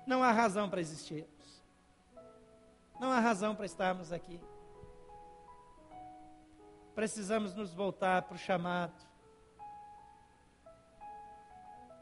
não 0.07 0.23
há 0.23 0.33
razão 0.33 0.69
para 0.69 0.81
existir. 0.81 1.27
Não 2.99 3.11
há 3.11 3.21
razão 3.21 3.55
para 3.55 3.67
estarmos 3.67 4.13
aqui. 4.13 4.41
Precisamos 6.95 7.55
nos 7.55 7.75
voltar 7.75 8.23
para 8.23 8.35
o 8.35 8.39
chamado. 8.39 8.95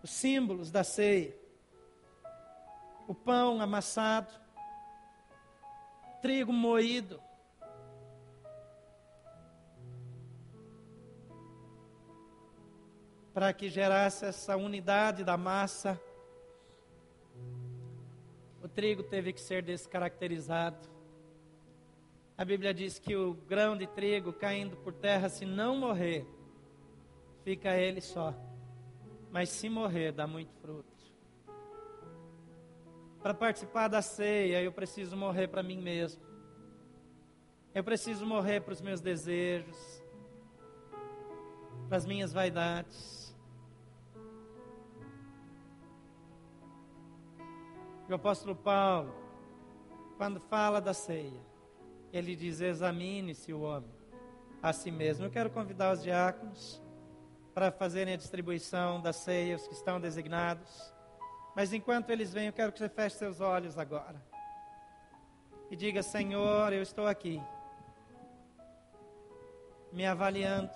Os 0.03 0.11
símbolos 0.11 0.71
da 0.71 0.85
ceia. 0.85 1.35
O 3.07 3.15
pão 3.15 3.61
amassado. 3.61 4.33
Trigo 6.21 6.53
moído. 6.53 7.21
Para 13.41 13.55
que 13.55 13.71
gerasse 13.71 14.27
essa 14.27 14.55
unidade 14.55 15.25
da 15.25 15.35
massa 15.35 15.99
o 18.63 18.69
trigo 18.69 19.03
teve 19.03 19.33
que 19.33 19.41
ser 19.41 19.63
descaracterizado. 19.63 20.87
A 22.37 22.45
Bíblia 22.45 22.75
diz 22.75 22.99
que 22.99 23.17
o 23.17 23.33
grão 23.33 23.79
de 23.79 23.87
trigo 23.87 24.31
caindo 24.31 24.77
por 24.77 24.93
terra, 24.93 25.31
se 25.31 25.47
não 25.47 25.75
morrer, 25.75 26.27
fica 27.43 27.75
ele 27.79 28.03
só. 28.03 28.35
Mas 29.31 29.49
se 29.49 29.71
morrer, 29.71 30.13
dá 30.13 30.27
muito 30.27 30.53
fruto. 30.61 31.03
Para 33.23 33.33
participar 33.33 33.89
da 33.89 34.03
ceia, 34.03 34.63
eu 34.63 34.71
preciso 34.71 35.17
morrer 35.17 35.49
para 35.49 35.63
mim 35.63 35.81
mesmo. 35.81 36.23
Eu 37.75 37.83
preciso 37.83 38.27
morrer 38.27 38.61
para 38.61 38.75
os 38.75 38.83
meus 38.83 39.01
desejos, 39.01 40.05
para 41.89 41.97
as 41.97 42.05
minhas 42.05 42.35
vaidades. 42.35 43.20
O 48.13 48.17
apóstolo 48.17 48.57
Paulo, 48.57 49.15
quando 50.17 50.41
fala 50.41 50.81
da 50.81 50.93
ceia, 50.93 51.41
ele 52.13 52.37
diz: 52.37 52.61
examine-se 52.61 53.53
o 53.53 53.63
homem 53.63 53.91
a 54.63 54.73
si 54.73 54.91
mesmo. 54.91 55.25
Eu 55.25 55.31
quero 55.31 55.51
convidar 55.51 55.93
os 55.93 56.03
diáconos 56.03 56.83
para 57.55 57.71
fazerem 57.71 58.15
a 58.15 58.17
distribuição 58.17 59.01
da 59.01 59.13
ceia, 59.13 59.57
os 59.57 59.67
que 59.67 59.75
estão 59.75 60.01
designados. 60.01 60.93
Mas 61.55 61.73
enquanto 61.73 62.11
eles 62.11 62.33
vêm, 62.33 62.47
eu 62.47 62.53
quero 62.53 62.73
que 62.73 62.79
você 62.79 62.89
feche 62.89 63.17
seus 63.17 63.41
olhos 63.41 63.79
agora. 63.79 64.23
E 65.71 65.77
diga: 65.77 66.03
Senhor, 66.03 66.73
eu 66.73 66.83
estou 66.83 67.07
aqui, 67.07 67.41
me 69.93 70.07
avaliando, 70.07 70.71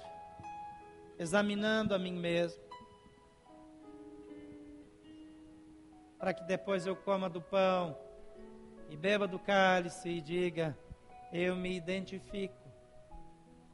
examinando 1.19 1.95
a 1.95 1.99
mim 1.99 2.15
mesmo, 2.15 2.63
para 6.25 6.33
que 6.33 6.43
depois 6.43 6.87
eu 6.87 6.97
coma 6.97 7.29
do 7.29 7.39
pão 7.39 7.95
e 8.89 8.97
beba 8.97 9.29
do 9.29 9.39
cálice 9.39 10.09
e 10.09 10.23
diga: 10.23 10.75
Eu 11.31 11.55
me 11.55 11.77
identifico 11.77 12.57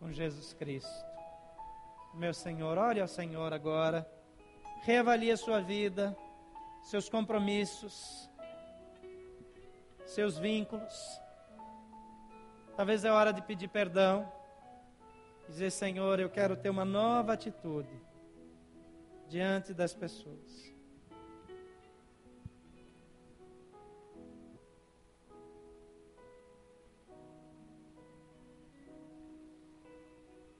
com 0.00 0.10
Jesus 0.10 0.52
Cristo. 0.52 1.06
Meu 2.12 2.34
Senhor, 2.34 2.76
olhe 2.76 3.00
ao 3.00 3.06
Senhor 3.06 3.52
agora, 3.52 4.04
reavalie 4.82 5.30
a 5.30 5.36
sua 5.36 5.60
vida, 5.60 6.16
seus 6.82 7.08
compromissos, 7.08 8.28
seus 10.04 10.36
vínculos. 10.36 11.20
Talvez 12.76 13.04
é 13.04 13.12
hora 13.12 13.32
de 13.32 13.42
pedir 13.42 13.68
perdão, 13.68 14.28
dizer: 15.46 15.70
Senhor, 15.70 16.18
eu 16.18 16.28
quero 16.28 16.56
ter 16.56 16.68
uma 16.68 16.84
nova 16.84 17.32
atitude 17.34 18.02
diante 19.28 19.72
das 19.72 19.94
pessoas. 19.94 20.69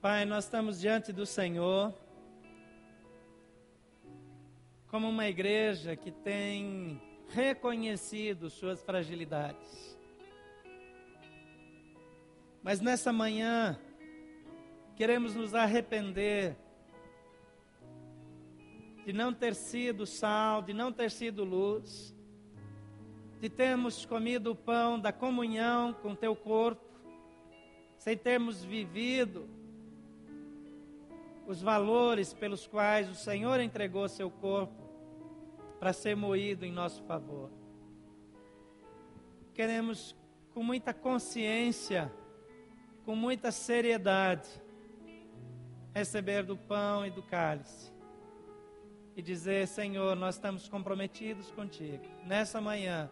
Pai, 0.01 0.25
nós 0.25 0.45
estamos 0.45 0.81
diante 0.81 1.13
do 1.13 1.27
Senhor 1.27 1.93
como 4.87 5.07
uma 5.07 5.27
igreja 5.27 5.95
que 5.95 6.09
tem 6.09 6.99
reconhecido 7.29 8.49
suas 8.49 8.81
fragilidades. 8.81 9.95
Mas 12.63 12.81
nessa 12.81 13.13
manhã, 13.13 13.79
queremos 14.95 15.35
nos 15.35 15.53
arrepender 15.53 16.57
de 19.05 19.13
não 19.13 19.31
ter 19.31 19.53
sido 19.53 20.07
sal, 20.07 20.63
de 20.63 20.73
não 20.73 20.91
ter 20.91 21.11
sido 21.11 21.43
luz, 21.43 22.11
de 23.39 23.49
termos 23.49 24.03
comido 24.03 24.53
o 24.53 24.55
pão 24.55 24.99
da 24.99 25.13
comunhão 25.13 25.93
com 25.93 26.15
teu 26.15 26.35
corpo, 26.35 26.89
sem 27.99 28.17
termos 28.17 28.63
vivido 28.63 29.60
os 31.47 31.61
valores 31.61 32.33
pelos 32.33 32.67
quais 32.67 33.09
o 33.09 33.15
Senhor 33.15 33.59
entregou 33.59 34.07
seu 34.07 34.29
corpo 34.29 34.81
para 35.79 35.93
ser 35.93 36.15
moído 36.15 36.65
em 36.65 36.71
nosso 36.71 37.03
favor. 37.03 37.49
Queremos, 39.53 40.15
com 40.53 40.63
muita 40.63 40.93
consciência, 40.93 42.11
com 43.05 43.15
muita 43.15 43.51
seriedade, 43.51 44.49
receber 45.93 46.43
do 46.43 46.55
pão 46.55 47.05
e 47.05 47.09
do 47.09 47.21
cálice 47.23 47.91
e 49.15 49.21
dizer: 49.21 49.67
Senhor, 49.67 50.15
nós 50.15 50.35
estamos 50.35 50.69
comprometidos 50.69 51.51
contigo. 51.51 52.03
Nessa 52.25 52.61
manhã, 52.61 53.09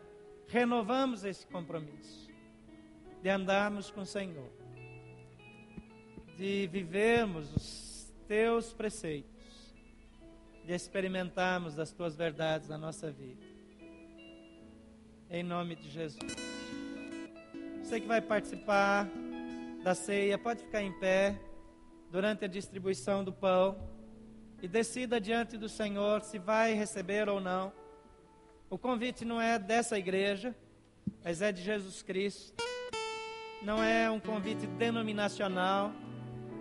renovamos 0.48 1.24
esse 1.24 1.46
compromisso 1.48 2.30
de 3.22 3.30
andarmos 3.30 3.92
com 3.92 4.02
o 4.02 4.06
Senhor, 4.06 4.50
de 6.38 6.68
vivermos 6.68 7.54
os 7.54 7.89
teus 8.30 8.72
preceitos, 8.72 9.74
de 10.64 10.72
experimentarmos 10.72 11.74
das 11.74 11.92
tuas 11.92 12.16
verdades 12.16 12.70
na 12.70 12.78
nossa 12.78 13.10
vida. 13.10 13.44
Em 15.32 15.42
nome 15.42 15.76
de 15.76 15.90
Jesus. 15.90 16.36
Você 17.82 18.00
que 18.00 18.06
vai 18.06 18.22
participar 18.22 19.10
da 19.84 19.96
ceia, 19.96 20.38
pode 20.38 20.62
ficar 20.62 20.84
em 20.84 20.92
pé 21.00 21.42
durante 22.12 22.46
a 22.46 22.48
distribuição 22.48 23.24
do 23.24 23.34
pão 23.34 23.76
e 24.62 24.68
decida 24.68 25.20
diante 25.20 25.58
do 25.58 25.68
Senhor 25.68 26.22
se 26.22 26.38
vai 26.38 26.76
receber 26.76 27.28
ou 27.28 27.42
não. 27.42 27.74
O 28.70 28.78
convite 28.78 29.26
não 29.26 29.42
é 29.42 29.58
dessa 29.58 29.98
igreja, 29.98 30.56
mas 31.24 31.42
é 31.42 31.52
de 31.52 31.64
Jesus 31.64 32.04
Cristo. 32.04 32.64
Não 33.64 33.84
é 33.84 34.08
um 34.08 34.20
convite 34.20 34.68
denominacional 34.68 35.92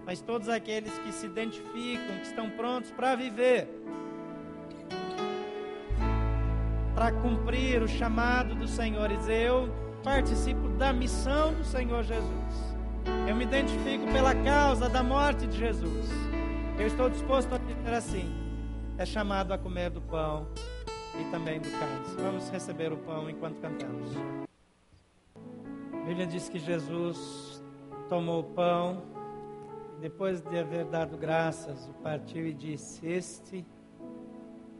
mas 0.08 0.22
todos 0.22 0.48
aqueles 0.48 0.98
que 1.00 1.12
se 1.12 1.26
identificam, 1.26 2.16
que 2.16 2.22
estão 2.22 2.48
prontos 2.48 2.90
para 2.90 3.14
viver, 3.14 3.68
para 6.94 7.12
cumprir 7.12 7.82
o 7.82 7.86
chamado 7.86 8.54
do 8.54 8.66
Senhor. 8.66 9.10
E 9.10 9.18
dizer, 9.18 9.48
eu 9.48 9.68
participo 10.02 10.66
da 10.78 10.94
missão 10.94 11.52
do 11.52 11.62
Senhor 11.62 12.02
Jesus. 12.04 12.74
Eu 13.28 13.36
me 13.36 13.44
identifico 13.44 14.10
pela 14.10 14.34
causa 14.34 14.88
da 14.88 15.02
morte 15.02 15.46
de 15.46 15.58
Jesus. 15.58 16.08
Eu 16.78 16.86
estou 16.86 17.10
disposto 17.10 17.54
a 17.54 17.58
viver 17.58 17.92
assim. 17.92 18.34
É 18.96 19.04
chamado 19.04 19.52
a 19.52 19.58
comer 19.58 19.90
do 19.90 20.00
pão 20.00 20.48
e 21.20 21.30
também 21.30 21.60
do 21.60 21.70
cálice. 21.70 22.16
Vamos 22.16 22.48
receber 22.48 22.94
o 22.94 22.96
pão 22.96 23.28
enquanto 23.28 23.60
cantamos. 23.60 24.10
A 25.92 26.06
Bíblia 26.06 26.26
diz 26.26 26.48
que 26.48 26.58
Jesus 26.58 27.62
tomou 28.08 28.40
o 28.40 28.44
pão 28.44 29.17
depois 30.00 30.40
de 30.40 30.58
haver 30.58 30.84
dado 30.84 31.16
graças, 31.16 31.88
o 31.88 31.92
partiu 31.94 32.46
e 32.46 32.52
disse: 32.52 33.06
Este 33.06 33.66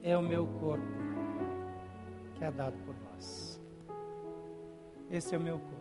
é 0.03 0.17
o 0.17 0.23
meu 0.23 0.47
corpo, 0.47 0.87
que 2.35 2.45
é 2.45 2.51
dado 2.51 2.77
por 2.85 2.95
vós. 2.95 3.61
Esse 5.11 5.35
é 5.35 5.39
o 5.39 5.41
meu 5.41 5.59
corpo. 5.59 5.79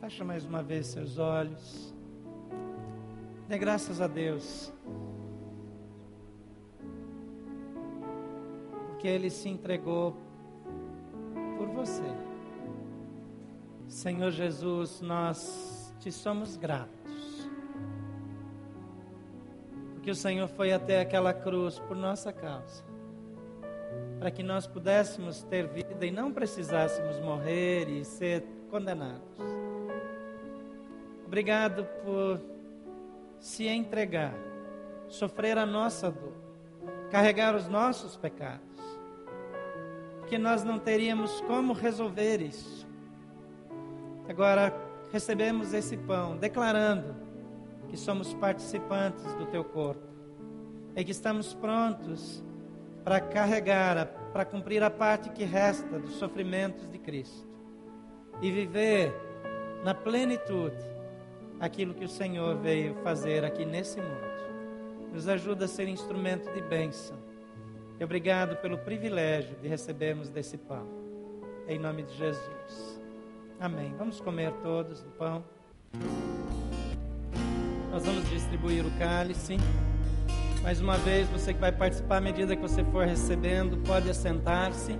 Fecha 0.00 0.24
mais 0.24 0.44
uma 0.44 0.62
vez 0.62 0.86
seus 0.88 1.18
olhos. 1.18 1.94
Dê 3.48 3.58
graças 3.58 4.00
a 4.00 4.06
Deus. 4.06 4.72
Porque 8.88 9.08
Ele 9.08 9.30
se 9.30 9.48
entregou 9.48 10.16
por 11.56 11.66
você. 11.68 12.02
Senhor 13.88 14.30
Jesus, 14.30 15.00
nós 15.00 15.81
te 16.02 16.10
somos 16.10 16.56
gratos. 16.56 17.48
Porque 19.94 20.10
o 20.10 20.14
Senhor 20.16 20.48
foi 20.48 20.72
até 20.72 21.00
aquela 21.00 21.32
cruz 21.32 21.78
por 21.78 21.96
nossa 21.96 22.32
causa. 22.32 22.82
Para 24.18 24.32
que 24.32 24.42
nós 24.42 24.66
pudéssemos 24.66 25.44
ter 25.44 25.68
vida 25.68 26.04
e 26.04 26.10
não 26.10 26.32
precisássemos 26.32 27.20
morrer 27.20 27.88
e 27.88 28.04
ser 28.04 28.44
condenados. 28.68 29.22
Obrigado 31.24 31.84
por 32.04 32.40
se 33.38 33.68
entregar, 33.68 34.34
sofrer 35.08 35.56
a 35.56 35.64
nossa 35.64 36.10
dor, 36.10 36.34
carregar 37.12 37.54
os 37.54 37.68
nossos 37.68 38.16
pecados. 38.16 38.60
Porque 40.18 40.36
nós 40.36 40.64
não 40.64 40.80
teríamos 40.80 41.40
como 41.42 41.72
resolver 41.72 42.42
isso. 42.42 42.88
Agora, 44.28 44.91
recebemos 45.12 45.74
esse 45.74 45.96
pão, 45.98 46.38
declarando 46.38 47.14
que 47.88 47.96
somos 47.98 48.32
participantes 48.32 49.22
do 49.34 49.44
teu 49.46 49.62
corpo 49.62 50.08
e 50.96 51.04
que 51.04 51.10
estamos 51.10 51.52
prontos 51.52 52.42
para 53.04 53.20
carregar, 53.20 54.06
para 54.32 54.46
cumprir 54.46 54.82
a 54.82 54.90
parte 54.90 55.28
que 55.28 55.44
resta 55.44 55.98
dos 55.98 56.14
sofrimentos 56.14 56.88
de 56.90 56.98
Cristo 56.98 57.46
e 58.40 58.50
viver 58.50 59.14
na 59.84 59.94
plenitude 59.94 60.76
aquilo 61.60 61.92
que 61.92 62.04
o 62.04 62.08
Senhor 62.08 62.56
veio 62.56 62.94
fazer 63.02 63.44
aqui 63.44 63.66
nesse 63.66 64.00
mundo. 64.00 64.32
Nos 65.12 65.28
ajuda 65.28 65.66
a 65.66 65.68
ser 65.68 65.88
instrumento 65.88 66.50
de 66.54 66.62
bênção. 66.62 67.16
E 68.00 68.04
obrigado 68.04 68.56
pelo 68.56 68.78
privilégio 68.78 69.54
de 69.56 69.68
recebermos 69.68 70.30
desse 70.30 70.56
pão. 70.56 70.88
Em 71.68 71.78
nome 71.78 72.02
de 72.02 72.14
Jesus. 72.16 73.01
Amém. 73.62 73.94
Vamos 73.96 74.20
comer 74.20 74.52
todos 74.54 75.02
o 75.02 75.10
pão. 75.10 75.44
Nós 77.92 78.04
vamos 78.04 78.28
distribuir 78.28 78.84
o 78.84 78.90
cálice. 78.98 79.56
Mais 80.64 80.80
uma 80.80 80.98
vez, 80.98 81.28
você 81.28 81.54
que 81.54 81.60
vai 81.60 81.70
participar, 81.70 82.16
à 82.16 82.20
medida 82.20 82.56
que 82.56 82.62
você 82.62 82.82
for 82.82 83.06
recebendo, 83.06 83.76
pode 83.86 84.10
assentar-se. 84.10 84.98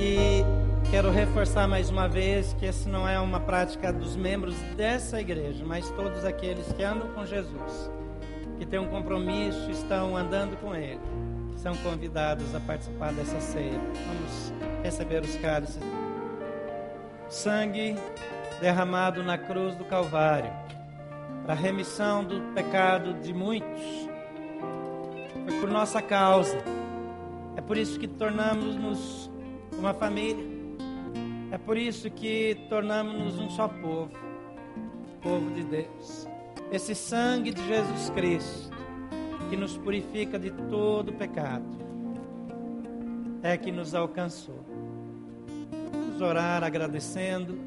E 0.00 0.42
quero 0.90 1.08
reforçar 1.12 1.68
mais 1.68 1.90
uma 1.90 2.08
vez 2.08 2.54
que 2.54 2.66
essa 2.66 2.88
não 2.88 3.08
é 3.08 3.20
uma 3.20 3.38
prática 3.38 3.92
dos 3.92 4.16
membros 4.16 4.56
dessa 4.76 5.20
igreja, 5.20 5.64
mas 5.64 5.88
todos 5.90 6.24
aqueles 6.24 6.72
que 6.72 6.82
andam 6.82 7.06
com 7.10 7.24
Jesus, 7.24 7.88
que 8.58 8.66
têm 8.66 8.80
um 8.80 8.88
compromisso, 8.88 9.70
estão 9.70 10.16
andando 10.16 10.60
com 10.60 10.74
Ele, 10.74 10.98
são 11.54 11.76
convidados 11.76 12.52
a 12.52 12.58
participar 12.58 13.12
dessa 13.12 13.40
ceia. 13.40 13.78
Vamos 14.08 14.52
receber 14.82 15.22
os 15.22 15.36
cálices 15.36 15.80
sangue 17.28 17.96
derramado 18.60 19.22
na 19.22 19.36
cruz 19.36 19.74
do 19.76 19.84
Calvário, 19.84 20.50
para 21.44 21.52
a 21.52 21.56
remissão 21.56 22.24
do 22.24 22.40
pecado 22.54 23.14
de 23.14 23.32
muitos. 23.32 23.82
Foi 25.44 25.60
por 25.60 25.68
nossa 25.70 26.00
causa. 26.00 26.58
É 27.56 27.60
por 27.60 27.76
isso 27.76 27.98
que 27.98 28.08
tornamos-nos 28.08 29.30
uma 29.78 29.94
família. 29.94 30.44
É 31.50 31.58
por 31.58 31.76
isso 31.76 32.10
que 32.10 32.56
tornamos-nos 32.68 33.38
um 33.38 33.48
só 33.50 33.68
povo, 33.68 34.10
povo 35.22 35.50
de 35.52 35.62
Deus. 35.64 36.28
Esse 36.72 36.94
sangue 36.94 37.52
de 37.52 37.64
Jesus 37.66 38.10
Cristo, 38.10 38.70
que 39.48 39.56
nos 39.56 39.76
purifica 39.78 40.38
de 40.38 40.50
todo 40.50 41.12
pecado, 41.12 41.64
é 43.42 43.56
que 43.56 43.70
nos 43.70 43.94
alcançou. 43.94 44.75
Vamos 46.16 46.30
orar 46.30 46.64
agradecendo 46.64 47.58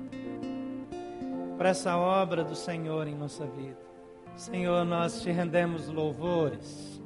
por 1.56 1.68
essa 1.68 1.96
obra 1.96 2.44
do 2.44 2.56
Senhor 2.56 3.08
em 3.08 3.14
nossa 3.14 3.46
vida. 3.46 3.78
Senhor, 4.36 4.84
nós 4.86 5.22
te 5.22 5.30
rendemos 5.30 5.88
louvores, 5.88 7.00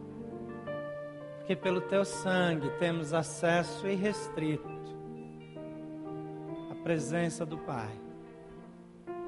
porque 1.40 1.54
pelo 1.54 1.82
teu 1.82 2.06
sangue 2.06 2.70
temos 2.80 3.14
acesso 3.14 3.86
irrestrito 3.86 4.70
à 6.72 6.76
presença 6.76 7.46
do 7.46 7.58
Pai. 7.58 7.92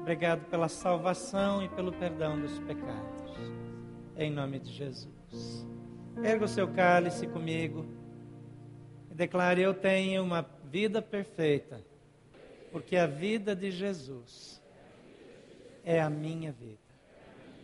Obrigado 0.00 0.40
pela 0.48 0.70
salvação 0.70 1.62
e 1.62 1.68
pelo 1.68 1.92
perdão 1.92 2.40
dos 2.40 2.58
pecados. 2.60 3.52
Em 4.16 4.30
nome 4.30 4.58
de 4.60 4.72
Jesus. 4.72 5.66
Erga 6.24 6.46
o 6.46 6.48
seu 6.48 6.66
cálice 6.66 7.26
comigo 7.26 7.84
e 9.10 9.14
declare: 9.14 9.60
Eu 9.60 9.74
tenho 9.74 10.22
uma 10.22 10.40
vida 10.64 11.02
perfeita, 11.02 11.84
porque 12.76 12.94
a 12.94 13.06
vida 13.06 13.56
de 13.56 13.70
Jesus 13.70 14.60
é 15.82 15.98
a 15.98 16.10
minha 16.10 16.52
vida. 16.52 16.76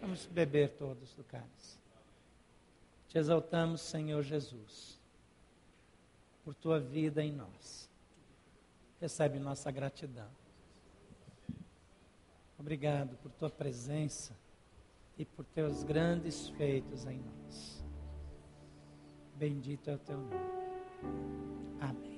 Vamos 0.01 0.25
beber 0.25 0.71
todos 0.71 1.13
do 1.13 1.23
cálice. 1.23 1.77
Te 3.09 3.19
exaltamos, 3.19 3.83
Senhor 3.83 4.23
Jesus, 4.23 4.99
por 6.43 6.55
tua 6.55 6.81
vida 6.81 7.23
em 7.23 7.31
nós. 7.31 7.91
Recebe 9.03 9.39
nossa 9.39 9.71
gratidão. 9.71 10.31
Obrigado 12.59 13.15
por 13.19 13.31
tua 13.33 13.51
presença 13.51 14.35
e 15.19 15.27
por 15.27 15.45
teus 15.45 15.83
grandes 15.83 16.49
feitos 16.49 17.05
em 17.05 17.19
nós. 17.19 17.85
Bendito 19.37 19.91
é 19.91 19.95
o 19.95 19.99
teu 19.99 20.17
nome. 20.17 20.33
Amém. 21.83 22.12